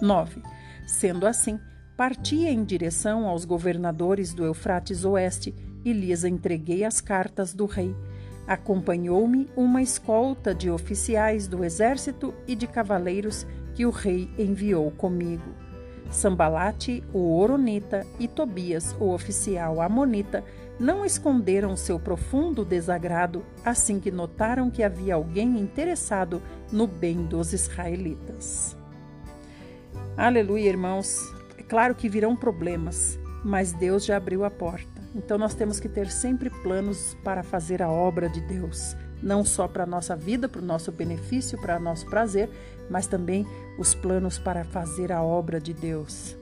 9. 0.00 0.42
Sendo 0.86 1.26
assim, 1.26 1.60
parti 1.94 2.46
em 2.46 2.64
direção 2.64 3.28
aos 3.28 3.44
governadores 3.44 4.32
do 4.32 4.46
Eufrates 4.46 5.04
Oeste 5.04 5.54
e 5.84 5.92
lhes 5.92 6.24
entreguei 6.24 6.82
as 6.82 7.02
cartas 7.02 7.52
do 7.52 7.66
rei. 7.66 7.94
Acompanhou-me 8.46 9.46
uma 9.54 9.82
escolta 9.82 10.54
de 10.54 10.70
oficiais 10.70 11.46
do 11.46 11.62
exército 11.62 12.32
e 12.46 12.56
de 12.56 12.66
cavaleiros 12.66 13.46
que 13.74 13.84
o 13.84 13.90
rei 13.90 14.30
enviou 14.38 14.90
comigo. 14.90 15.69
Sambalate, 16.10 17.04
o 17.12 17.38
Oronita, 17.38 18.06
e 18.18 18.26
Tobias, 18.26 18.94
o 18.98 19.12
oficial 19.12 19.80
Amonita, 19.80 20.44
não 20.78 21.04
esconderam 21.04 21.76
seu 21.76 22.00
profundo 22.00 22.64
desagrado 22.64 23.44
assim 23.64 24.00
que 24.00 24.10
notaram 24.10 24.70
que 24.70 24.82
havia 24.82 25.14
alguém 25.14 25.58
interessado 25.58 26.42
no 26.72 26.86
bem 26.86 27.24
dos 27.26 27.52
israelitas. 27.52 28.76
Aleluia, 30.16 30.68
irmãos. 30.68 31.18
É 31.58 31.62
claro 31.62 31.94
que 31.94 32.08
virão 32.08 32.34
problemas, 32.34 33.18
mas 33.44 33.72
Deus 33.72 34.04
já 34.04 34.16
abriu 34.16 34.44
a 34.44 34.50
porta. 34.50 35.00
Então 35.14 35.36
nós 35.36 35.54
temos 35.54 35.78
que 35.78 35.88
ter 35.88 36.10
sempre 36.10 36.48
planos 36.48 37.16
para 37.22 37.42
fazer 37.42 37.82
a 37.82 37.90
obra 37.90 38.28
de 38.28 38.40
Deus, 38.40 38.96
não 39.22 39.44
só 39.44 39.68
para 39.68 39.84
a 39.84 39.86
nossa 39.86 40.16
vida, 40.16 40.48
para 40.48 40.62
o 40.62 40.64
nosso 40.64 40.90
benefício, 40.90 41.60
para 41.60 41.78
o 41.78 41.82
nosso 41.82 42.06
prazer, 42.06 42.48
mas 42.90 43.06
também 43.06 43.46
os 43.78 43.94
planos 43.94 44.38
para 44.38 44.64
fazer 44.64 45.12
a 45.12 45.22
obra 45.22 45.60
de 45.60 45.72
Deus. 45.72 46.36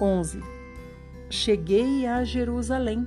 11. 0.00 0.42
Cheguei 1.30 2.06
a 2.06 2.24
Jerusalém 2.24 3.06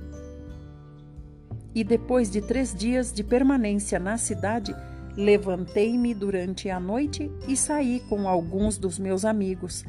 e 1.74 1.82
depois 1.82 2.30
de 2.30 2.40
três 2.40 2.72
dias 2.72 3.12
de 3.12 3.24
permanência 3.24 3.98
na 3.98 4.16
cidade, 4.16 4.74
levantei-me 5.16 6.14
durante 6.14 6.70
a 6.70 6.78
noite 6.78 7.30
e 7.48 7.56
saí 7.56 8.00
com 8.08 8.28
alguns 8.28 8.78
dos 8.78 8.98
meus 8.98 9.24
amigos. 9.24 9.84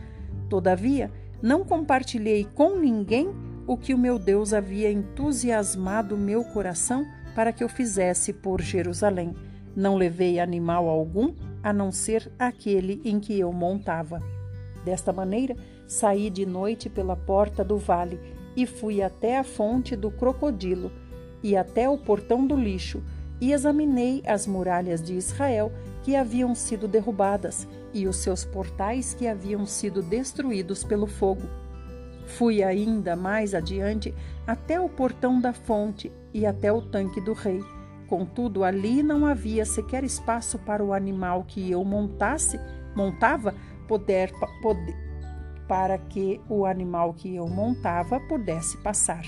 Todavia, 0.49 1.11
não 1.41 1.63
compartilhei 1.63 2.47
com 2.55 2.79
ninguém 2.79 3.29
o 3.67 3.77
que 3.77 3.93
o 3.93 3.97
meu 3.97 4.17
Deus 4.17 4.53
havia 4.53 4.91
entusiasmado 4.91 6.17
meu 6.17 6.43
coração 6.43 7.05
para 7.35 7.51
que 7.51 7.63
eu 7.63 7.69
fizesse 7.69 8.33
por 8.33 8.61
Jerusalém. 8.61 9.35
Não 9.75 9.95
levei 9.95 10.39
animal 10.39 10.87
algum, 10.87 11.33
a 11.65 11.73
não 11.73 11.91
ser 11.91 12.31
aquele 12.37 13.01
em 13.03 13.19
que 13.19 13.39
eu 13.39 13.51
montava. 13.51 14.21
Desta 14.85 15.11
maneira, 15.11 15.57
saí 15.87 16.29
de 16.29 16.45
noite 16.45 16.91
pela 16.91 17.15
porta 17.15 17.63
do 17.63 17.75
vale 17.75 18.19
e 18.55 18.67
fui 18.67 19.01
até 19.01 19.39
a 19.39 19.43
fonte 19.43 19.95
do 19.95 20.11
crocodilo 20.11 20.91
e 21.41 21.57
até 21.57 21.89
o 21.89 21.97
portão 21.97 22.45
do 22.45 22.55
lixo 22.55 23.01
e 23.41 23.51
examinei 23.51 24.21
as 24.27 24.45
muralhas 24.45 25.01
de 25.01 25.15
Israel 25.15 25.71
que 26.03 26.15
haviam 26.15 26.53
sido 26.53 26.87
derrubadas 26.87 27.67
e 27.91 28.07
os 28.07 28.17
seus 28.17 28.45
portais 28.45 29.15
que 29.15 29.27
haviam 29.27 29.65
sido 29.65 30.03
destruídos 30.03 30.83
pelo 30.83 31.07
fogo. 31.07 31.49
Fui 32.27 32.61
ainda 32.61 33.15
mais 33.15 33.55
adiante 33.55 34.13
até 34.45 34.79
o 34.79 34.87
portão 34.87 35.41
da 35.41 35.51
fonte 35.51 36.11
e 36.31 36.45
até 36.45 36.71
o 36.71 36.79
tanque 36.79 37.19
do 37.19 37.33
rei. 37.33 37.59
Contudo, 38.07 38.63
ali 38.63 39.01
não 39.01 39.25
havia 39.25 39.65
sequer 39.65 40.03
espaço 40.03 40.59
para 40.59 40.83
o 40.83 40.93
animal 40.93 41.43
que 41.43 41.71
eu 41.71 41.83
montasse, 41.83 42.59
montava, 42.95 43.53
poder, 43.87 44.31
para 45.67 45.97
que 45.97 46.39
o 46.47 46.65
animal 46.65 47.13
que 47.13 47.35
eu 47.35 47.47
montava 47.47 48.19
pudesse 48.19 48.77
passar. 48.77 49.25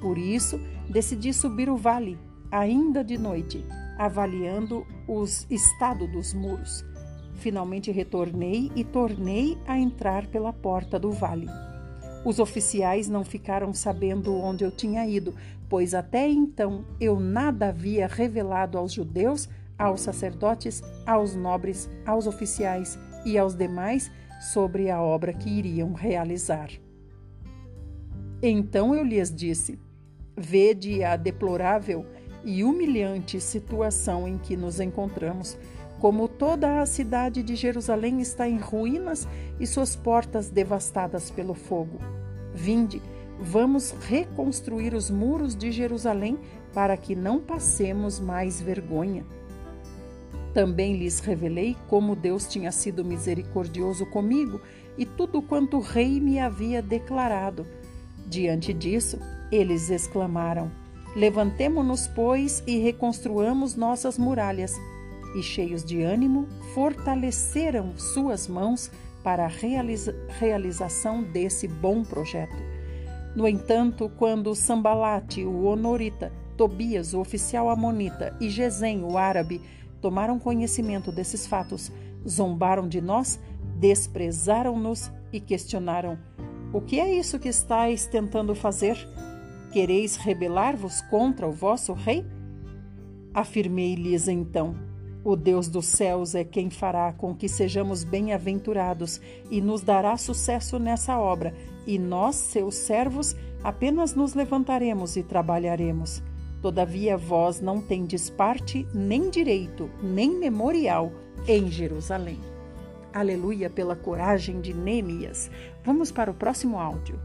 Por 0.00 0.18
isso, 0.18 0.60
decidi 0.88 1.32
subir 1.32 1.70
o 1.70 1.76
vale, 1.76 2.18
ainda 2.50 3.04
de 3.04 3.16
noite, 3.16 3.64
avaliando 3.96 4.86
os 5.06 5.46
estado 5.50 6.06
dos 6.06 6.34
muros. 6.34 6.84
Finalmente 7.34 7.92
retornei 7.92 8.70
e 8.74 8.82
tornei 8.82 9.56
a 9.66 9.78
entrar 9.78 10.26
pela 10.26 10.52
porta 10.52 10.98
do 10.98 11.12
vale. 11.12 11.46
Os 12.24 12.40
oficiais 12.40 13.08
não 13.08 13.24
ficaram 13.24 13.72
sabendo 13.72 14.34
onde 14.34 14.64
eu 14.64 14.72
tinha 14.72 15.06
ido, 15.06 15.34
pois 15.68 15.94
até 15.94 16.28
então 16.28 16.84
eu 17.00 17.18
nada 17.20 17.68
havia 17.68 18.06
revelado 18.06 18.78
aos 18.78 18.92
judeus, 18.92 19.48
aos 19.78 20.00
sacerdotes, 20.00 20.82
aos 21.06 21.34
nobres, 21.34 21.88
aos 22.06 22.26
oficiais 22.26 22.98
e 23.24 23.36
aos 23.38 23.54
demais 23.54 24.10
sobre 24.40 24.90
a 24.90 25.02
obra 25.02 25.32
que 25.32 25.50
iriam 25.50 25.92
realizar. 25.92 26.70
Então 28.42 28.94
eu 28.94 29.04
lhes 29.04 29.34
disse: 29.34 29.78
Vede 30.36 31.02
a 31.02 31.16
deplorável 31.16 32.06
e 32.44 32.62
humilhante 32.62 33.40
situação 33.40 34.28
em 34.28 34.38
que 34.38 34.56
nos 34.56 34.80
encontramos, 34.80 35.58
como 35.98 36.28
toda 36.28 36.80
a 36.80 36.86
cidade 36.86 37.42
de 37.42 37.56
Jerusalém 37.56 38.20
está 38.20 38.48
em 38.48 38.58
ruínas 38.58 39.26
e 39.58 39.66
suas 39.66 39.96
portas 39.96 40.48
devastadas 40.48 41.30
pelo 41.30 41.54
fogo. 41.54 41.98
Vinde, 42.54 43.02
vamos 43.40 43.94
reconstruir 44.08 44.94
os 44.94 45.10
muros 45.10 45.54
de 45.54 45.70
Jerusalém 45.70 46.38
para 46.74 46.96
que 46.96 47.14
não 47.14 47.40
passemos 47.40 48.20
mais 48.20 48.60
vergonha. 48.60 49.24
Também 50.52 50.96
lhes 50.96 51.20
revelei 51.20 51.76
como 51.88 52.16
Deus 52.16 52.46
tinha 52.48 52.72
sido 52.72 53.04
misericordioso 53.04 54.06
comigo 54.06 54.60
e 54.96 55.06
tudo 55.06 55.40
quanto 55.40 55.76
o 55.76 55.80
rei 55.80 56.20
me 56.20 56.38
havia 56.38 56.82
declarado. 56.82 57.66
Diante 58.26 58.72
disso, 58.72 59.18
eles 59.52 59.90
exclamaram: 59.90 60.70
Levantemo-nos, 61.14 62.08
pois, 62.08 62.62
e 62.66 62.78
reconstruamos 62.78 63.76
nossas 63.76 64.18
muralhas. 64.18 64.74
E, 65.36 65.42
cheios 65.42 65.84
de 65.84 66.02
ânimo, 66.02 66.48
fortaleceram 66.74 67.96
suas 67.96 68.48
mãos 68.48 68.90
para 69.22 69.44
a 69.44 69.48
realiza 69.48 70.14
realização 70.38 71.22
desse 71.22 71.68
bom 71.68 72.02
projeto. 72.02 72.77
No 73.34 73.46
entanto, 73.46 74.10
quando 74.16 74.54
Sambalate, 74.54 75.44
o 75.44 75.64
honorita, 75.64 76.32
Tobias, 76.56 77.14
o 77.14 77.20
oficial 77.20 77.70
amonita, 77.70 78.36
e 78.40 78.48
Gesem, 78.48 79.04
o 79.04 79.16
árabe, 79.16 79.60
tomaram 80.00 80.38
conhecimento 80.38 81.12
desses 81.12 81.46
fatos, 81.46 81.92
zombaram 82.26 82.88
de 82.88 83.00
nós, 83.00 83.38
desprezaram-nos 83.76 85.10
e 85.32 85.40
questionaram: 85.40 86.18
O 86.72 86.80
que 86.80 86.98
é 86.98 87.14
isso 87.14 87.38
que 87.38 87.48
estáis 87.48 88.06
tentando 88.06 88.54
fazer? 88.54 88.96
Quereis 89.72 90.16
rebelar-vos 90.16 91.00
contra 91.02 91.46
o 91.46 91.52
vosso 91.52 91.92
rei? 91.92 92.26
Afirmei-lhes 93.32 94.26
então: 94.26 94.74
O 95.24 95.34
Deus 95.34 95.68
dos 95.68 95.86
céus 95.86 96.34
é 96.34 96.44
quem 96.44 96.70
fará 96.70 97.12
com 97.12 97.34
que 97.34 97.48
sejamos 97.48 98.04
bem-aventurados 98.04 99.20
e 99.50 99.60
nos 99.60 99.82
dará 99.82 100.16
sucesso 100.16 100.78
nessa 100.78 101.18
obra, 101.18 101.54
e 101.86 101.98
nós, 101.98 102.36
seus 102.36 102.76
servos, 102.76 103.34
apenas 103.62 104.14
nos 104.14 104.34
levantaremos 104.34 105.16
e 105.16 105.22
trabalharemos. 105.22 106.22
Todavia 106.62 107.16
vós 107.16 107.60
não 107.60 107.80
tendes 107.80 108.30
parte, 108.30 108.86
nem 108.94 109.30
direito, 109.30 109.90
nem 110.02 110.30
memorial 110.30 111.12
em 111.46 111.70
Jerusalém. 111.70 112.38
Aleluia 113.12 113.70
pela 113.70 113.96
coragem 113.96 114.60
de 114.60 114.74
Neemias. 114.74 115.50
Vamos 115.84 116.12
para 116.12 116.30
o 116.30 116.34
próximo 116.34 116.78
áudio. 116.78 117.18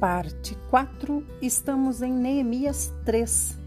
Parte 0.00 0.56
4, 0.70 1.22
estamos 1.42 2.00
em 2.00 2.10
Neemias 2.10 2.90
3. 3.04 3.58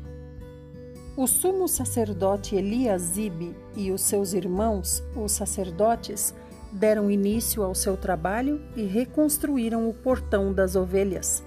O 1.15 1.27
sumo 1.27 1.67
sacerdote 1.67 2.55
Eliasibe 2.55 3.55
e 3.75 3.91
os 3.91 4.01
seus 4.01 4.33
irmãos, 4.33 5.03
os 5.15 5.31
sacerdotes, 5.31 6.33
deram 6.71 7.11
início 7.11 7.61
ao 7.61 7.75
seu 7.75 7.95
trabalho 7.95 8.59
e 8.75 8.81
reconstruíram 8.81 9.87
o 9.87 9.93
portão 9.93 10.51
das 10.51 10.75
ovelhas. 10.75 11.43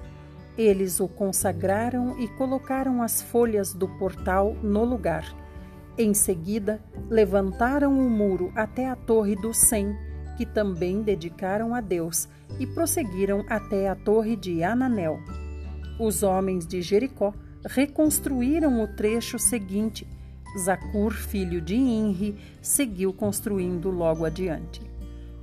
Eles 0.57 1.01
o 1.01 1.09
consagraram 1.09 2.17
e 2.21 2.29
colocaram 2.29 3.03
as 3.03 3.21
folhas 3.21 3.75
do 3.75 3.89
portal 3.89 4.55
no 4.63 4.85
lugar. 4.85 5.35
Em 5.99 6.15
seguida, 6.15 6.81
levantaram 7.11 7.93
o 7.99 8.09
muro 8.09 8.53
até 8.55 8.89
a 8.89 8.95
Torre 8.95 9.35
do 9.35 9.53
Sem, 9.53 9.97
que 10.37 10.47
também 10.47 11.03
dedicaram 11.03 11.75
a 11.75 11.81
Deus, 11.81 12.29
e 12.59 12.67
prosseguiram 12.67 13.45
até 13.49 13.89
a 13.89 13.95
Torre 13.95 14.37
de 14.37 14.63
Ananel. 14.63 15.19
Os 15.99 16.23
homens 16.23 16.67
de 16.67 16.83
Jericó 16.83 17.35
reconstruíram 17.65 18.83
o 18.83 18.89
trecho 18.89 19.39
seguinte. 19.39 20.07
Zacur, 20.59 21.13
filho 21.13 21.61
de 21.61 21.75
Inri, 21.75 22.37
seguiu 22.63 23.13
construindo 23.13 23.91
logo 23.91 24.25
adiante. 24.25 24.81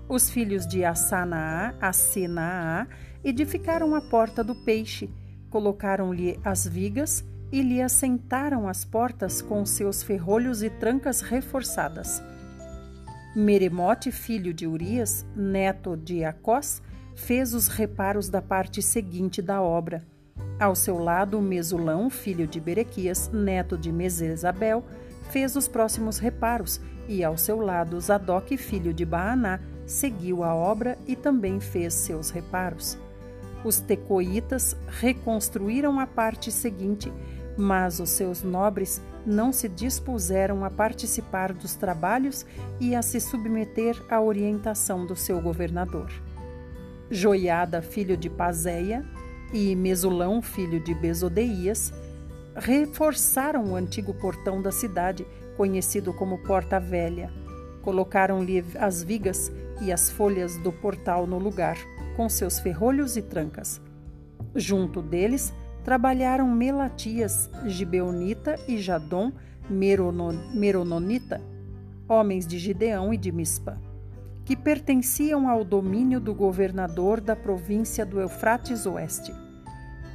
Os 0.08 0.30
filhos 0.30 0.68
de 0.68 0.84
Assanaá, 0.84 1.74
Assenaá, 1.80 2.88
edificaram 3.24 3.96
a 3.96 4.02
porta 4.02 4.44
do 4.44 4.56
peixe, 4.56 5.10
colocaram-lhe 5.50 6.40
as 6.44 6.68
vigas 6.68 7.24
e 7.52 7.62
lhe 7.62 7.82
assentaram 7.82 8.68
as 8.68 8.84
portas 8.84 9.42
com 9.42 9.64
seus 9.66 10.02
ferrolhos 10.02 10.64
e 10.64 10.70
trancas 10.70 11.22
reforçadas. 11.22 12.22
Meremote, 13.36 14.12
filho 14.12 14.54
de 14.54 14.66
Urias, 14.68 15.26
neto 15.36 15.96
de 15.96 16.24
Acós, 16.24 16.82
fez 17.16 17.54
os 17.54 17.68
reparos 17.68 18.30
da 18.30 18.42
parte 18.42 18.82
seguinte 18.82 19.42
da 19.42 19.62
obra 19.62 20.06
ao 20.60 20.76
seu 20.76 20.98
lado, 20.98 21.42
Mesulão, 21.42 22.10
filho 22.10 22.48
de 22.48 22.60
Berequias, 22.60 23.30
neto 23.34 23.78
de 23.78 23.92
Mesesabel, 23.92 24.84
fez 25.30 25.56
os 25.56 25.68
próximos 25.68 26.20
reparos, 26.20 26.80
e 27.08 27.24
ao 27.24 27.38
seu 27.38 27.60
lado, 27.60 28.00
Zadok, 28.00 28.56
filho 28.56 28.94
de 28.94 29.04
Baaná, 29.04 29.60
seguiu 29.86 30.44
a 30.44 30.56
obra 30.56 30.98
e 31.06 31.16
também 31.16 31.60
fez 31.60 31.94
seus 31.94 32.30
reparos. 32.30 32.98
Os 33.64 33.80
tecoitas 33.80 34.76
reconstruíram 34.88 36.00
a 36.00 36.08
parte 36.08 36.52
seguinte, 36.52 37.12
mas 37.58 38.00
os 38.00 38.12
seus 38.12 38.42
nobres 38.42 39.02
não 39.26 39.52
se 39.52 39.68
dispuseram 39.68 40.64
a 40.64 40.70
participar 40.70 41.52
dos 41.52 41.76
trabalhos 41.76 42.46
e 42.80 42.96
a 42.96 43.02
se 43.02 43.20
submeter 43.20 44.02
à 44.10 44.22
orientação 44.22 45.06
do 45.06 45.16
seu 45.16 45.42
governador. 45.42 46.10
Joiada, 47.14 47.80
filho 47.80 48.18
de 48.18 48.28
Pazéia, 48.28 49.06
e 49.54 49.76
Mesulão, 49.76 50.42
filho 50.42 50.84
de 50.84 50.96
Besodeias, 50.96 51.94
reforçaram 52.56 53.66
o 53.66 53.76
antigo 53.76 54.16
portão 54.16 54.60
da 54.60 54.72
cidade, 54.72 55.24
conhecido 55.56 56.12
como 56.12 56.40
Porta 56.40 56.80
Velha. 56.80 57.32
Colocaram-lhe 57.84 58.66
as 58.80 59.04
vigas 59.04 59.52
e 59.80 59.92
as 59.92 60.10
folhas 60.10 60.58
do 60.58 60.72
portal 60.72 61.28
no 61.28 61.38
lugar, 61.38 61.78
com 62.16 62.28
seus 62.28 62.58
ferrolhos 62.58 63.16
e 63.16 63.22
trancas. 63.22 63.80
Junto 64.56 65.00
deles 65.00 65.54
trabalharam 65.84 66.50
Melatias, 66.50 67.48
Gibeonita 67.68 68.56
e 68.68 68.80
Jadom, 68.80 69.32
Merononita, 69.70 71.40
homens 72.10 72.48
de 72.48 72.58
Gideão 72.58 73.14
e 73.14 73.18
de 73.18 73.32
Mispa 73.32 73.93
que 74.46 74.56
pertenciam 74.56 75.48
ao 75.48 75.64
domínio 75.64 76.20
do 76.20 76.34
governador 76.34 77.22
da 77.22 77.36
província 77.36 78.06
do 78.06 78.20
Eufrates 78.20 78.86
Oeste. 78.86 79.34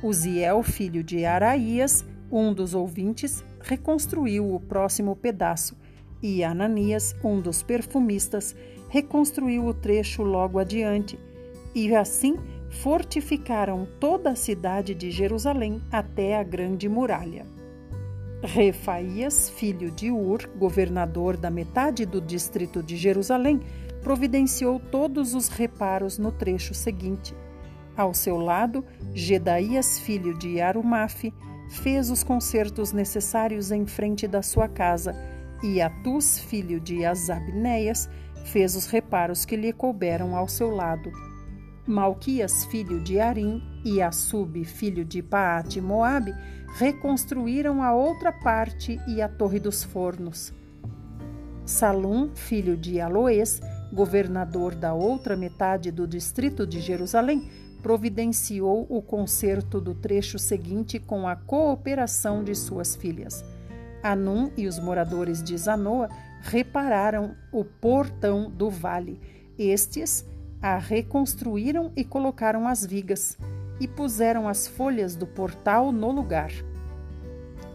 Uziel, 0.03 0.63
filho 0.63 1.03
de 1.03 1.25
Araías, 1.25 2.05
um 2.31 2.53
dos 2.53 2.75
ouvintes, 2.75 3.45
reconstruiu 3.61 4.55
o 4.55 4.61
próximo 4.61 5.17
pedaço, 5.17 5.77
e 6.23 6.45
Ananias, 6.45 7.15
um 7.25 7.41
dos 7.41 7.63
perfumistas, 7.63 8.55
reconstruiu 8.89 9.67
o 9.67 9.75
trecho 9.75 10.23
logo 10.23 10.59
adiante. 10.59 11.19
E 11.75 11.95
assim 11.95 12.37
fortificaram 12.71 13.87
toda 13.99 14.31
a 14.31 14.37
cidade 14.37 14.95
de 14.95 15.11
Jerusalém 15.11 15.81
até 15.91 16.37
a 16.37 16.43
grande 16.43 16.89
muralha. 16.89 17.47
Refaías, 18.43 19.51
filho 19.51 19.91
de 19.91 20.11
Ur, 20.11 20.49
governador 20.57 21.37
da 21.37 21.51
metade 21.51 22.07
do 22.07 22.21
distrito 22.21 22.83
de 22.83 22.97
Jerusalém, 22.97 23.61
providenciou 24.09 24.81
todos 24.81 25.35
os 25.35 25.49
reparos 25.49 26.17
no 26.17 26.33
trecho 26.33 26.73
seguinte. 26.73 27.37
Ao 27.95 28.15
seu 28.15 28.39
lado, 28.39 28.83
Gedaías, 29.13 29.99
filho 29.99 30.33
de 30.39 30.63
Arumafe, 30.63 31.31
fez 31.69 32.09
os 32.09 32.25
concertos 32.25 32.91
necessários 32.91 33.71
em 33.71 33.85
frente 33.85 34.27
da 34.27 34.41
sua 34.41 34.67
casa, 34.67 35.15
e 35.63 35.83
Atus, 35.83 36.39
filho 36.39 36.81
de 36.81 37.05
Azabneias, 37.05 38.09
fez 38.47 38.75
os 38.75 38.87
reparos 38.87 39.45
que 39.45 39.57
lhe 39.57 39.75
couberam 39.75 40.35
ao 40.35 40.49
seu 40.49 40.71
lado. 40.71 41.13
Malquias, 41.87 42.65
filho 42.65 43.01
de 43.05 43.21
Arim, 43.21 43.63
e 43.85 44.01
Assub, 44.01 44.65
filho 44.65 45.05
de 45.05 45.23
Paate 45.23 45.83
Moabe, 45.83 46.35
reconstruíram 46.79 47.83
a 47.83 47.93
outra 47.93 48.33
parte 48.33 48.99
e 49.07 49.21
a 49.21 49.29
Torre 49.29 49.61
dos 49.61 49.85
Fornos. 49.85 50.55
Salum, 51.67 52.31
filho 52.35 52.79
de 52.79 52.99
Aloés, 52.99 53.61
governador 53.93 54.75
da 54.75 54.95
outra 54.95 55.37
metade 55.37 55.91
do 55.91 56.07
distrito 56.07 56.67
de 56.67 56.81
Jerusalém, 56.81 57.51
providenciou 57.83 58.87
o 58.89 59.01
conserto 59.01 59.81
do 59.81 59.95
trecho 59.95 60.39
seguinte 60.39 60.99
com 60.99 61.29
a 61.29 61.37
cooperação 61.37 62.43
de 62.43 62.55
suas 62.55 62.97
filhas. 62.97 63.45
Anum 64.03 64.51
e 64.57 64.67
os 64.67 64.79
moradores 64.79 65.43
de 65.43 65.57
Zanoa 65.57 66.09
repararam 66.41 67.35
o 67.53 67.65
portão 67.65 68.51
do 68.51 68.71
vale. 68.71 69.21
Estes 69.59 70.25
a 70.61 70.77
reconstruíram 70.77 71.93
e 71.97 72.05
colocaram 72.05 72.67
as 72.67 72.85
vigas, 72.85 73.39
e 73.81 73.87
puseram 73.87 74.49
as 74.49 74.67
folhas 74.67 75.15
do 75.15 75.27
portal 75.27 75.93
no 75.93 76.11
lugar, 76.11 76.51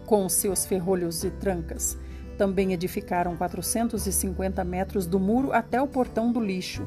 com 0.05 0.27
seus 0.27 0.65
ferrolhos 0.65 1.23
e 1.23 1.31
trancas. 1.31 1.97
Também 2.43 2.73
edificaram 2.73 3.37
450 3.37 4.65
metros 4.65 5.07
do 5.07 5.17
muro 5.17 5.53
até 5.53 5.81
o 5.81 5.87
portão 5.87 6.29
do 6.29 6.41
lixo. 6.41 6.85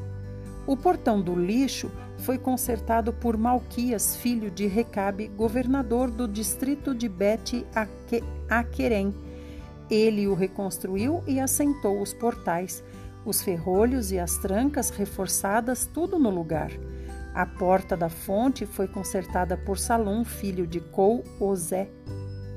O 0.66 0.76
portão 0.76 1.18
do 1.18 1.34
lixo 1.34 1.90
foi 2.18 2.36
consertado 2.36 3.11
por 3.11 3.38
Malquias, 3.38 4.16
filho 4.16 4.50
de 4.50 4.66
Recabe, 4.66 5.28
governador 5.28 6.11
do 6.11 6.28
distrito 6.28 6.94
de 6.94 7.09
Bet-Aquerem. 7.09 7.64
Ele 9.88 10.28
o 10.28 10.34
reconstruiu 10.34 11.24
e 11.26 11.40
assentou 11.40 12.02
os 12.02 12.12
portais, 12.12 12.84
os 13.24 13.40
ferrolhos 13.40 14.12
e 14.12 14.18
as 14.18 14.36
trancas 14.36 14.90
reforçadas, 14.90 15.86
tudo 15.86 16.18
no 16.18 16.28
lugar. 16.28 16.70
A 17.32 17.46
porta 17.46 17.96
da 17.96 18.11
fonte 18.11 18.66
foi 18.66 18.86
consertada 18.86 19.57
por 19.57 19.78
Salom, 19.78 20.22
filho 20.22 20.66
de 20.66 20.80
Cou-Ozé, 20.80 21.88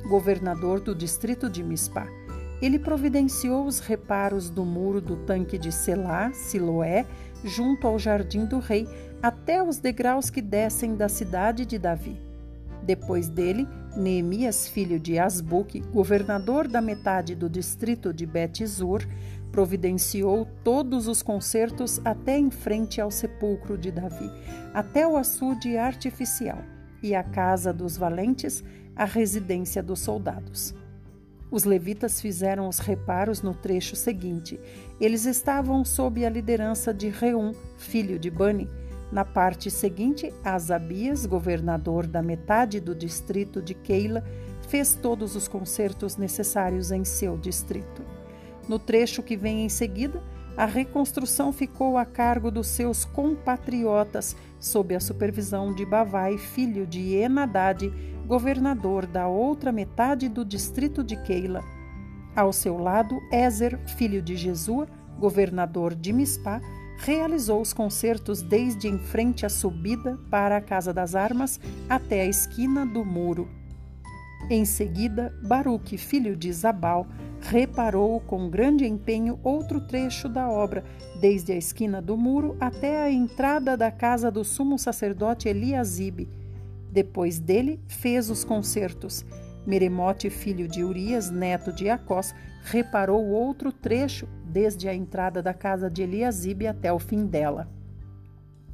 governador 0.09 0.81
do 0.81 0.93
distrito 0.93 1.49
de 1.49 1.63
Mispá. 1.63 2.18
Ele 2.61 2.77
providenciou 2.77 3.65
os 3.65 3.79
reparos 3.79 4.49
do 4.49 4.65
muro 4.65 4.99
do 4.99 5.15
tanque 5.17 5.57
de 5.57 5.71
Selá, 5.71 6.31
Siloé, 6.33 7.05
junto 7.43 7.87
ao 7.87 7.97
jardim 7.97 8.45
do 8.45 8.59
rei, 8.59 8.87
até 9.21 9.63
os 9.63 9.77
degraus 9.77 10.29
que 10.29 10.41
descem 10.41 10.95
da 10.95 11.07
cidade 11.07 11.65
de 11.65 11.79
Davi. 11.79 12.19
Depois 12.83 13.29
dele, 13.29 13.67
Neemias, 13.95 14.67
filho 14.67 14.99
de 14.99 15.19
Asbuque, 15.19 15.79
governador 15.79 16.67
da 16.67 16.81
metade 16.81 17.35
do 17.35 17.49
distrito 17.49 18.13
de 18.13 18.25
Bet-Zur, 18.25 19.05
providenciou 19.51 20.47
todos 20.63 21.07
os 21.07 21.21
concertos 21.21 21.99
até 22.05 22.37
em 22.37 22.49
frente 22.49 23.01
ao 23.01 23.11
sepulcro 23.11 23.77
de 23.77 23.91
Davi, 23.91 24.29
até 24.73 25.07
o 25.07 25.17
açude 25.17 25.77
artificial, 25.77 26.59
e 27.01 27.15
a 27.15 27.23
casa 27.23 27.73
dos 27.73 27.97
valentes, 27.97 28.63
a 28.95 29.05
residência 29.05 29.81
dos 29.81 29.99
soldados. 29.99 30.73
Os 31.51 31.63
levitas 31.63 32.21
fizeram 32.21 32.67
os 32.67 32.79
reparos 32.79 33.41
no 33.41 33.53
trecho 33.53 33.95
seguinte. 33.95 34.59
Eles 34.99 35.25
estavam 35.25 35.83
sob 35.83 36.23
a 36.23 36.29
liderança 36.29 36.93
de 36.93 37.09
Reum, 37.09 37.53
filho 37.77 38.19
de 38.19 38.29
Bani. 38.29 38.69
Na 39.11 39.25
parte 39.25 39.71
seguinte, 39.71 40.31
Asabias, 40.43 41.25
governador 41.25 42.05
da 42.05 42.21
metade 42.21 42.79
do 42.79 42.93
distrito 42.93 43.61
de 43.61 43.73
Keila, 43.73 44.23
fez 44.67 44.93
todos 44.93 45.35
os 45.35 45.47
concertos 45.47 46.15
necessários 46.15 46.91
em 46.91 47.03
seu 47.03 47.35
distrito. 47.35 48.03
No 48.67 48.77
trecho 48.77 49.23
que 49.23 49.35
vem 49.35 49.65
em 49.65 49.69
seguida, 49.69 50.21
a 50.55 50.65
reconstrução 50.65 51.51
ficou 51.51 51.97
a 51.97 52.05
cargo 52.05 52.51
dos 52.51 52.67
seus 52.67 53.03
compatriotas, 53.05 54.35
sob 54.59 54.93
a 54.93 54.99
supervisão 54.99 55.73
de 55.73 55.85
Bavai, 55.85 56.37
filho 56.37 56.85
de 56.85 57.15
Enadade, 57.15 57.91
governador 58.27 59.05
da 59.07 59.27
outra 59.27 59.71
metade 59.71 60.27
do 60.29 60.43
distrito 60.45 61.03
de 61.03 61.15
Keila. 61.23 61.63
Ao 62.35 62.53
seu 62.53 62.77
lado, 62.77 63.19
Ézer, 63.31 63.79
filho 63.97 64.21
de 64.21 64.35
Jesua, 64.35 64.87
governador 65.17 65.95
de 65.95 66.13
Mispá, 66.13 66.61
realizou 66.99 67.61
os 67.61 67.73
concertos 67.73 68.41
desde 68.41 68.87
em 68.87 68.99
frente 68.99 69.45
à 69.45 69.49
subida 69.49 70.19
para 70.29 70.57
a 70.57 70.61
Casa 70.61 70.93
das 70.93 71.15
Armas 71.15 71.59
até 71.89 72.21
a 72.21 72.25
esquina 72.25 72.85
do 72.85 73.05
muro. 73.05 73.47
Em 74.49 74.65
seguida, 74.65 75.33
Baruque, 75.43 75.97
filho 75.97 76.35
de 76.35 76.51
Zabal, 76.51 77.07
reparou 77.41 78.19
com 78.21 78.49
grande 78.49 78.85
empenho 78.85 79.39
outro 79.43 79.81
trecho 79.81 80.27
da 80.27 80.49
obra, 80.49 80.83
desde 81.19 81.51
a 81.51 81.55
esquina 81.55 82.01
do 82.01 82.17
muro 82.17 82.55
até 82.59 83.01
a 83.01 83.11
entrada 83.11 83.75
da 83.75 83.91
casa 83.91 84.29
do 84.29 84.43
sumo 84.43 84.77
sacerdote 84.77 85.47
Eliasibe. 85.47 86.29
Depois 86.91 87.39
dele, 87.39 87.79
fez 87.87 88.29
os 88.29 88.43
concertos. 88.43 89.25
Meremote, 89.65 90.29
filho 90.29 90.67
de 90.67 90.83
Urias, 90.83 91.29
neto 91.29 91.71
de 91.71 91.89
Acós, 91.89 92.33
reparou 92.63 93.25
outro 93.27 93.71
trecho, 93.71 94.27
desde 94.43 94.89
a 94.89 94.95
entrada 94.95 95.41
da 95.41 95.53
casa 95.53 95.89
de 95.89 96.01
Eliasibe 96.01 96.67
até 96.67 96.91
o 96.91 96.99
fim 96.99 97.25
dela. 97.25 97.69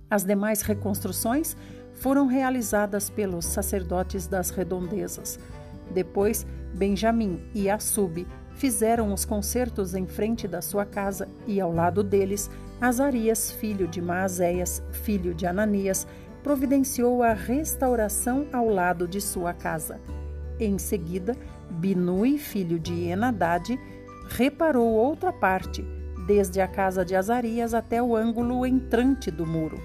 As 0.09 0.24
demais 0.24 0.61
reconstruções 0.61 1.57
foram 1.93 2.28
realizadas 2.28 3.09
pelos 3.09 3.45
sacerdotes 3.45 4.28
das 4.28 4.49
redondezas. 4.49 5.39
Depois, 5.93 6.45
Benjamim 6.74 7.39
e 7.53 7.70
Assub 7.70 8.26
fizeram 8.56 9.14
os 9.14 9.26
concertos 9.26 9.93
em 9.93 10.08
frente 10.08 10.47
da 10.47 10.62
sua 10.62 10.86
casa 10.86 11.28
e 11.45 11.62
ao 11.62 11.72
lado 11.72 12.03
deles, 12.03 12.49
Azarias, 12.80 13.51
filho 13.51 13.88
de 13.88 14.01
Maazéias, 14.01 14.82
filho 14.91 15.34
de 15.34 15.45
Ananias, 15.45 16.08
providenciou 16.43 17.24
a 17.24 17.34
restauração 17.34 18.47
ao 18.51 18.70
lado 18.70 19.08
de 19.08 19.22
sua 19.22 19.53
casa. 19.53 19.99
Em 20.60 20.78
seguida, 20.78 21.36
Binui, 21.70 22.38
filho 22.38 22.80
de 22.80 23.06
Enadade, 23.06 23.80
reparou 24.30 24.88
outra 24.88 25.34
parte, 25.34 25.86
desde 26.26 26.62
a 26.62 26.68
casa 26.68 27.03
de 27.03 27.16
Azarias 27.16 27.74
até 27.74 28.01
o 28.01 28.16
ângulo 28.16 28.66
entrante 28.66 29.30
do 29.30 29.45
muro. 29.45 29.80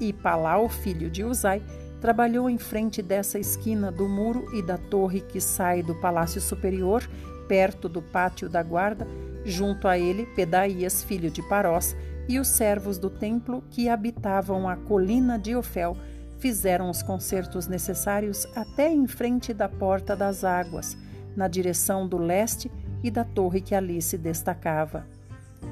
E 0.00 0.12
Palau, 0.12 0.68
filho 0.68 1.10
de 1.10 1.24
Uzai, 1.24 1.62
trabalhou 2.00 2.50
em 2.50 2.58
frente 2.58 3.00
dessa 3.00 3.38
esquina 3.38 3.90
do 3.90 4.08
muro 4.08 4.46
e 4.52 4.60
da 4.60 4.76
torre 4.76 5.20
que 5.20 5.40
sai 5.40 5.82
do 5.82 5.94
palácio 5.94 6.40
superior, 6.40 7.02
perto 7.48 7.88
do 7.88 8.02
pátio 8.02 8.48
da 8.48 8.62
guarda, 8.62 9.06
junto 9.44 9.86
a 9.88 9.98
ele 9.98 10.26
Pedaías, 10.26 11.02
filho 11.02 11.30
de 11.30 11.42
Parós, 11.48 11.96
e 12.28 12.38
os 12.38 12.48
servos 12.48 12.98
do 12.98 13.10
templo 13.10 13.62
que 13.70 13.88
habitavam 13.88 14.68
a 14.68 14.76
colina 14.76 15.38
de 15.38 15.54
Ofel 15.54 15.96
fizeram 16.38 16.90
os 16.90 17.02
concertos 17.02 17.66
necessários 17.66 18.46
até 18.54 18.90
em 18.90 19.06
frente 19.06 19.52
da 19.52 19.68
porta 19.68 20.16
das 20.16 20.44
águas, 20.44 20.96
na 21.36 21.48
direção 21.48 22.06
do 22.06 22.16
leste 22.16 22.70
e 23.02 23.10
da 23.10 23.24
torre 23.24 23.60
que 23.60 23.74
ali 23.74 24.00
se 24.00 24.16
destacava. 24.16 25.06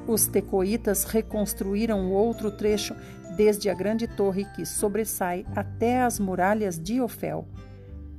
Os 0.07 0.25
tecoitas 0.27 1.03
reconstruíram 1.03 2.07
o 2.07 2.11
outro 2.11 2.51
trecho 2.51 2.95
desde 3.35 3.69
a 3.69 3.73
grande 3.73 4.07
torre 4.07 4.45
que 4.55 4.65
sobressai 4.65 5.45
até 5.55 6.01
as 6.01 6.19
muralhas 6.19 6.77
de 6.77 7.01
Ofel. 7.01 7.47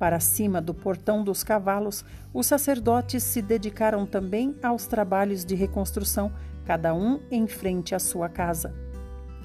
Para 0.05 0.21
cima 0.21 0.61
do 0.61 0.75
portão 0.75 1.25
dos 1.25 1.43
cavalos, 1.43 2.05
os 2.31 2.47
sacerdotes 2.47 3.23
se 3.23 3.41
dedicaram 3.41 4.05
também 4.05 4.55
aos 4.63 4.87
trabalhos 4.87 5.47
de 5.47 5.55
reconstrução, 5.55 6.31
cada 6.67 6.93
um 6.93 7.21
em 7.31 7.47
frente 7.47 7.95
à 7.95 7.99
sua 7.99 8.29
casa. 8.29 8.75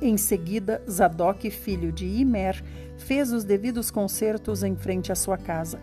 Em 0.01 0.17
seguida, 0.17 0.83
Zadok, 0.85 1.49
filho 1.49 1.93
de 1.93 2.05
Imer, 2.05 2.61
fez 2.97 3.31
os 3.31 3.45
devidos 3.45 3.89
concertos 3.89 4.61
em 4.61 4.75
frente 4.75 5.13
à 5.13 5.15
sua 5.15 5.37
casa. 5.37 5.79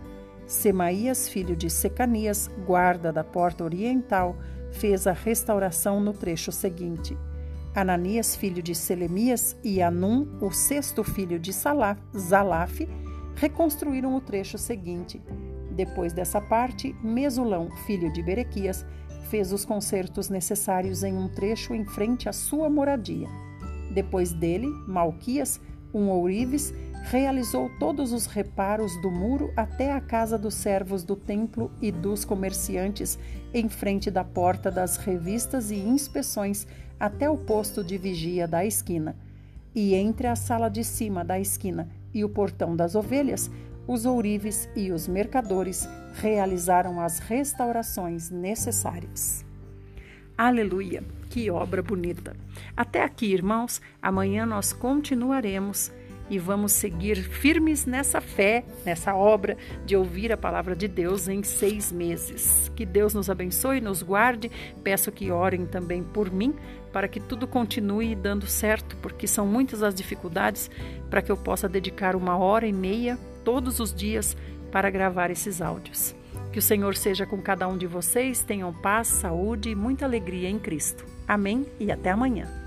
Semaías, 0.47 1.27
filho 1.27 1.57
de 1.57 1.71
Secanias, 1.71 2.51
guarda 2.67 3.11
da 3.11 3.25
porta 3.25 3.65
oriental, 3.65 4.37
fez 4.73 5.07
a 5.07 5.13
restauração 5.13 6.01
no 6.01 6.13
trecho 6.13 6.53
seguinte. 6.53 7.17
Ananias, 7.75 8.37
filho 8.37 8.63
de 8.63 8.75
Selemias, 8.75 9.57
e 9.65 9.81
Anum, 9.81 10.29
o 10.39 10.51
sexto 10.51 11.03
filho 11.03 11.39
de 11.39 11.51
Salaf, 11.51 11.99
Zalaf, 12.15 12.87
reconstruíram 13.37 14.17
o 14.17 14.21
trecho 14.21 14.59
seguinte. 14.59 15.23
Depois 15.71 16.13
dessa 16.13 16.41
parte, 16.41 16.97
Mesulão, 17.03 17.71
filho 17.87 18.11
de 18.13 18.23
Berequias, 18.23 18.85
fez 19.31 19.53
os 19.53 19.65
concertos 19.65 20.29
necessários 20.29 21.03
em 21.03 21.17
um 21.17 21.29
trecho 21.29 21.75
em 21.75 21.85
frente 21.85 22.29
à 22.29 22.33
sua 22.33 22.71
moradia. 22.71 23.29
Depois 23.93 24.33
dele, 24.33 24.69
Malquias 24.87 25.61
Um 25.93 26.09
ourives 26.09 26.73
realizou 27.05 27.71
todos 27.79 28.13
os 28.13 28.27
reparos 28.27 29.01
do 29.01 29.11
muro 29.11 29.53
até 29.57 29.93
a 29.93 30.01
casa 30.01 30.37
dos 30.37 30.55
servos 30.55 31.05
do 31.05 31.15
templo 31.15 31.71
e 31.81 31.93
dos 31.93 32.25
comerciantes, 32.25 33.19
em 33.55 33.69
frente 33.69 34.11
da 34.11 34.25
porta 34.25 34.71
das 34.71 34.97
revistas 34.97 35.71
e 35.71 35.77
inspeções, 35.77 36.67
até 36.99 37.31
o 37.31 37.37
posto 37.37 37.85
de 37.85 37.97
vigia 37.97 38.49
da 38.49 38.65
esquina. 38.65 39.17
E 39.75 39.95
entre 39.95 40.27
a 40.27 40.35
sala 40.35 40.69
de 40.69 40.83
cima 40.83 41.25
da 41.25 41.39
esquina 41.39 41.89
e 42.17 42.25
o 42.25 42.31
portão 42.31 42.75
das 42.75 42.95
ovelhas, 42.95 43.51
os 43.87 44.07
ourives 44.07 44.67
e 44.75 44.91
os 44.91 45.07
mercadores 45.07 45.87
realizaram 46.15 46.99
as 46.99 47.19
restaurações 47.19 48.31
necessárias. 48.31 49.45
Aleluia! 50.37 51.05
Que 51.29 51.51
obra 51.51 51.83
bonita! 51.83 52.35
Até 52.75 53.03
aqui, 53.03 53.27
irmãos, 53.27 53.83
amanhã 54.01 54.47
nós 54.47 54.73
continuaremos 54.73 55.93
e 56.31 56.39
vamos 56.39 56.73
seguir 56.73 57.17
firmes 57.17 57.85
nessa 57.85 58.21
fé, 58.21 58.65
nessa 58.85 59.15
obra 59.15 59.57
de 59.85 59.95
ouvir 59.95 60.33
a 60.33 60.37
palavra 60.39 60.75
de 60.75 60.89
Deus 60.89 61.29
em 61.29 61.43
seis 61.43 61.93
meses. 61.93 62.73
Que 62.75 62.87
Deus 62.87 63.13
nos 63.13 63.29
abençoe, 63.29 63.81
nos 63.81 64.03
guarde. 64.03 64.51
Peço 64.83 65.13
que 65.13 65.31
orem 65.31 65.67
também 65.67 66.03
por 66.03 66.33
mim, 66.33 66.55
para 66.97 67.09
que 67.09 67.21
tudo 67.21 67.47
continue 67.47 68.15
dando 68.15 68.47
certo, 68.47 68.97
porque 69.03 69.27
são 69.27 69.47
muitas 69.47 69.83
as 69.83 69.95
dificuldades 69.95 70.71
para 71.11 71.21
que 71.21 71.31
eu 71.31 71.37
possa 71.37 71.69
dedicar 71.69 72.17
uma 72.17 72.39
hora 72.39 72.67
e 72.67 72.73
meia 72.73 73.19
todos 73.45 73.81
os 73.81 73.93
dias 73.93 74.35
para 74.73 74.89
gravar 74.89 75.31
esses 75.31 75.61
áudios. 75.61 76.17
Que 76.51 76.59
o 76.59 76.63
Senhor 76.63 76.97
seja 76.97 77.27
com 77.27 77.37
cada 77.43 77.69
um 77.69 77.77
de 77.77 77.87
vocês, 77.87 78.43
tenham 78.43 78.73
paz, 78.73 79.09
saúde 79.09 79.69
e 79.69 79.75
muita 79.75 80.07
alegria 80.07 80.49
em 80.49 80.59
Cristo. 80.59 81.05
Amém 81.29 81.67
e 81.79 81.93
até 81.93 82.09
amanhã. 82.09 82.66